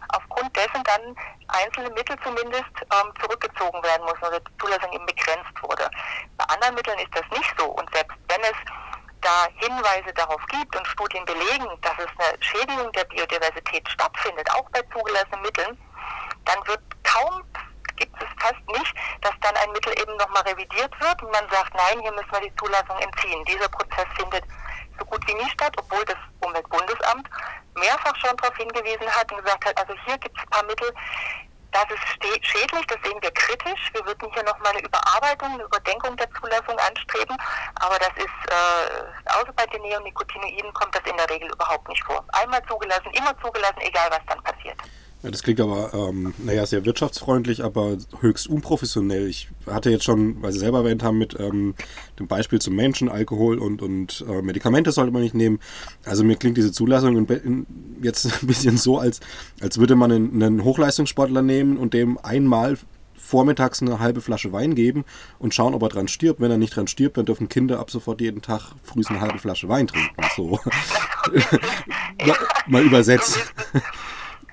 aufgrund 0.08 0.54
dessen 0.56 0.82
dann 0.84 1.16
einzelne 1.48 1.90
Mittel 1.90 2.16
zumindest 2.22 2.74
ähm, 2.82 3.12
zurückgezogen 3.20 3.82
werden 3.82 4.04
mussten 4.04 4.26
oder 4.26 4.40
die 4.40 4.56
Zulassung 4.58 4.92
eben 4.92 5.06
begrenzt 5.06 5.62
wurde. 5.62 5.90
Bei 6.36 6.44
anderen 6.54 6.74
Mitteln 6.74 6.98
ist 6.98 7.14
das 7.14 7.38
nicht 7.38 7.54
so 7.58 7.66
und 7.66 7.88
selbst 7.94 8.16
wenn 8.28 8.40
es 8.42 8.56
da 9.24 9.48
Hinweise 9.56 10.12
darauf 10.14 10.40
gibt 10.46 10.76
und 10.76 10.86
Studien 10.86 11.24
belegen, 11.24 11.66
dass 11.80 11.94
es 11.98 12.10
eine 12.18 12.42
Schädigung 12.42 12.92
der 12.92 13.04
Biodiversität 13.04 13.88
stattfindet, 13.88 14.48
auch 14.52 14.68
bei 14.70 14.82
zugelassenen 14.92 15.42
Mitteln, 15.42 15.78
dann 16.44 16.66
wird 16.66 16.80
kaum, 17.02 17.42
gibt 17.96 18.14
es 18.22 18.28
fast 18.38 18.68
nicht, 18.68 18.94
dass 19.22 19.32
dann 19.40 19.56
ein 19.56 19.72
Mittel 19.72 19.92
eben 20.00 20.16
nochmal 20.16 20.42
revidiert 20.42 20.92
wird 21.00 21.22
und 21.22 21.32
man 21.32 21.48
sagt, 21.50 21.74
nein, 21.74 22.00
hier 22.00 22.12
müssen 22.12 22.32
wir 22.32 22.40
die 22.40 22.56
Zulassung 22.56 22.98
entziehen. 22.98 23.44
Dieser 23.46 23.68
Prozess 23.68 24.06
findet 24.16 24.44
so 24.98 25.04
gut 25.06 25.26
wie 25.26 25.34
nie 25.34 25.50
statt, 25.50 25.74
obwohl 25.78 26.04
das 26.04 26.18
Umweltbundesamt 26.40 27.28
mehrfach 27.76 28.14
schon 28.16 28.36
darauf 28.36 28.56
hingewiesen 28.56 29.10
hat 29.10 29.30
und 29.32 29.42
gesagt 29.42 29.64
hat, 29.64 29.78
also 29.78 29.94
hier 30.04 30.18
gibt 30.18 30.36
es 30.36 30.44
ein 30.44 30.50
paar 30.50 30.64
Mittel, 30.64 30.92
das 31.74 31.86
ist 31.90 32.46
schädlich, 32.46 32.86
das 32.86 32.98
sehen 33.02 33.20
wir 33.20 33.30
kritisch. 33.32 33.90
Wir 33.92 34.06
würden 34.06 34.30
hier 34.32 34.44
nochmal 34.44 34.72
eine 34.72 34.82
Überarbeitung, 34.82 35.54
eine 35.54 35.64
Überdenkung 35.64 36.16
der 36.16 36.30
Zulassung 36.30 36.78
anstreben. 36.78 37.36
Aber 37.80 37.98
das 37.98 38.14
ist, 38.16 38.38
äh, 38.48 39.30
außer 39.34 39.52
bei 39.52 39.66
den 39.66 39.82
Neonicotinoiden 39.82 40.72
kommt 40.72 40.94
das 40.94 41.02
in 41.04 41.16
der 41.16 41.28
Regel 41.28 41.50
überhaupt 41.50 41.88
nicht 41.88 42.04
vor. 42.04 42.24
Einmal 42.32 42.64
zugelassen, 42.66 43.10
immer 43.12 43.36
zugelassen, 43.42 43.80
egal 43.80 44.08
was 44.10 44.20
dann 44.28 44.42
passiert. 44.42 44.78
Ja, 45.24 45.30
das 45.30 45.42
klingt 45.42 45.58
aber, 45.62 45.94
ähm, 45.94 46.34
naja, 46.44 46.66
sehr 46.66 46.84
wirtschaftsfreundlich, 46.84 47.64
aber 47.64 47.96
höchst 48.20 48.46
unprofessionell. 48.46 49.26
Ich 49.26 49.48
hatte 49.66 49.88
jetzt 49.88 50.04
schon, 50.04 50.42
weil 50.42 50.52
Sie 50.52 50.58
selber 50.58 50.80
erwähnt 50.80 51.02
haben, 51.02 51.16
mit 51.16 51.34
ähm, 51.40 51.74
dem 52.18 52.28
Beispiel 52.28 52.60
zum 52.60 52.76
Menschen, 52.76 53.08
Alkohol 53.08 53.58
und, 53.58 53.80
und 53.80 54.22
äh, 54.28 54.42
Medikamente 54.42 54.92
sollte 54.92 55.12
man 55.12 55.22
nicht 55.22 55.34
nehmen. 55.34 55.60
Also 56.04 56.24
mir 56.24 56.36
klingt 56.36 56.58
diese 56.58 56.72
Zulassung 56.72 57.16
in, 57.16 57.26
in, 57.26 57.66
jetzt 58.02 58.26
ein 58.42 58.46
bisschen 58.46 58.76
so, 58.76 58.98
als, 58.98 59.20
als 59.62 59.78
würde 59.78 59.96
man 59.96 60.12
einen, 60.12 60.42
einen 60.42 60.62
Hochleistungssportler 60.62 61.40
nehmen 61.40 61.78
und 61.78 61.94
dem 61.94 62.18
einmal 62.18 62.76
vormittags 63.14 63.80
eine 63.80 64.00
halbe 64.00 64.20
Flasche 64.20 64.52
Wein 64.52 64.74
geben 64.74 65.06
und 65.38 65.54
schauen, 65.54 65.72
ob 65.72 65.80
er 65.80 65.88
dran 65.88 66.06
stirbt. 66.06 66.42
Wenn 66.42 66.50
er 66.50 66.58
nicht 66.58 66.76
dran 66.76 66.86
stirbt, 66.86 67.16
dann 67.16 67.24
dürfen 67.24 67.48
Kinder 67.48 67.80
ab 67.80 67.90
sofort 67.90 68.20
jeden 68.20 68.42
Tag 68.42 68.72
früh 68.82 69.00
eine 69.08 69.22
halbe 69.22 69.38
Flasche 69.38 69.70
Wein 69.70 69.86
trinken. 69.86 70.10
So. 70.36 70.60
mal, 72.26 72.36
mal 72.66 72.82
übersetzt. 72.84 73.38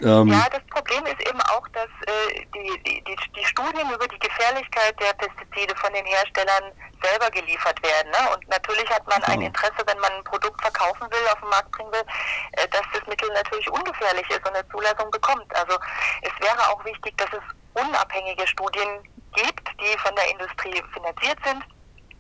Ähm, 0.04 0.28
ja, 0.28 0.48
das 0.50 0.66
Problem 0.70 1.06
ist 1.06 1.22
eben 1.28 1.42
auch, 1.42 1.68
dass 1.70 1.90
äh, 2.08 2.46
die, 2.54 2.84
die, 2.84 3.04
die, 3.04 3.16
die, 3.36 3.46
Studien 3.46 3.90
über 3.94 4.08
die 4.08 4.18
Gefährlichkeit 4.20 5.00
der 5.00 5.14
Pestizide 5.14 5.76
von 5.76 5.94
den 5.94 6.06
Herstellern 6.06 6.72
selber 7.04 7.30
geliefert 7.30 7.82
werden. 7.84 8.10
Ne? 8.10 8.34
Und 8.34 8.48
natürlich 8.50 8.90
hat 8.90 9.06
man 9.08 9.24
ein 9.26 9.42
Interesse, 9.42 9.84
wenn 9.86 10.00
man 10.00 10.12
ein 10.12 10.24
Produkt 10.24 10.60
verkaufen 10.62 11.06
will, 11.10 11.28
auf 11.32 11.40
den 11.40 11.50
Markt 11.50 11.72
bringen 11.72 11.92
will, 11.92 12.06
äh, 12.54 12.68
dass 12.70 12.82
das 12.94 13.06
Mittel 13.08 13.30
natürlich 13.34 13.70
ungefährlich 13.70 14.28
ist 14.30 14.42
und 14.48 14.56
eine 14.56 14.68
Zulassung 14.70 15.12
bekommt. 15.12 15.56
Also 15.56 15.78
es 16.22 16.34
wäre 16.40 16.70
auch 16.70 16.84
wichtig, 16.84 17.16
dass 17.18 17.30
es 17.34 17.46
unabhängige 17.74 18.48
Studien 18.48 19.04
gibt, 19.34 19.70
die 19.80 19.98
von 20.00 20.16
der 20.16 20.30
Industrie 20.32 20.84
finanziert 20.94 21.38
sind 21.46 21.64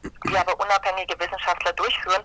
die 0.04 0.38
aber 0.38 0.60
unabhängige 0.60 1.20
Wissenschaftler 1.20 1.74
durchführen, 1.74 2.24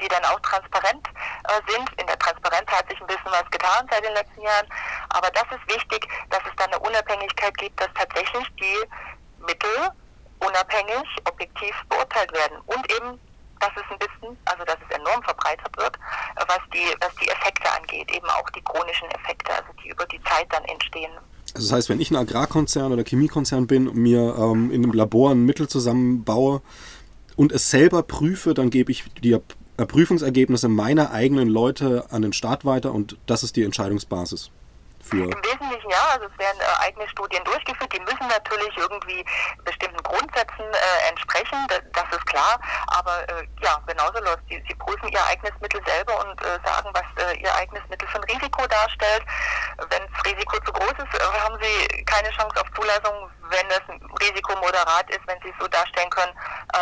die 0.00 0.08
dann 0.08 0.24
auch 0.24 0.40
transparent 0.40 1.06
äh, 1.08 1.72
sind. 1.72 1.88
In 2.00 2.06
der 2.06 2.18
Transparenz 2.18 2.70
hat 2.70 2.88
sich 2.88 3.00
ein 3.00 3.06
bisschen 3.06 3.30
was 3.30 3.50
getan 3.50 3.86
seit 3.90 4.04
den 4.04 4.14
letzten 4.14 4.42
Jahren, 4.42 4.66
aber 5.10 5.30
das 5.30 5.44
ist 5.50 5.74
wichtig, 5.74 6.08
dass 6.30 6.40
es 6.48 6.56
dann 6.56 6.72
eine 6.72 6.78
Unabhängigkeit 6.80 7.56
gibt, 7.58 7.80
dass 7.80 7.88
tatsächlich 7.94 8.46
die 8.60 8.78
Mittel 9.44 9.90
unabhängig, 10.40 11.04
objektiv 11.24 11.74
beurteilt 11.88 12.32
werden 12.32 12.58
und 12.66 12.90
eben 12.92 13.18
dass 13.60 13.70
es 13.76 13.90
ein 13.90 13.98
bisschen, 13.98 14.36
also 14.44 14.64
dass 14.64 14.76
es 14.88 14.96
enorm 14.96 15.22
verbreitert 15.22 15.76
wird, 15.76 15.98
was 16.46 16.60
die, 16.72 16.94
was 17.00 17.14
die 17.16 17.28
Effekte 17.28 17.70
angeht, 17.72 18.10
eben 18.14 18.26
auch 18.26 18.48
die 18.50 18.62
chronischen 18.62 19.10
Effekte, 19.10 19.50
also 19.50 19.68
die 19.82 19.88
über 19.88 20.06
die 20.06 20.22
Zeit 20.22 20.46
dann 20.50 20.64
entstehen. 20.64 21.10
Also 21.54 21.68
das 21.68 21.72
heißt, 21.72 21.88
wenn 21.88 22.00
ich 22.00 22.10
ein 22.10 22.16
Agrarkonzern 22.16 22.92
oder 22.92 23.04
Chemiekonzern 23.04 23.66
bin 23.66 23.88
und 23.88 23.96
mir 23.96 24.36
ähm, 24.38 24.70
in 24.70 24.84
einem 24.84 24.92
Labor 24.92 25.30
ein 25.32 25.44
Mittel 25.44 25.68
zusammenbaue 25.68 26.62
und 27.38 27.52
es 27.52 27.70
selber 27.70 28.02
prüfe, 28.02 28.52
dann 28.52 28.68
gebe 28.68 28.90
ich 28.90 29.04
die 29.22 29.36
Prüfungsergebnisse 29.76 30.68
meiner 30.68 31.12
eigenen 31.12 31.46
Leute 31.48 32.10
an 32.10 32.22
den 32.22 32.32
Staat 32.32 32.64
weiter 32.64 32.92
und 32.92 33.16
das 33.26 33.44
ist 33.44 33.54
die 33.54 33.62
Entscheidungsbasis 33.62 34.50
für? 35.02 35.24
Im 35.24 35.44
Wesentlichen 35.44 35.90
ja, 35.90 36.02
also 36.12 36.26
es 36.26 36.38
werden 36.38 36.60
äh, 36.60 36.84
eigene 36.84 37.08
Studien 37.08 37.44
durchgeführt, 37.44 37.92
die 37.92 38.00
müssen 38.00 38.26
natürlich 38.28 38.76
irgendwie 38.76 39.24
bestimmten 39.64 40.02
Grundsätzen 40.02 40.64
äh, 40.64 41.08
entsprechen, 41.08 41.58
das 41.68 42.04
ist 42.10 42.26
klar, 42.26 42.60
aber 42.88 43.28
äh, 43.28 43.46
ja, 43.60 43.80
genauso 43.86 44.18
läuft 44.20 44.42
sie. 44.48 44.62
Sie 44.68 44.74
prüfen 44.74 45.08
ihr 45.08 45.24
eigenes 45.26 45.52
Mittel 45.60 45.80
selber 45.86 46.18
und 46.24 46.40
äh, 46.42 46.58
sagen, 46.64 46.90
was 46.92 47.06
äh, 47.24 47.38
ihr 47.38 47.54
eigenes 47.54 47.82
Mittel 47.88 48.08
für 48.08 48.18
ein 48.18 48.24
Risiko 48.24 48.66
darstellt. 48.66 49.22
Wenn 49.90 50.02
das 50.10 50.24
Risiko 50.26 50.58
zu 50.60 50.72
groß 50.72 50.92
ist, 50.98 51.14
äh, 51.14 51.40
haben 51.40 51.58
sie 51.62 52.04
keine 52.04 52.30
Chance 52.30 52.60
auf 52.60 52.70
Zulassung. 52.74 53.30
Wenn 53.50 53.68
das 53.68 53.82
Risiko 54.20 54.56
moderat 54.60 55.08
ist, 55.10 55.26
wenn 55.26 55.40
sie 55.42 55.48
es 55.48 55.54
so 55.58 55.66
darstellen 55.68 56.10
können, 56.10 56.34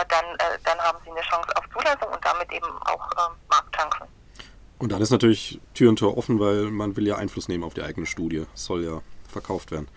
dann, 0.09 0.25
dann 0.65 0.81
haben 0.81 0.99
sie 1.05 1.11
eine 1.13 1.21
Chance 1.21 1.49
auf 1.55 1.65
Zulassung 1.73 2.13
und 2.13 2.25
damit 2.25 2.51
eben 2.51 2.67
auch 2.83 3.09
Marktchancen. 3.49 4.09
Und 4.79 4.93
dann 4.93 5.01
ist 5.01 5.11
natürlich 5.11 5.61
Tür 5.75 5.89
und 5.89 5.99
Tor 5.99 6.19
offen, 6.19 6.39
weil 6.39 6.65
man 6.71 6.97
will 6.97 7.07
ja 7.07 7.17
Einfluss 7.17 7.49
nehmen 7.49 7.65
auf 7.65 7.75
die 7.75 7.83
eigene 7.83 8.07
Studie. 8.07 8.45
Es 8.55 8.65
soll 8.65 8.85
ja 8.85 9.01
verkauft 9.29 9.71
werden. 9.71 9.89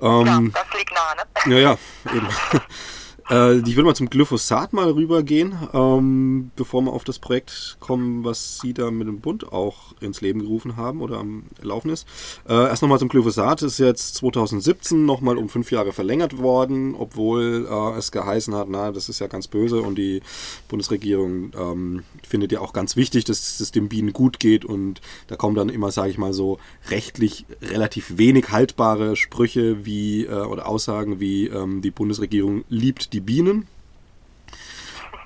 Ähm, 0.00 0.26
ja, 0.26 0.62
das 0.62 0.78
liegt 0.78 0.92
nah, 0.92 1.14
ne? 1.14 1.56
Ja, 1.56 1.70
ja, 1.70 1.78
eben. 2.14 2.28
Äh, 3.30 3.58
ich 3.58 3.76
würde 3.76 3.84
mal 3.84 3.94
zum 3.94 4.10
Glyphosat 4.10 4.72
mal 4.72 4.90
rübergehen, 4.90 5.54
ähm, 5.72 6.50
bevor 6.56 6.82
wir 6.82 6.92
auf 6.92 7.04
das 7.04 7.18
Projekt 7.18 7.76
kommen, 7.78 8.24
was 8.24 8.58
Sie 8.58 8.74
da 8.74 8.90
mit 8.90 9.06
dem 9.06 9.20
Bund 9.20 9.52
auch 9.52 9.94
ins 10.00 10.20
Leben 10.20 10.40
gerufen 10.40 10.76
haben 10.76 11.00
oder 11.00 11.18
am 11.18 11.44
Laufen 11.62 11.90
ist. 11.90 12.06
Äh, 12.48 12.54
erst 12.54 12.82
nochmal 12.82 12.98
zum 12.98 13.08
Glyphosat. 13.08 13.62
Ist 13.62 13.78
jetzt 13.78 14.16
2017 14.16 15.04
nochmal 15.04 15.38
um 15.38 15.48
fünf 15.48 15.70
Jahre 15.70 15.92
verlängert 15.92 16.38
worden, 16.38 16.94
obwohl 16.98 17.68
äh, 17.70 17.98
es 17.98 18.10
geheißen 18.10 18.54
hat, 18.54 18.68
na, 18.68 18.90
das 18.90 19.08
ist 19.08 19.20
ja 19.20 19.28
ganz 19.28 19.46
böse 19.46 19.80
und 19.80 19.96
die 19.96 20.22
Bundesregierung 20.68 21.52
ähm, 21.56 22.02
findet 22.26 22.50
ja 22.50 22.60
auch 22.60 22.72
ganz 22.72 22.96
wichtig, 22.96 23.24
dass 23.24 23.60
es 23.60 23.70
den 23.70 23.88
Bienen 23.88 24.12
gut 24.12 24.40
geht 24.40 24.64
und 24.64 25.00
da 25.28 25.36
kommen 25.36 25.54
dann 25.54 25.68
immer, 25.68 25.92
sage 25.92 26.10
ich 26.10 26.18
mal 26.18 26.32
so, 26.32 26.58
rechtlich 26.88 27.46
relativ 27.62 28.18
wenig 28.18 28.50
haltbare 28.50 29.14
Sprüche 29.14 29.84
wie 29.84 30.24
äh, 30.24 30.30
oder 30.30 30.66
Aussagen 30.66 31.20
wie 31.20 31.46
ähm, 31.46 31.80
die 31.82 31.90
Bundesregierung 31.92 32.64
liebt 32.68 33.12
die 33.12 33.19
die 33.20 33.26
Bienen. 33.26 33.66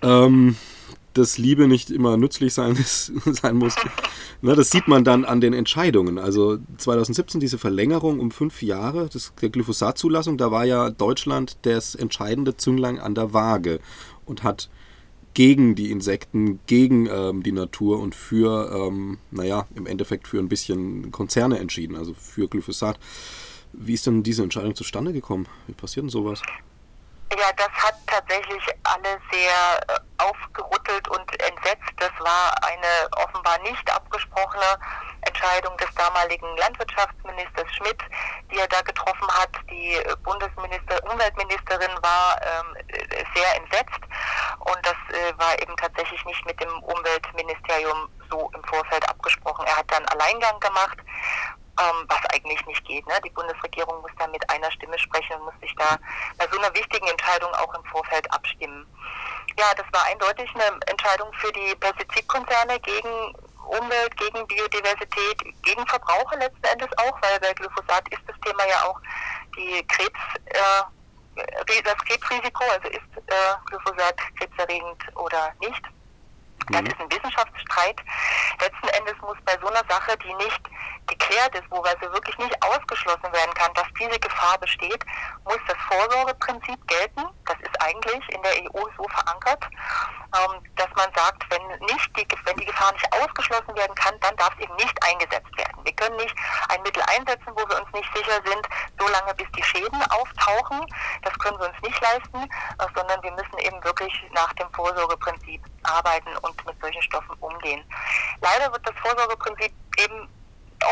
Ähm, 0.03 0.57
dass 1.15 1.39
Liebe 1.39 1.69
nicht 1.69 1.91
immer 1.91 2.17
nützlich 2.17 2.53
sein, 2.53 2.77
sein 2.85 3.57
muss. 3.57 3.77
Ne, 4.43 4.55
das 4.55 4.71
sieht 4.71 4.89
man 4.89 5.05
dann 5.05 5.25
an 5.25 5.41
den 5.41 5.53
Entscheidungen. 5.53 6.19
Also 6.19 6.59
2017 6.77 7.41
diese 7.41 7.57
Verlängerung 7.57 8.19
um 8.19 8.31
fünf 8.31 8.63
Jahre 8.63 9.09
des, 9.09 9.33
der 9.41 9.51
Glyphosat-Zulassung, 9.51 10.37
da 10.37 10.51
war 10.51 10.65
ja 10.65 10.91
Deutschland 10.91 11.57
das 11.63 11.95
entscheidende 11.95 12.57
Zünglein 12.57 12.99
an 12.99 13.15
der 13.15 13.33
Waage 13.33 13.81
und 14.27 14.43
hat 14.43 14.69
gegen 15.35 15.75
die 15.75 15.91
Insekten, 15.91 16.61
gegen 16.67 17.07
ähm, 17.07 17.43
die 17.43 17.53
Natur 17.53 18.01
und 18.01 18.15
für, 18.15 18.71
ähm, 18.73 19.19
naja, 19.31 19.67
im 19.75 19.87
Endeffekt 19.87 20.29
für 20.29 20.39
ein 20.39 20.49
bisschen 20.49 21.11
Konzerne 21.11 21.59
entschieden, 21.59 21.97
also 21.97 22.15
für 22.15 22.49
Glyphosat. 22.49 22.99
Wie 23.73 23.95
ist 23.95 24.07
denn 24.07 24.23
diese 24.23 24.45
Entscheidung 24.45 24.77
zustande 24.77 25.13
gekommen? 25.13 25.47
Wie 25.67 25.73
passiert 25.73 26.05
denn 26.05 26.11
sowas? 26.11 26.41
Ja, 27.33 27.51
das 27.57 27.71
hat 27.73 27.95
tatsächlich 28.07 28.63
alle 28.85 29.19
sehr 29.33 29.81
äh, 29.89 29.99
aufgerüttelt 30.19 31.09
und 31.09 31.43
entsetzt. 31.43 31.93
Das 31.97 32.13
war 32.21 32.55
eine 32.63 33.09
offenbar 33.17 33.59
nicht 33.63 33.91
abgesprochene 33.91 34.79
Entscheidung 35.23 35.77
des 35.79 35.93
damaligen 35.95 36.47
Landwirtschaftsministers 36.57 37.75
Schmidt, 37.75 37.99
die 38.53 38.59
er 38.59 38.69
da 38.69 38.81
getroffen 38.83 39.27
hat. 39.29 39.51
Die 39.69 40.01
Bundesminister, 40.23 41.03
Umweltministerin 41.11 41.91
war 42.03 42.41
ähm, 42.43 42.77
sehr 43.35 43.57
entsetzt 43.57 44.01
und 44.61 44.79
das 44.83 44.97
äh, 45.11 45.39
war 45.39 45.61
eben 45.61 45.77
tatsächlich 45.77 46.25
nicht 46.27 46.47
mit 46.47 46.61
dem 46.61 46.73
Umweltministerium 46.85 48.09
so 48.31 48.51
im 48.55 48.63
Vorfeld 48.65 49.09
abgesprochen. 49.09 49.67
Er 49.67 49.79
hat 49.79 49.91
dann 49.91 50.07
Alleingang 50.07 50.61
gemacht 50.61 50.99
ähm, 51.81 52.07
was 52.09 52.21
eigentlich 52.33 52.65
nicht 52.67 52.85
geht. 52.85 53.07
Ne? 53.07 53.15
Die 53.25 53.31
Bundesregierung 53.31 54.01
muss 54.01 54.11
da 54.19 54.27
mit 54.29 54.49
einer 54.51 54.71
Stimme 54.71 54.99
sprechen 54.99 55.37
und 55.37 55.45
muss 55.47 55.61
sich 55.61 55.75
da 55.77 55.99
bei 56.39 56.47
so 56.51 56.59
einer 56.59 56.73
wichtigen 56.75 57.07
Entscheidung 57.07 57.53
auch 57.55 57.75
im 57.75 57.85
Vorfeld 57.87 58.31
abstimmen. 58.33 58.87
Ja, 59.59 59.67
das 59.77 59.87
war 59.93 60.05
eindeutig 60.07 60.49
eine 60.55 60.81
Entscheidung 60.87 61.33
für 61.35 61.53
die 61.53 61.75
Pestizidkonzerne 61.77 62.81
gegen 62.81 63.35
Umwelt, 63.67 64.17
gegen 64.17 64.47
Biodiversität, 64.47 65.43
gegen 65.63 65.87
Verbraucher 65.87 66.37
letzten 66.37 66.65
Endes 66.65 66.89
auch, 66.99 67.21
weil 67.23 67.41
bei 67.41 67.53
Glyphosat 67.55 68.09
ist 68.11 68.23
das 68.27 68.37
Thema 68.45 68.67
ja 68.69 68.83
auch 68.85 69.01
die 69.57 69.87
Krebs, 69.87 70.21
äh, 70.47 71.83
das 71.83 71.97
Krebsrisiko, 72.05 72.65
also 72.65 72.89
ist 72.89 73.17
äh, 73.27 73.55
Glyphosat 73.67 74.17
krebserregend 74.39 75.03
oder 75.17 75.53
nicht. 75.61 75.83
Das 76.71 76.81
mhm. 76.81 76.87
ist 76.87 77.01
ein 77.01 77.11
Wissenschaftsstreit. 77.11 78.01
Letzten 78.61 78.89
Endes 78.89 79.15
muss 79.21 79.37
bei 79.45 79.57
so 79.61 79.67
einer 79.69 79.85
Sache, 79.89 80.17
die 80.19 80.35
nicht 80.35 80.61
geklärt 81.07 81.55
ist, 81.55 81.65
wo 81.71 81.81
also 81.83 82.13
wirklich 82.13 82.37
nicht 82.39 82.57
ausgeschlossen 82.63 83.33
werden 83.33 83.55
kann, 83.55 83.73
dass 83.75 83.87
diese 83.99 84.19
Gefahr 84.19 84.59
besteht, 84.59 85.05
muss 85.45 85.59
das 85.69 85.77
Vorsorgeprinzip 85.89 86.79
gelten. 86.89 87.23
Das 87.47 87.57
ist 87.61 87.83
eigentlich 87.83 88.23
in 88.31 88.43
der 88.43 88.53
EU 88.65 88.85
so 88.97 89.07
verankert, 89.09 89.65
ähm, 90.35 90.63
dass 90.77 90.89
man 90.97 91.13
sagt, 91.15 91.45
wenn 91.51 91.67
nicht 91.87 92.11
die, 92.17 92.27
wenn 92.45 92.57
die 92.57 92.65
Gefahr 92.65 92.93
nicht 92.93 93.13
ausgeschlossen 93.13 93.75
werden 93.75 93.95
kann, 93.95 94.19
dann 94.21 94.37
darf 94.37 94.55
es 94.57 94.65
eben 94.65 94.75
nicht 94.77 94.97
eingesetzt 95.05 95.57
werden. 95.57 95.85
Wir 95.85 95.93
können 95.93 96.17
nicht 96.17 96.35
ein 96.69 96.83
Mittel 96.83 97.03
einsetzen, 97.07 97.53
wo 97.55 97.69
wir 97.69 97.81
uns 97.81 97.93
nicht 97.93 98.09
sicher 98.17 98.41
sind, 98.45 98.67
solange 98.99 99.35
bis 99.35 99.47
die 99.57 99.63
Schäden 99.63 100.03
auftauchen. 100.11 100.81
Das 101.23 101.39
können 101.39 101.59
wir 101.59 101.69
uns 101.69 101.81
nicht 101.83 102.01
leisten, 102.01 102.43
äh, 102.43 102.87
sondern 102.95 103.23
wir 103.23 103.33
müssen 103.33 103.59
eben 103.59 103.83
wirklich 103.85 104.13
nach 104.33 104.53
dem 104.55 104.71
Vorsorgeprinzip 104.73 105.63
arbeiten 105.83 106.37
und 106.39 106.67
mit 106.67 106.81
solchen 106.81 107.03
Stoffen 107.03 107.37
umgehen. 107.41 107.85
Leider 108.41 108.73
wird 108.73 108.87
das 108.87 108.97
Vorsorgeprinzip 109.03 109.73
eben 109.99 110.29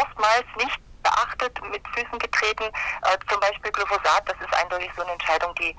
oftmals 0.00 0.46
nicht 0.58 0.80
beachtet, 1.02 1.58
mit 1.70 1.82
Füßen 1.94 2.18
getreten. 2.18 2.64
Äh, 2.64 3.18
zum 3.28 3.40
Beispiel 3.40 3.72
Glyphosat, 3.72 4.22
das 4.26 4.36
ist 4.40 4.54
eindeutig 4.54 4.90
so 4.96 5.02
eine 5.02 5.12
Entscheidung, 5.12 5.54
die 5.56 5.74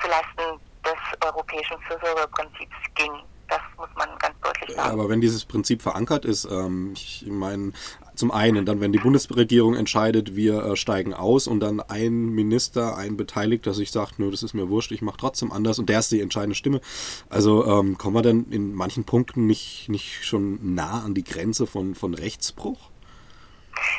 zulasten 0.00 0.60
des 0.84 1.26
europäischen 1.26 1.78
Fürsorgeprinzips 1.82 2.76
ging. 2.94 3.12
Das 3.48 3.60
muss 3.78 3.88
man 3.96 4.08
ganz 4.18 4.34
deutlich 4.42 4.76
sagen. 4.76 4.90
Aber 4.90 5.08
wenn 5.08 5.22
dieses 5.22 5.46
Prinzip 5.46 5.80
verankert 5.80 6.26
ist, 6.26 6.44
ähm, 6.44 6.92
ich 6.94 7.24
meine, 7.26 7.72
zum 8.14 8.30
einen, 8.30 8.66
dann 8.66 8.82
wenn 8.82 8.92
die 8.92 8.98
Bundesregierung 8.98 9.74
entscheidet, 9.74 10.36
wir 10.36 10.62
äh, 10.64 10.76
steigen 10.76 11.14
aus 11.14 11.46
und 11.46 11.60
dann 11.60 11.80
ein 11.80 12.34
Minister, 12.34 12.96
ein 12.96 13.16
Beteiligter 13.16 13.72
sich 13.72 13.90
sagt, 13.90 14.18
nö, 14.18 14.30
das 14.30 14.42
ist 14.42 14.52
mir 14.52 14.68
wurscht, 14.68 14.92
ich 14.92 15.00
mache 15.00 15.16
trotzdem 15.16 15.50
anders 15.50 15.78
und 15.78 15.88
der 15.88 16.00
ist 16.00 16.12
die 16.12 16.20
entscheidende 16.20 16.56
Stimme. 16.56 16.82
Also 17.30 17.64
ähm, 17.66 17.96
kommen 17.96 18.16
wir 18.16 18.22
dann 18.22 18.50
in 18.50 18.74
manchen 18.74 19.04
Punkten 19.04 19.46
nicht, 19.46 19.88
nicht 19.88 20.26
schon 20.26 20.74
nah 20.74 21.02
an 21.02 21.14
die 21.14 21.24
Grenze 21.24 21.66
von, 21.66 21.94
von 21.94 22.12
Rechtsbruch? 22.12 22.90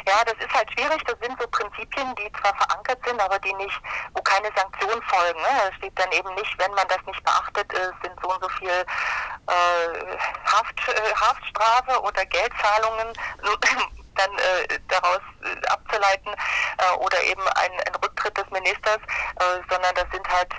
Ja, 0.08 0.24
das 0.26 0.36
ist 0.40 0.54
halt 0.54 0.72
schwierig. 0.72 1.04
Das 1.06 1.16
sind 1.22 1.40
so 1.40 1.48
Prinzipien, 1.48 2.16
die 2.16 2.32
zwar 2.42 2.56
verankert 2.56 3.00
sind, 3.06 3.20
aber 3.22 3.40
die 3.40 3.54
nicht, 3.54 3.80
wo 4.14 4.22
keine 4.22 4.50
Sanktionen 4.56 5.02
folgen. 5.04 5.40
Ne? 5.42 5.70
Es 5.70 5.76
steht 5.78 5.98
dann 5.98 6.12
eben 6.12 6.34
nicht, 6.36 6.58
wenn 6.58 6.72
man 6.74 6.88
das 6.88 7.00
nicht 7.06 7.24
beachtet, 7.24 7.74
äh, 7.74 7.92
sind 8.04 8.16
so 8.22 8.30
und 8.30 8.42
so 8.42 8.50
viel 8.50 8.70
äh, 8.70 10.18
Haft, 10.46 10.88
äh, 10.88 11.14
Haftstrafe 11.16 12.02
oder 12.02 12.26
Geldzahlungen 12.26 13.14
dann 14.16 14.32
äh, 14.38 14.80
daraus 14.88 15.22
äh, 15.44 15.68
abzuleiten 15.68 16.34
äh, 16.78 16.98
oder 16.98 17.22
eben 17.24 17.42
ein, 17.56 17.72
ein, 17.88 17.96
Rücktritt 18.04 18.38
des 18.38 18.50
Ministers, 18.52 19.00
äh, 19.40 19.62
sondern 19.70 19.96
das 19.96 20.06
sind 20.12 20.28
halt 20.28 20.52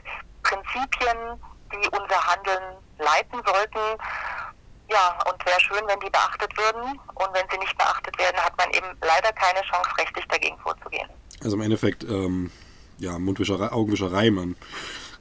Prinzipien, 0.43 1.43
die 1.73 1.89
unser 1.91 2.27
Handeln 2.27 2.77
leiten 2.99 3.43
sollten 3.45 3.99
ja, 4.91 5.19
und 5.31 5.47
wäre 5.47 5.61
schön, 5.61 5.83
wenn 5.87 6.01
die 6.01 6.11
beachtet 6.11 6.57
würden. 6.57 6.99
Und 7.15 7.29
wenn 7.33 7.49
sie 7.51 7.59
nicht 7.59 7.77
beachtet 7.79 8.19
werden, 8.19 8.37
hat 8.39 8.57
man 8.59 8.71
eben 8.71 8.87
leider 9.03 9.33
keine 9.33 9.63
Chance, 9.63 9.91
rechtlich 9.99 10.27
dagegen 10.29 10.59
vorzugehen. 10.59 11.09
Also 11.43 11.57
im 11.57 11.63
Endeffekt, 11.63 12.05
ähm, 12.05 12.51
ja, 12.99 13.19
Mundwischerei, 13.19 13.71
Augenwischerei. 13.73 14.31
Man 14.31 14.57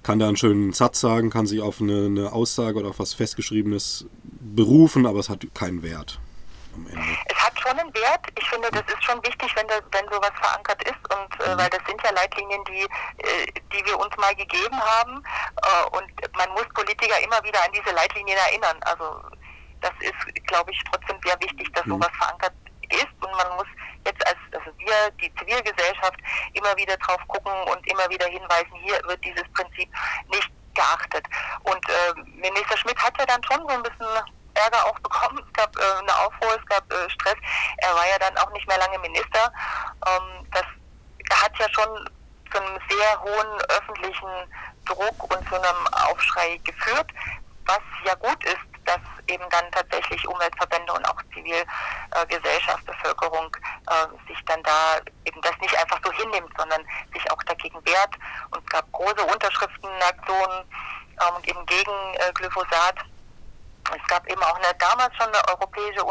kann 0.04 0.20
da 0.20 0.28
einen 0.28 0.38
schönen 0.38 0.74
Satz 0.74 1.00
sagen, 1.00 1.30
kann 1.30 1.46
sich 1.46 1.62
auf 1.62 1.82
eine, 1.82 2.06
eine 2.06 2.32
Aussage 2.34 2.80
oder 2.80 2.90
auf 2.90 3.00
was 3.00 3.14
Festgeschriebenes 3.14 4.06
berufen, 4.24 5.06
aber 5.06 5.20
es 5.20 5.30
hat 5.30 5.46
keinen 5.54 5.84
Wert 5.84 6.20
am 6.74 6.88
Ende. 6.88 7.18
Es 7.26 7.38
hat 7.38 7.60
schon 7.60 7.78
einen 7.80 7.94
Wert. 7.94 8.26
Ich 8.38 8.50
finde, 8.50 8.70
das 8.72 8.84
ist 8.88 9.04
schon 9.04 9.22
wichtig, 9.24 9.56
wenn, 9.56 9.68
das, 9.68 9.82
wenn 9.92 10.06
sowas 10.10 10.32
verankert 10.42 10.82
ist 10.84 11.14
und 11.14 11.46
äh, 11.46 11.54
mhm. 11.54 11.60
weil 11.60 11.70
das 11.70 11.82
sind 11.88 12.02
ja 12.04 12.12
Leitlinien, 12.12 12.64
die, 12.66 12.84
äh, 12.84 13.46
die 13.72 13.86
wir 13.86 14.00
uns 14.00 14.16
mal 14.18 14.34
gegeben 14.36 14.80
haben 14.80 15.24
äh, 15.62 15.98
und 15.98 16.38
man 16.38 16.50
muss 16.52 16.68
Politiker 16.74 17.20
immer 17.22 17.44
wieder 17.44 17.64
an 17.64 17.72
diese 17.72 17.94
Leitlinien 17.94 18.38
erinnern. 18.38 18.78
Also 18.82 19.22
das 19.82 19.92
ist, 20.00 20.48
glaube 20.48 20.72
ich, 20.72 20.82
trotzdem 20.92 21.18
sehr 21.24 21.40
wichtig, 21.40 21.72
dass 21.74 21.86
mhm. 21.86 21.92
sowas 21.92 22.12
verankert 22.18 22.54
ist 22.90 23.08
und 23.22 23.32
man 23.32 23.56
muss 23.58 23.68
jetzt 24.06 24.26
als 24.28 24.38
also 24.52 24.72
wir, 24.78 25.12
die 25.22 25.34
Zivilgesellschaft, 25.36 26.18
immer 26.54 26.76
wieder 26.78 26.98
drauf 26.98 27.22
gucken 27.28 27.54
und 27.72 27.88
immer 27.88 28.10
wieder 28.10 28.26
hinweisen, 28.28 28.74
hier 28.84 29.00
wird 29.06 29.24
dieses 29.24 29.48
Prinzip 29.54 29.90
nicht 30.32 30.50
geachtet. 30.74 31.26
Und 31.64 31.90
äh, 31.90 32.14
Minister 32.40 32.78
Schmidt 32.78 32.98
hat 32.98 33.18
ja 33.20 33.26
dann 33.26 33.44
schon 33.44 33.62
so 33.62 33.70
ein 33.70 33.84
bisschen 33.84 34.08
Ärger 34.54 34.86
auch 34.86 35.00
bekommen. 35.00 35.40
Es 35.46 35.54
gab 35.54 35.76
äh, 35.76 36.00
eine 36.00 36.16
Aufruhr, 36.16 36.58
es 36.58 36.66
gab 36.66 36.92
äh, 36.92 37.10
Stress. 37.10 37.38
Er 37.78 37.94
war 37.94 38.08
ja 38.08 38.18
dann 38.20 38.38
auch 38.38 38.52
nicht 38.54 38.68
mehr 38.68 38.78
lange 38.78 39.00
Minister. 39.00 39.52
Ähm, 40.08 40.48
das 40.52 40.66
hat 41.44 41.58
ja 41.58 41.68
schon 41.72 42.10
zu 42.52 42.60
einem 42.60 42.80
sehr 42.90 43.22
hohen 43.22 43.62
öffentlichen 43.70 44.30
Druck 44.86 45.32
und 45.32 45.48
zu 45.48 45.56
einem 45.56 45.88
Aufschrei 46.10 46.60
geführt, 46.64 47.08
was 47.66 47.82
ja 48.06 48.16
gut 48.16 48.44
ist, 48.44 48.69
dass 48.90 49.00
eben 49.28 49.48
dann 49.52 49.72
tatsächlich 49.72 50.28
Umweltverbände 50.28 50.92
und 50.92 51.08
auch 51.08 51.22
Zivilgesellschaft, 51.34 52.86
Bevölkerung 52.86 53.56
äh, 53.88 54.28
sich 54.28 54.44
dann 54.46 54.64
da 54.64 54.98
eben 55.26 55.40
das 55.42 55.56
nicht 55.62 55.78
einfach 55.78 56.00
so 56.04 56.12
hinnimmt, 56.12 56.52
sondern 56.58 56.84
sich 57.14 57.32
auch 57.32 57.42
dagegen 57.44 57.78
wehrt. 57.86 58.16
Und 58.50 58.64
es 58.64 58.70
gab 58.70 58.92
große 58.92 59.24
Unterschriftenaktionen 59.24 60.66
ähm, 61.22 61.44
eben 61.44 61.66
gegen 61.68 62.16
äh, 62.16 62.32
Glyphosat. 62.34 62.96
Es 63.96 64.08
gab 64.08 64.28
eben 64.28 64.42
auch 64.42 64.56
eine, 64.56 64.74
damals 64.80 65.16
schon 65.16 65.28
eine 65.28 65.48
europäische 65.50 66.04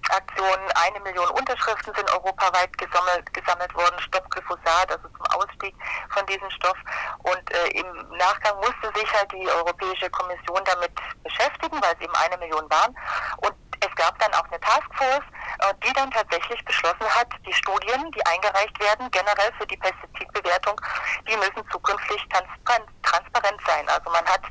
Unterschriftenaktion. 0.00 0.58
Eine 0.74 1.00
Million 1.00 1.28
Unterschriften 1.30 1.94
sind 1.94 2.10
europaweit 2.12 2.76
gesammelt, 2.78 3.32
gesammelt 3.32 3.74
worden, 3.74 3.98
Stopp 4.00 4.28
Glyphosat, 4.30 4.90
also 4.90 5.08
zum 5.08 5.26
Ausstieg 5.36 5.74
von 6.10 6.24
diesem 6.26 6.50
Stoff. 6.50 6.76
Und 7.22 7.50
äh, 7.52 7.68
im 7.80 8.16
Nachgang 8.16 8.56
musste 8.56 8.90
sich 8.98 9.12
halt 9.12 9.30
die 9.32 9.48
Europäische 9.48 10.10
Kommission 10.10 10.62
damit 10.64 10.92
beschäftigen, 11.22 11.80
weil 11.82 11.94
es 11.94 12.00
eben 12.00 12.14
eine 12.14 12.36
Million 12.38 12.68
waren. 12.70 12.96
Und 13.38 13.54
es 13.80 13.94
gab 13.96 14.18
dann 14.18 14.32
auch 14.34 14.44
eine 14.44 14.60
Taskforce, 14.60 15.24
äh, 15.60 15.74
die 15.84 15.92
dann 15.94 16.10
tatsächlich 16.10 16.62
beschlossen 16.64 17.08
hat, 17.08 17.28
die 17.46 17.52
Studien, 17.52 18.10
die 18.12 18.24
eingereicht 18.26 18.78
werden, 18.80 19.10
generell 19.10 19.52
für 19.58 19.66
die 19.66 19.76
Pestizidbewertung, 19.76 20.78
die 21.26 21.36
müssen 21.36 21.64
zukünftig 21.70 22.22
transparent 22.30 23.60
sein. 23.66 23.88
Also 23.88 24.10
man 24.10 24.24
hat 24.26 24.42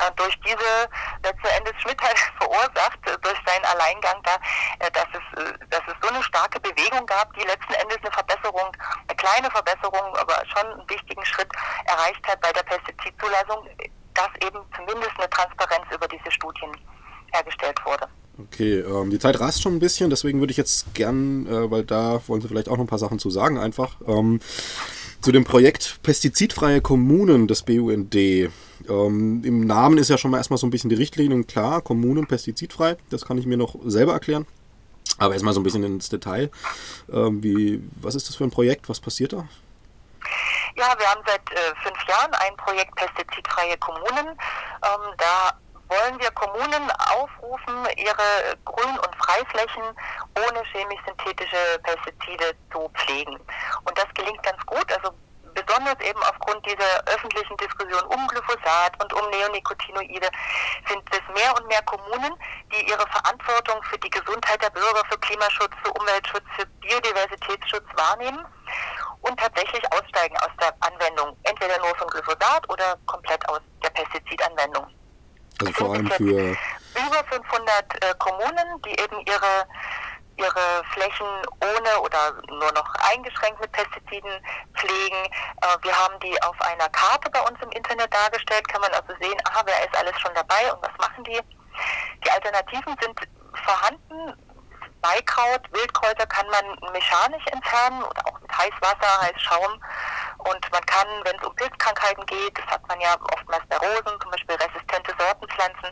äh, 0.00 0.10
durch 0.16 0.38
diese 0.40 0.88
letzten 1.22 1.46
Endes 1.46 1.80
Schmidt 1.80 2.00
halt 2.02 2.18
verursacht, 2.38 2.98
äh, 3.06 3.16
durch 3.22 3.38
seinen 3.46 3.64
Alleingang 3.64 4.22
da, 4.22 4.36
dass 4.94 5.08
es, 5.12 5.68
dass 5.70 5.82
es 5.86 5.94
so 6.00 6.08
eine 6.08 6.22
starke 6.22 6.60
Bewegung 6.60 7.04
gab, 7.06 7.34
die 7.34 7.46
letzten 7.46 7.74
Endes 7.74 7.98
eine 8.02 8.12
Verbesserung, 8.12 8.70
eine 9.06 9.16
kleine 9.16 9.50
Verbesserung, 9.50 10.16
aber 10.16 10.42
schon 10.46 10.66
einen 10.66 10.88
wichtigen 10.88 11.24
Schritt 11.24 11.48
erreicht 11.86 12.26
hat 12.26 12.40
bei 12.40 12.52
der 12.52 12.62
Pestizidzulassung, 12.62 13.68
dass 14.14 14.30
eben 14.40 14.60
zumindest 14.76 15.12
eine 15.18 15.28
Transparenz 15.30 15.84
über 15.92 16.08
diese 16.08 16.30
Studien 16.30 16.70
hergestellt 17.32 17.78
wurde. 17.84 18.06
Okay, 18.36 18.80
ähm, 18.80 19.10
die 19.10 19.18
Zeit 19.18 19.38
rast 19.38 19.62
schon 19.62 19.76
ein 19.76 19.78
bisschen, 19.78 20.10
deswegen 20.10 20.40
würde 20.40 20.50
ich 20.50 20.56
jetzt 20.56 20.92
gern, 20.94 21.46
äh, 21.46 21.70
weil 21.70 21.84
da 21.84 22.20
wollen 22.26 22.40
Sie 22.40 22.48
vielleicht 22.48 22.68
auch 22.68 22.76
noch 22.76 22.84
ein 22.84 22.88
paar 22.88 22.98
Sachen 22.98 23.20
zu 23.20 23.30
sagen, 23.30 23.58
einfach 23.58 23.96
ähm, 24.08 24.40
zu 25.20 25.30
dem 25.30 25.44
Projekt 25.44 26.00
Pestizidfreie 26.02 26.80
Kommunen 26.80 27.46
des 27.46 27.62
BUND. 27.62 28.14
Ähm, 28.14 28.50
Im 29.44 29.66
Namen 29.66 29.98
ist 29.98 30.10
ja 30.10 30.18
schon 30.18 30.32
mal 30.32 30.38
erstmal 30.38 30.58
so 30.58 30.66
ein 30.66 30.70
bisschen 30.70 30.90
die 30.90 30.96
Richtlinie 30.96 31.44
klar, 31.44 31.80
Kommunen 31.80 32.26
pestizidfrei, 32.26 32.96
das 33.08 33.24
kann 33.24 33.38
ich 33.38 33.46
mir 33.46 33.56
noch 33.56 33.76
selber 33.84 34.12
erklären. 34.12 34.46
Aber 35.18 35.32
erstmal 35.32 35.54
so 35.54 35.60
ein 35.60 35.64
bisschen 35.64 35.84
ins 35.84 36.08
Detail. 36.08 36.50
Ähm, 37.12 37.42
wie, 37.42 37.82
was 38.00 38.14
ist 38.14 38.28
das 38.28 38.36
für 38.36 38.44
ein 38.44 38.50
Projekt? 38.50 38.88
Was 38.88 39.00
passiert 39.00 39.32
da? 39.32 39.48
Ja, 40.76 40.92
wir 40.98 41.06
haben 41.06 41.22
seit 41.26 41.52
äh, 41.52 41.74
fünf 41.82 42.08
Jahren 42.08 42.32
ein 42.34 42.56
Projekt 42.56 42.94
Pestizidfreie 42.96 43.76
Kommunen. 43.78 44.28
Ähm, 44.28 45.14
da 45.18 45.52
wollen 45.88 46.18
wir 46.18 46.30
Kommunen 46.32 46.90
aufrufen, 47.12 47.86
ihre 47.96 48.56
Grün- 48.64 48.98
und 48.98 49.14
Freiflächen 49.16 49.82
ohne 50.36 50.64
chemisch-synthetische 50.72 51.78
Pestizide 51.82 52.52
zu 52.72 52.90
pflegen. 52.94 53.38
Und 53.84 53.96
das 53.96 54.06
gelingt 54.14 54.42
ganz 54.42 54.58
gut. 54.66 54.90
Also 54.92 55.14
besonders 55.54 55.98
eben 56.00 56.22
aufgrund 56.22 56.64
dieser 56.66 57.06
öffentlichen 57.06 57.56
Diskussion 57.56 58.02
um 58.04 58.26
Glyphosat 58.28 59.02
und 59.02 59.12
um 59.12 59.30
Neonicotinoide 59.30 60.28
sind 60.88 61.02
es 61.10 61.22
mehr 61.34 61.54
und 61.56 61.66
mehr 61.68 61.82
Kommunen, 61.82 62.34
die 62.72 62.88
ihre 62.88 63.06
Verantwortung 63.08 63.82
für 63.84 63.98
die 63.98 64.10
Gesundheit 64.10 64.62
der 64.62 64.70
Bürger, 64.70 65.02
für 65.08 65.18
Klimaschutz, 65.18 65.72
für 65.82 65.92
Umweltschutz, 65.92 66.44
für 66.56 66.66
Biodiversitätsschutz 66.66 67.84
wahrnehmen 67.96 68.44
und 69.22 69.38
tatsächlich 69.38 69.82
aussteigen 69.92 70.36
aus 70.38 70.50
der 70.60 70.74
Anwendung, 70.80 71.36
entweder 71.44 71.78
nur 71.78 71.94
von 71.96 72.08
Glyphosat 72.08 72.68
oder 72.68 72.98
komplett 73.06 73.48
aus 73.48 73.60
der 73.82 73.90
Pestizidanwendung. 73.90 74.86
Also 75.60 75.72
vor 75.72 75.94
allem 75.94 76.10
für 76.10 76.56
über 76.94 77.24
500 77.30 78.04
äh, 78.04 78.14
Kommunen, 78.18 78.82
die 78.84 78.90
eben 78.90 79.20
ihre 79.26 79.66
ihre 80.36 80.84
Flächen 80.92 81.26
ohne 81.60 82.00
oder 82.00 82.34
nur 82.48 82.72
noch 82.72 82.94
eingeschränkt 83.12 83.60
mit 83.60 83.72
Pestiziden 83.72 84.32
pflegen. 84.74 85.24
Äh, 85.62 85.76
wir 85.82 85.96
haben 85.96 86.18
die 86.20 86.40
auf 86.42 86.60
einer 86.60 86.88
Karte 86.90 87.30
bei 87.30 87.40
uns 87.40 87.60
im 87.62 87.70
Internet 87.70 88.12
dargestellt, 88.12 88.66
kann 88.68 88.80
man 88.80 88.92
also 88.92 89.12
sehen, 89.20 89.38
aha, 89.44 89.62
wer 89.64 89.84
ist 89.84 89.96
alles 89.96 90.18
schon 90.20 90.34
dabei 90.34 90.72
und 90.72 90.82
was 90.82 90.96
machen 90.98 91.24
die. 91.24 91.40
Die 92.24 92.30
Alternativen 92.30 92.96
sind 93.00 93.20
vorhanden. 93.64 94.34
Beikraut, 95.00 95.60
Wildkräuter 95.70 96.26
kann 96.26 96.46
man 96.48 96.92
mechanisch 96.92 97.44
entfernen 97.52 98.02
oder 98.04 98.26
auch 98.26 98.40
mit 98.40 98.50
Heißwasser, 98.50 99.20
Heißschaum. 99.20 99.78
Und 100.38 100.72
man 100.72 100.80
kann, 100.86 101.06
wenn 101.24 101.36
es 101.36 101.44
um 101.44 101.54
Pilzkrankheiten 101.56 102.24
geht, 102.24 102.56
das 102.58 102.66
hat 102.66 102.88
man 102.88 102.98
ja 103.00 103.14
oftmals 103.34 103.62
bei 103.68 103.76
Rosen, 103.76 104.18
zum 104.20 104.30
Beispiel 104.30 104.56
resistente 104.56 105.12
Sortenpflanzen. 105.18 105.90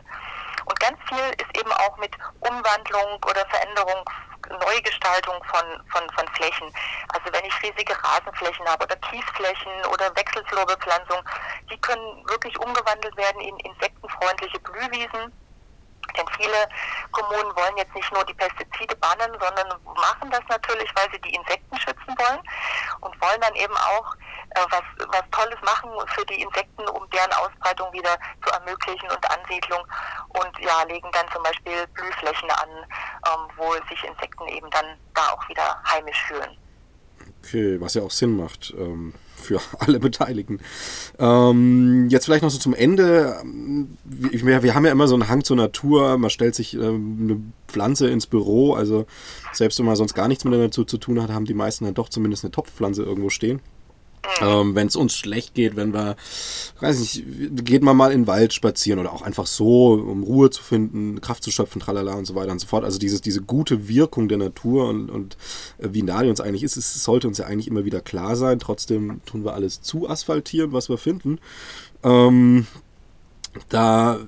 Und 0.65 0.79
ganz 0.79 0.97
viel 1.07 1.29
ist 1.37 1.57
eben 1.57 1.71
auch 1.73 1.95
mit 1.97 2.15
Umwandlung 2.39 3.21
oder 3.29 3.45
Veränderung, 3.49 4.03
Neugestaltung 4.49 5.35
von, 5.45 5.65
von, 5.87 6.09
von 6.11 6.27
Flächen. 6.35 6.71
Also 7.09 7.31
wenn 7.31 7.45
ich 7.45 7.63
riesige 7.63 7.95
Rasenflächen 8.03 8.67
habe 8.67 8.83
oder 8.83 8.95
Kiesflächen 8.97 9.85
oder 9.91 10.15
Wechselflorbepflanzung, 10.15 11.21
die 11.71 11.77
können 11.77 12.27
wirklich 12.27 12.57
umgewandelt 12.59 13.15
werden 13.17 13.41
in 13.41 13.57
insektenfreundliche 13.59 14.59
Blühwiesen 14.59 15.33
denn 16.17 16.25
viele 16.37 16.67
Kommunen 17.11 17.55
wollen 17.55 17.77
jetzt 17.77 17.93
nicht 17.95 18.11
nur 18.13 18.23
die 18.25 18.33
Pestizide 18.33 18.95
bannen, 18.95 19.31
sondern 19.39 19.67
machen 19.95 20.29
das 20.31 20.41
natürlich, 20.49 20.89
weil 20.95 21.09
sie 21.11 21.21
die 21.21 21.35
Insekten 21.35 21.77
schützen 21.77 22.15
wollen 22.17 22.39
und 23.01 23.21
wollen 23.21 23.41
dann 23.41 23.55
eben 23.55 23.75
auch 23.75 24.15
äh, 24.55 24.65
was, 24.69 24.83
was 25.07 25.23
Tolles 25.31 25.59
machen 25.63 25.89
für 26.15 26.25
die 26.25 26.41
Insekten, 26.41 26.87
um 26.89 27.09
deren 27.09 27.31
Ausbreitung 27.33 27.91
wieder 27.93 28.17
zu 28.45 28.51
ermöglichen 28.51 29.09
und 29.09 29.31
Ansiedlung 29.31 29.81
und 30.29 30.59
ja, 30.59 30.83
legen 30.83 31.09
dann 31.11 31.29
zum 31.31 31.43
Beispiel 31.43 31.87
Blühflächen 31.87 32.49
an, 32.51 32.69
ähm, 33.27 33.47
wo 33.57 33.73
sich 33.89 34.03
Insekten 34.03 34.47
eben 34.47 34.69
dann 34.71 34.97
da 35.13 35.29
auch 35.31 35.49
wieder 35.49 35.81
heimisch 35.89 36.21
fühlen. 36.27 36.57
Okay, 37.43 37.79
was 37.79 37.93
ja 37.93 38.03
auch 38.03 38.11
Sinn 38.11 38.37
macht. 38.37 38.73
Ähm 38.77 39.13
für 39.35 39.59
alle 39.79 39.99
Beteiligten. 39.99 40.59
Ähm, 41.19 42.07
jetzt 42.09 42.25
vielleicht 42.25 42.43
noch 42.43 42.49
so 42.49 42.57
zum 42.57 42.73
Ende. 42.73 43.37
Wir, 44.03 44.63
wir, 44.63 44.75
haben 44.75 44.85
ja 44.85 44.91
immer 44.91 45.07
so 45.07 45.15
einen 45.15 45.29
Hang 45.29 45.43
zur 45.43 45.57
Natur. 45.57 46.17
Man 46.17 46.29
stellt 46.29 46.55
sich 46.55 46.73
ähm, 46.75 47.17
eine 47.21 47.41
Pflanze 47.67 48.09
ins 48.09 48.27
Büro. 48.27 48.73
Also 48.73 49.05
selbst 49.51 49.79
wenn 49.79 49.85
man 49.85 49.95
sonst 49.95 50.13
gar 50.13 50.27
nichts 50.27 50.43
mit 50.43 50.53
der 50.53 50.61
Natur 50.61 50.87
zu 50.87 50.97
tun 50.97 51.21
hat, 51.21 51.29
haben 51.29 51.45
die 51.45 51.53
meisten 51.53 51.85
dann 51.85 51.93
doch 51.93 52.09
zumindest 52.09 52.43
eine 52.43 52.51
Topfpflanze 52.51 53.03
irgendwo 53.03 53.29
stehen. 53.29 53.61
Ähm, 54.41 54.73
wenn 54.73 54.87
es 54.87 54.95
uns 54.95 55.15
schlecht 55.15 55.53
geht, 55.53 55.75
wenn 55.75 55.93
wir, 55.93 56.15
weiß 56.79 56.99
nicht, 56.99 57.23
geht 57.65 57.83
man 57.83 57.97
mal 57.97 58.11
in 58.11 58.21
den 58.21 58.27
Wald 58.27 58.53
spazieren 58.53 58.99
oder 58.99 59.11
auch 59.11 59.21
einfach 59.21 59.47
so, 59.47 59.93
um 59.93 60.23
Ruhe 60.23 60.49
zu 60.49 60.63
finden, 60.63 61.19
Kraft 61.19 61.43
zu 61.43 61.51
schöpfen, 61.51 61.81
tralala 61.81 62.13
und 62.13 62.25
so 62.25 62.33
weiter 62.35 62.51
und 62.51 62.59
so 62.59 62.67
fort. 62.67 62.85
Also 62.85 62.99
dieses, 62.99 63.21
diese 63.21 63.41
gute 63.41 63.87
Wirkung 63.87 64.29
der 64.29 64.37
Natur 64.37 64.87
und, 64.87 65.09
und 65.09 65.37
äh, 65.77 65.89
wie 65.91 66.03
nah 66.03 66.23
die 66.23 66.29
uns 66.29 66.41
eigentlich 66.41 66.63
ist, 66.63 66.77
es 66.77 67.03
sollte 67.03 67.27
uns 67.27 67.37
ja 67.37 67.45
eigentlich 67.45 67.67
immer 67.67 67.85
wieder 67.85 68.01
klar 68.01 68.35
sein. 68.35 68.59
Trotzdem 68.59 69.21
tun 69.25 69.43
wir 69.43 69.53
alles 69.53 69.81
zu 69.81 70.09
asphaltieren, 70.09 70.71
was 70.71 70.89
wir 70.89 70.97
finden. 70.97 71.39
Ähm, 72.03 72.65
da 73.69 74.19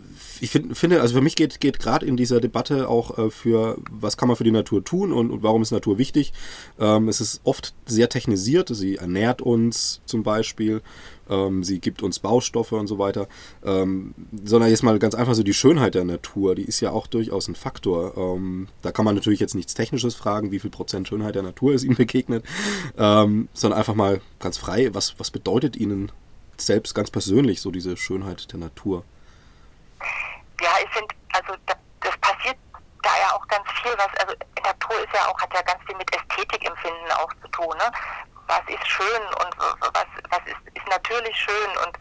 ich 0.41 0.49
find, 0.49 0.77
finde, 0.77 1.01
also 1.01 1.15
für 1.15 1.21
mich 1.21 1.35
geht, 1.35 1.59
geht 1.59 1.79
gerade 1.79 2.05
in 2.05 2.17
dieser 2.17 2.39
Debatte 2.39 2.89
auch 2.89 3.17
äh, 3.17 3.29
für, 3.29 3.77
was 3.89 4.17
kann 4.17 4.27
man 4.27 4.37
für 4.37 4.43
die 4.43 4.51
Natur 4.51 4.83
tun 4.83 5.11
und, 5.11 5.31
und 5.31 5.43
warum 5.43 5.61
ist 5.61 5.71
Natur 5.71 5.97
wichtig. 5.97 6.33
Ähm, 6.79 7.07
es 7.07 7.21
ist 7.21 7.41
oft 7.43 7.73
sehr 7.85 8.09
technisiert, 8.09 8.69
sie 8.73 8.97
ernährt 8.97 9.41
uns 9.41 10.01
zum 10.05 10.23
Beispiel, 10.23 10.81
ähm, 11.29 11.63
sie 11.63 11.79
gibt 11.79 12.03
uns 12.03 12.19
Baustoffe 12.19 12.73
und 12.73 12.87
so 12.87 12.99
weiter, 12.99 13.27
ähm, 13.63 14.13
sondern 14.43 14.69
jetzt 14.69 14.83
mal 14.83 14.97
ganz 14.99 15.15
einfach 15.15 15.35
so 15.35 15.43
die 15.43 15.53
Schönheit 15.53 15.95
der 15.95 16.05
Natur, 16.05 16.55
die 16.55 16.65
ist 16.65 16.81
ja 16.81 16.91
auch 16.91 17.07
durchaus 17.07 17.47
ein 17.47 17.55
Faktor. 17.55 18.17
Ähm, 18.17 18.67
da 18.81 18.91
kann 18.91 19.05
man 19.05 19.15
natürlich 19.15 19.39
jetzt 19.39 19.55
nichts 19.55 19.73
Technisches 19.73 20.15
fragen, 20.15 20.51
wie 20.51 20.59
viel 20.59 20.71
Prozent 20.71 21.07
Schönheit 21.07 21.35
der 21.35 21.43
Natur 21.43 21.73
ist 21.73 21.83
Ihnen 21.83 21.95
begegnet, 21.95 22.43
ähm, 22.97 23.47
sondern 23.53 23.79
einfach 23.79 23.95
mal 23.95 24.21
ganz 24.39 24.57
frei, 24.57 24.93
was, 24.93 25.15
was 25.17 25.31
bedeutet 25.31 25.75
Ihnen 25.75 26.11
selbst 26.57 26.95
ganz 26.95 27.11
persönlich 27.11 27.61
so 27.61 27.71
diese 27.71 27.97
Schönheit 27.97 28.51
der 28.51 28.59
Natur? 28.59 29.03
Ja, 30.61 30.71
ich 30.83 30.89
finde, 30.91 31.15
also 31.33 31.53
da, 31.65 31.73
das 32.01 32.17
passiert 32.17 32.57
da 33.01 33.11
ja 33.19 33.33
auch 33.33 33.47
ganz 33.47 33.65
viel, 33.81 33.93
was, 33.97 34.09
also 34.19 34.33
Natur 34.63 34.99
ist 34.99 35.13
ja 35.13 35.27
auch, 35.27 35.39
hat 35.39 35.53
ja 35.53 35.61
ganz 35.61 35.81
viel 35.85 35.95
mit 35.95 36.13
Ästhetikempfinden 36.15 37.11
auch 37.11 37.31
zu 37.41 37.47
tun. 37.49 37.77
Ne? 37.77 37.91
Was 38.47 38.61
ist 38.67 38.87
schön 38.87 39.21
und 39.43 39.57
was, 39.93 40.05
was 40.29 40.39
ist, 40.45 40.77
ist 40.77 40.87
natürlich 40.89 41.35
schön 41.37 41.77
und 41.85 41.97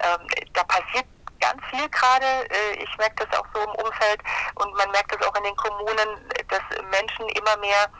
ähm, 0.00 0.26
da 0.52 0.64
passiert 0.64 1.06
ganz 1.40 1.60
viel 1.70 1.88
gerade. 1.90 2.26
Äh, 2.50 2.82
ich 2.82 2.96
merke 2.98 3.26
das 3.26 3.38
auch 3.38 3.46
so 3.52 3.60
im 3.60 3.84
Umfeld 3.84 4.20
und 4.56 4.74
man 4.76 4.90
merkt 4.90 5.12
das 5.12 5.26
auch 5.26 5.34
in 5.36 5.44
den 5.44 5.56
Kommunen, 5.56 6.28
dass 6.48 6.62
Menschen 6.90 7.28
immer 7.30 7.56
mehr 7.58 7.90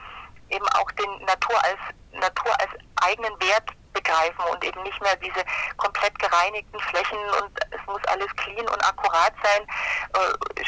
eben 0.51 0.69
auch 0.71 0.91
den 0.93 1.25
Natur 1.25 1.57
als 1.65 1.79
Natur 2.13 2.53
als 2.61 2.71
eigenen 3.03 3.33
Wert 3.41 3.69
begreifen 3.95 4.45
und 4.51 4.63
eben 4.65 4.83
nicht 4.83 5.01
mehr 5.01 5.17
diese 5.17 5.45
komplett 5.77 6.19
gereinigten 6.19 6.79
Flächen 6.81 7.19
und 7.41 7.51
es 7.71 7.87
muss 7.87 8.05
alles 8.07 8.29
clean 8.37 8.69
und 8.69 8.85
akkurat 8.87 9.33
sein. 9.43 9.67
Äh, 10.15 10.65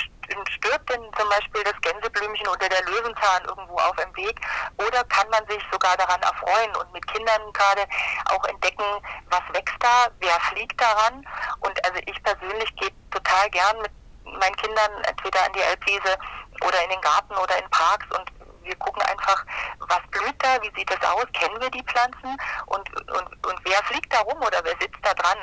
stirbt 0.51 0.91
denn 0.91 1.03
zum 1.19 1.29
Beispiel 1.29 1.63
das 1.65 1.81
Gänseblümchen 1.83 2.49
oder 2.49 2.69
der 2.69 2.83
Löwenzahn 2.85 3.45
irgendwo 3.45 3.77
auf 3.77 3.95
dem 3.97 4.15
Weg? 4.17 4.41
Oder 4.79 5.05
kann 5.05 5.29
man 5.31 5.47
sich 5.49 5.63
sogar 5.71 5.97
daran 5.97 6.21
erfreuen 6.23 6.75
und 6.77 6.93
mit 6.93 7.07
Kindern 7.09 7.53
gerade 7.53 7.85
auch 8.31 8.45
entdecken, 8.45 8.85
was 9.31 9.43
wächst 9.53 9.77
da, 9.81 10.09
wer 10.19 10.39
fliegt 10.41 10.81
daran? 10.81 11.27
Und 11.61 11.85
also 11.85 12.01
ich 12.07 12.23
persönlich 12.23 12.75
gehe 12.77 12.91
total 13.11 13.51
gern 13.51 13.81
mit 13.83 13.93
meinen 14.25 14.57
Kindern 14.57 14.91
entweder 15.05 15.45
an 15.45 15.53
die 15.53 15.61
Elbwiese 15.61 16.19
oder 16.63 16.83
in 16.83 16.91
den 16.91 17.01
Garten 17.01 17.35
oder 17.35 17.59
in 17.59 17.71
Parks 17.71 18.07
und 18.19 18.36
wir 18.67 18.77
gucken 18.77 19.03
einfach, 19.03 19.45
was 19.79 20.01
blüht 20.11 20.37
da, 20.43 20.61
wie 20.63 20.73
sieht 20.77 20.91
das 20.91 21.11
aus, 21.11 21.27
kennen 21.33 21.61
wir 21.61 21.71
die 21.71 21.85
Pflanzen 21.85 22.37
und, 22.67 23.11
und, 23.11 23.47
und 23.47 23.61
wer 23.65 23.83
fliegt 23.85 24.13
da 24.13 24.21
rum 24.21 24.39
oder 24.39 24.61
wer 24.65 24.75
sitzt 24.81 25.01
da 25.03 25.15
dran. 25.15 25.39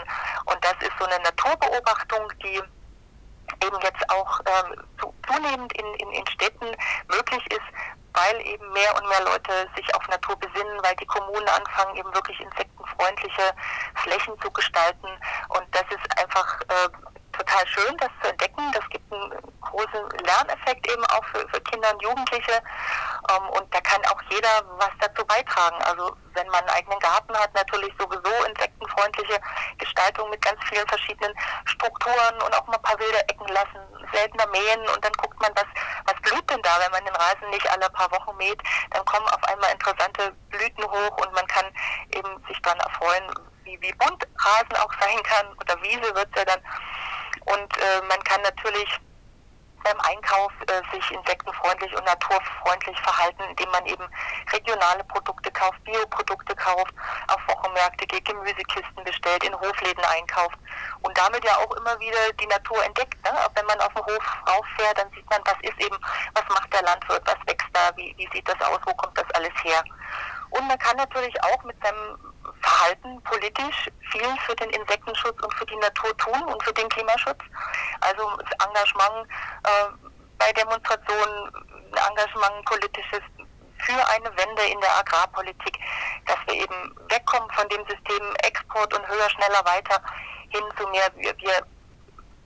Und 0.45 0.63
das 0.63 0.75
ist 0.81 0.93
so 0.99 1.05
eine 1.05 1.21
Naturbeobachtung, 1.23 2.31
die 2.43 2.61
eben 3.65 3.79
jetzt 3.81 4.09
auch 4.09 4.39
ähm, 4.45 4.83
zunehmend 5.27 5.73
in, 5.73 5.85
in, 5.95 6.11
in 6.11 6.27
Städten 6.27 6.67
möglich 7.07 7.51
ist, 7.51 7.67
weil 8.13 8.41
eben 8.45 8.71
mehr 8.71 8.95
und 8.95 9.07
mehr 9.09 9.23
Leute 9.23 9.67
sich 9.75 9.95
auf 9.95 10.07
Natur 10.07 10.35
besinnen, 10.37 10.79
weil 10.83 10.95
die 10.97 11.05
Kommunen 11.05 11.47
anfangen, 11.49 11.95
eben 11.95 12.13
wirklich 12.13 12.39
insektenfreundliche 12.39 13.53
Flächen 13.95 14.39
zu 14.41 14.51
gestalten. 14.51 15.07
Und 15.49 15.65
das 15.71 15.83
ist 15.89 16.19
einfach 16.19 16.61
äh, 16.61 17.12
total 17.33 17.67
schön, 17.67 17.97
das 17.97 18.09
zu 18.21 18.29
entdecken. 18.29 18.71
Das 18.71 18.87
gibt 18.89 19.11
einen 19.11 19.31
großen 19.61 20.09
Lerneffekt 20.23 20.89
eben 20.91 21.05
auch 21.07 21.25
für, 21.25 21.47
für 21.49 21.61
Kinder 21.61 21.91
und 21.93 22.01
Jugendliche. 22.01 22.61
Ähm, 23.29 23.49
und 23.49 23.73
da 23.73 23.81
kann 23.81 24.01
auch 24.05 24.21
jeder 24.29 24.63
was 24.77 24.91
dazu 24.99 25.25
beitragen. 25.25 25.81
Also 25.83 26.15
wenn 26.33 26.47
man 26.47 26.61
einen 26.61 26.69
eigenen 26.69 26.99
Garten 26.99 27.37
hat, 27.37 27.53
natürlich 27.53 27.93
sowieso 27.99 28.43
insektenfreundliche 28.45 29.39
Gestaltung 29.77 30.29
mit 30.29 30.41
ganz 30.41 30.59
vielen 30.69 30.87
verschiedenen 30.87 31.33
Strukturen 31.65 32.41
und 32.45 32.55
auch 32.55 32.65
mal 32.67 32.75
ein 32.75 32.81
paar 32.81 32.99
wilde 32.99 33.19
Ecken 33.29 33.47
lassen, 33.47 33.79
seltener 34.13 34.47
mähen 34.47 34.87
und 34.89 35.03
dann 35.03 35.13
guckt 35.13 35.39
man, 35.41 35.51
was, 35.55 35.65
was 36.05 36.21
blüht 36.21 36.49
denn 36.49 36.61
da, 36.61 36.79
wenn 36.79 36.91
man 36.91 37.05
den 37.05 37.15
Rasen 37.15 37.49
nicht 37.49 37.69
alle 37.69 37.89
paar 37.89 38.11
Wochen 38.11 38.35
mäht, 38.37 38.61
dann 38.91 39.05
kommen 39.05 39.27
auf 39.27 39.43
einmal 39.45 39.71
interessante 39.71 40.31
Blüten 40.49 40.83
hoch 40.83 41.17
und 41.17 41.33
man 41.33 41.47
kann 41.47 41.65
eben 42.11 42.43
sich 42.47 42.59
daran 42.61 42.79
erfreuen, 42.79 43.23
wie, 43.63 43.79
wie 43.81 43.93
bunt 43.93 44.23
Rasen 44.39 44.75
auch 44.77 44.91
sein 44.99 45.21
kann 45.23 45.47
oder 45.59 45.81
Wiese 45.81 46.13
wird 46.15 46.27
es 46.33 46.39
ja 46.39 46.45
dann 46.45 46.61
und 47.45 47.77
äh, 47.77 48.01
man 48.07 48.21
kann 48.23 48.41
natürlich 48.41 48.99
beim 49.83 49.99
Einkauf 49.99 50.51
äh, 50.67 50.81
sich 50.95 51.11
insektenfreundlich 51.11 51.93
und 51.95 52.05
naturfreundlich 52.05 52.97
verhalten, 53.01 53.43
indem 53.49 53.69
man 53.71 53.85
eben 53.85 54.03
regionale 54.51 55.03
Produkte 55.05 55.51
kauft, 55.51 55.83
Bioprodukte 55.83 56.55
kauft, 56.55 56.93
auf 57.27 57.47
Wochenmärkte 57.47 58.07
geht, 58.07 58.25
Gemüsekisten 58.25 59.03
bestellt, 59.03 59.43
in 59.43 59.53
Hofläden 59.59 60.03
einkauft 60.05 60.57
und 61.01 61.17
damit 61.17 61.43
ja 61.43 61.57
auch 61.57 61.71
immer 61.75 61.99
wieder 61.99 62.31
die 62.39 62.47
Natur 62.47 62.83
entdeckt. 62.83 63.21
Ne? 63.23 63.31
Wenn 63.55 63.65
man 63.65 63.79
auf 63.81 63.93
den 63.93 64.05
Hof 64.05 64.23
rauffährt, 64.47 64.97
dann 64.97 65.11
sieht 65.11 65.29
man, 65.29 65.41
was 65.45 65.57
ist 65.61 65.79
eben, 65.79 65.97
was 66.33 66.47
macht 66.49 66.73
der 66.73 66.83
Landwirt, 66.83 67.23
was 67.25 67.37
wächst 67.45 67.67
da, 67.73 67.91
wie, 67.95 68.13
wie 68.17 68.29
sieht 68.31 68.47
das 68.47 68.59
aus, 68.61 68.79
wo 68.85 68.93
kommt 68.93 69.17
das 69.17 69.29
alles 69.33 69.53
her. 69.63 69.83
Und 70.53 70.67
man 70.67 70.77
kann 70.77 70.95
natürlich 70.97 71.33
auch 71.43 71.63
mit 71.63 71.75
seinem 71.83 72.17
Verhalten 72.61 73.21
politisch 73.23 73.89
viel 74.11 74.37
für 74.45 74.55
den 74.55 74.69
Insektenschutz 74.69 75.41
und 75.41 75.53
für 75.55 75.65
die 75.65 75.75
Natur 75.77 76.15
tun 76.17 76.43
und 76.43 76.61
für 76.63 76.73
den 76.73 76.87
Klimaschutz. 76.89 77.39
Also 78.01 78.37
das 78.37 78.67
Engagement 78.67 79.27
äh, 79.63 80.13
bei 80.37 80.51
Demonstrationen, 80.53 81.51
Engagement 82.09 82.65
politisches 82.65 83.21
für 83.79 84.07
eine 84.07 84.37
Wende 84.37 84.63
in 84.71 84.79
der 84.79 84.95
Agrarpolitik, 84.97 85.79
dass 86.25 86.37
wir 86.45 86.53
eben 86.53 86.95
wegkommen 87.09 87.49
von 87.51 87.67
dem 87.69 87.85
System 87.87 88.35
Export 88.43 88.93
und 88.93 89.07
höher, 89.07 89.29
schneller, 89.29 89.65
weiter 89.65 90.01
hin 90.49 90.63
zu 90.77 90.87
mehr, 90.89 91.09
wir, 91.15 91.35
wir 91.39 91.65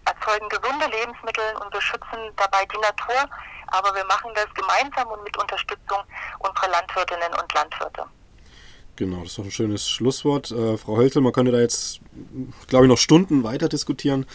erzeugen 0.05 0.47
gesunde 0.49 0.87
Lebensmittel 0.87 1.55
und 1.57 1.69
beschützen 1.71 2.31
dabei 2.37 2.65
die 2.65 2.77
Natur, 2.77 3.29
aber 3.67 3.93
wir 3.95 4.05
machen 4.05 4.31
das 4.35 4.47
gemeinsam 4.53 5.07
und 5.07 5.23
mit 5.23 5.37
Unterstützung 5.37 5.99
unserer 6.39 6.69
Landwirtinnen 6.69 7.33
und 7.39 7.53
Landwirte. 7.53 8.05
Genau, 8.97 9.19
das 9.19 9.29
ist 9.29 9.37
doch 9.37 9.43
ein 9.45 9.51
schönes 9.51 9.87
Schlusswort. 9.87 10.49
Äh, 10.49 10.75
Frau 10.75 10.97
Hölzel, 10.97 11.21
man 11.21 11.31
könnte 11.31 11.51
da 11.51 11.59
jetzt, 11.59 12.01
glaube 12.65 12.85
ich, 12.85 12.89
noch 12.89 12.97
Stunden 12.97 13.43
weiter 13.43 13.69
diskutieren. 13.69 14.25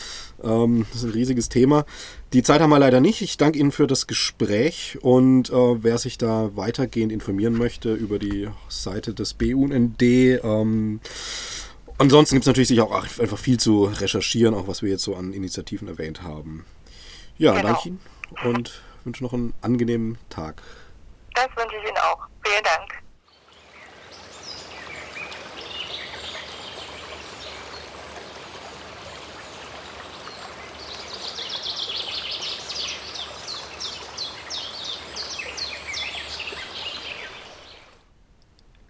Ähm, 0.42 0.86
das 0.88 1.02
ist 1.02 1.04
ein 1.04 1.10
riesiges 1.10 1.48
Thema. 1.48 1.84
Die 2.32 2.44
Zeit 2.44 2.60
haben 2.60 2.70
wir 2.70 2.78
leider 2.78 3.00
nicht. 3.00 3.22
Ich 3.22 3.36
danke 3.36 3.58
Ihnen 3.58 3.72
für 3.72 3.88
das 3.88 4.06
Gespräch 4.06 4.98
und 5.02 5.50
äh, 5.50 5.82
wer 5.82 5.98
sich 5.98 6.16
da 6.16 6.50
weitergehend 6.54 7.10
informieren 7.10 7.58
möchte 7.58 7.92
über 7.92 8.20
die 8.20 8.48
Seite 8.68 9.14
des 9.14 9.34
BUND, 9.34 10.00
ähm, 10.00 11.00
ansonsten 11.98 12.36
gibt 12.36 12.44
es 12.44 12.46
natürlich 12.46 12.68
sicher 12.68 12.84
auch 12.84 12.92
einfach 12.92 13.38
viel 13.38 13.58
zu 13.58 13.84
recherchieren, 13.84 14.54
auch 14.54 14.68
was 14.68 14.82
wir 14.82 14.90
jetzt 14.90 15.02
so 15.02 15.16
an 15.16 15.32
Initiativen 15.32 15.88
erwähnt 15.88 16.22
haben. 16.22 16.64
Ja, 17.36 17.52
genau. 17.52 17.64
danke 17.64 17.88
Ihnen 17.88 18.00
und 18.44 18.80
wünsche 19.04 19.24
noch 19.24 19.32
einen 19.32 19.54
angenehmen 19.60 20.18
Tag. 20.28 20.62
Das 21.34 21.48
wünsche 21.56 21.76
ich 21.76 21.88
Ihnen 21.88 21.98
auch. 21.98 22.26
Vielen 22.44 22.62
Dank. 22.62 23.02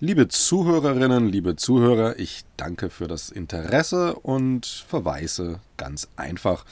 Liebe 0.05 0.27
Zuhörerinnen, 0.27 1.29
liebe 1.29 1.55
Zuhörer, 1.55 2.19
ich 2.19 2.43
danke 2.57 2.91
für 2.91 3.07
das 3.07 3.31
Interesse 3.31 4.17
und 4.17 4.67
verweise 4.67 5.61
ganz 5.77 6.09
einfach 6.17 6.65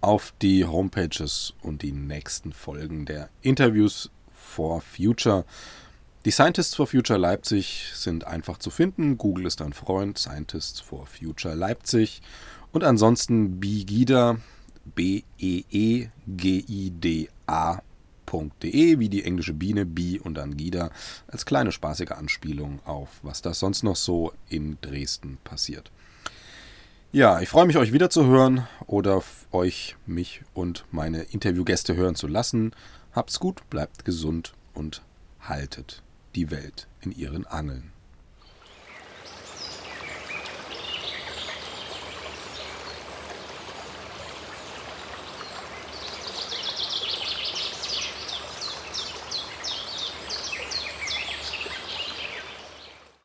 auf 0.00 0.32
die 0.42 0.64
Homepages 0.64 1.54
und 1.62 1.82
die 1.82 1.92
nächsten 1.92 2.52
Folgen 2.52 3.06
der 3.06 3.28
Interviews 3.42 4.10
for 4.32 4.80
Future. 4.80 5.44
Die 6.24 6.30
Scientists 6.30 6.74
for 6.74 6.86
Future 6.86 7.18
Leipzig 7.18 7.90
sind 7.94 8.26
einfach 8.26 8.58
zu 8.58 8.70
finden. 8.70 9.18
Google 9.18 9.46
ist 9.46 9.62
ein 9.62 9.72
Freund, 9.72 10.18
Scientists 10.18 10.80
for 10.80 11.06
Future 11.06 11.54
Leipzig. 11.54 12.22
Und 12.72 12.84
ansonsten 12.84 13.58
Bigida, 13.60 14.36
B-E-E-G-I-D-A 14.84 16.10
www.bibelschule.de, 18.30 18.98
wie 18.98 19.08
die 19.08 19.24
englische 19.24 19.54
Biene, 19.54 19.86
Bi 19.86 20.20
und 20.20 20.34
dann 20.34 20.56
Gida, 20.56 20.90
als 21.26 21.44
kleine 21.44 21.72
spaßige 21.72 22.12
Anspielung 22.12 22.80
auf, 22.84 23.08
was 23.22 23.42
da 23.42 23.54
sonst 23.54 23.82
noch 23.82 23.96
so 23.96 24.32
in 24.48 24.78
Dresden 24.80 25.38
passiert. 25.44 25.90
Ja, 27.12 27.40
ich 27.40 27.48
freue 27.48 27.66
mich, 27.66 27.76
euch 27.76 27.92
wieder 27.92 28.08
zu 28.08 28.26
hören 28.26 28.68
oder 28.86 29.20
euch, 29.50 29.96
mich 30.06 30.42
und 30.54 30.84
meine 30.92 31.22
Interviewgäste 31.22 31.96
hören 31.96 32.14
zu 32.14 32.28
lassen. 32.28 32.72
Habt's 33.12 33.40
gut, 33.40 33.68
bleibt 33.68 34.04
gesund 34.04 34.54
und 34.74 35.02
haltet 35.40 36.04
die 36.36 36.52
Welt 36.52 36.86
in 37.00 37.10
ihren 37.10 37.48
Angeln. 37.48 37.89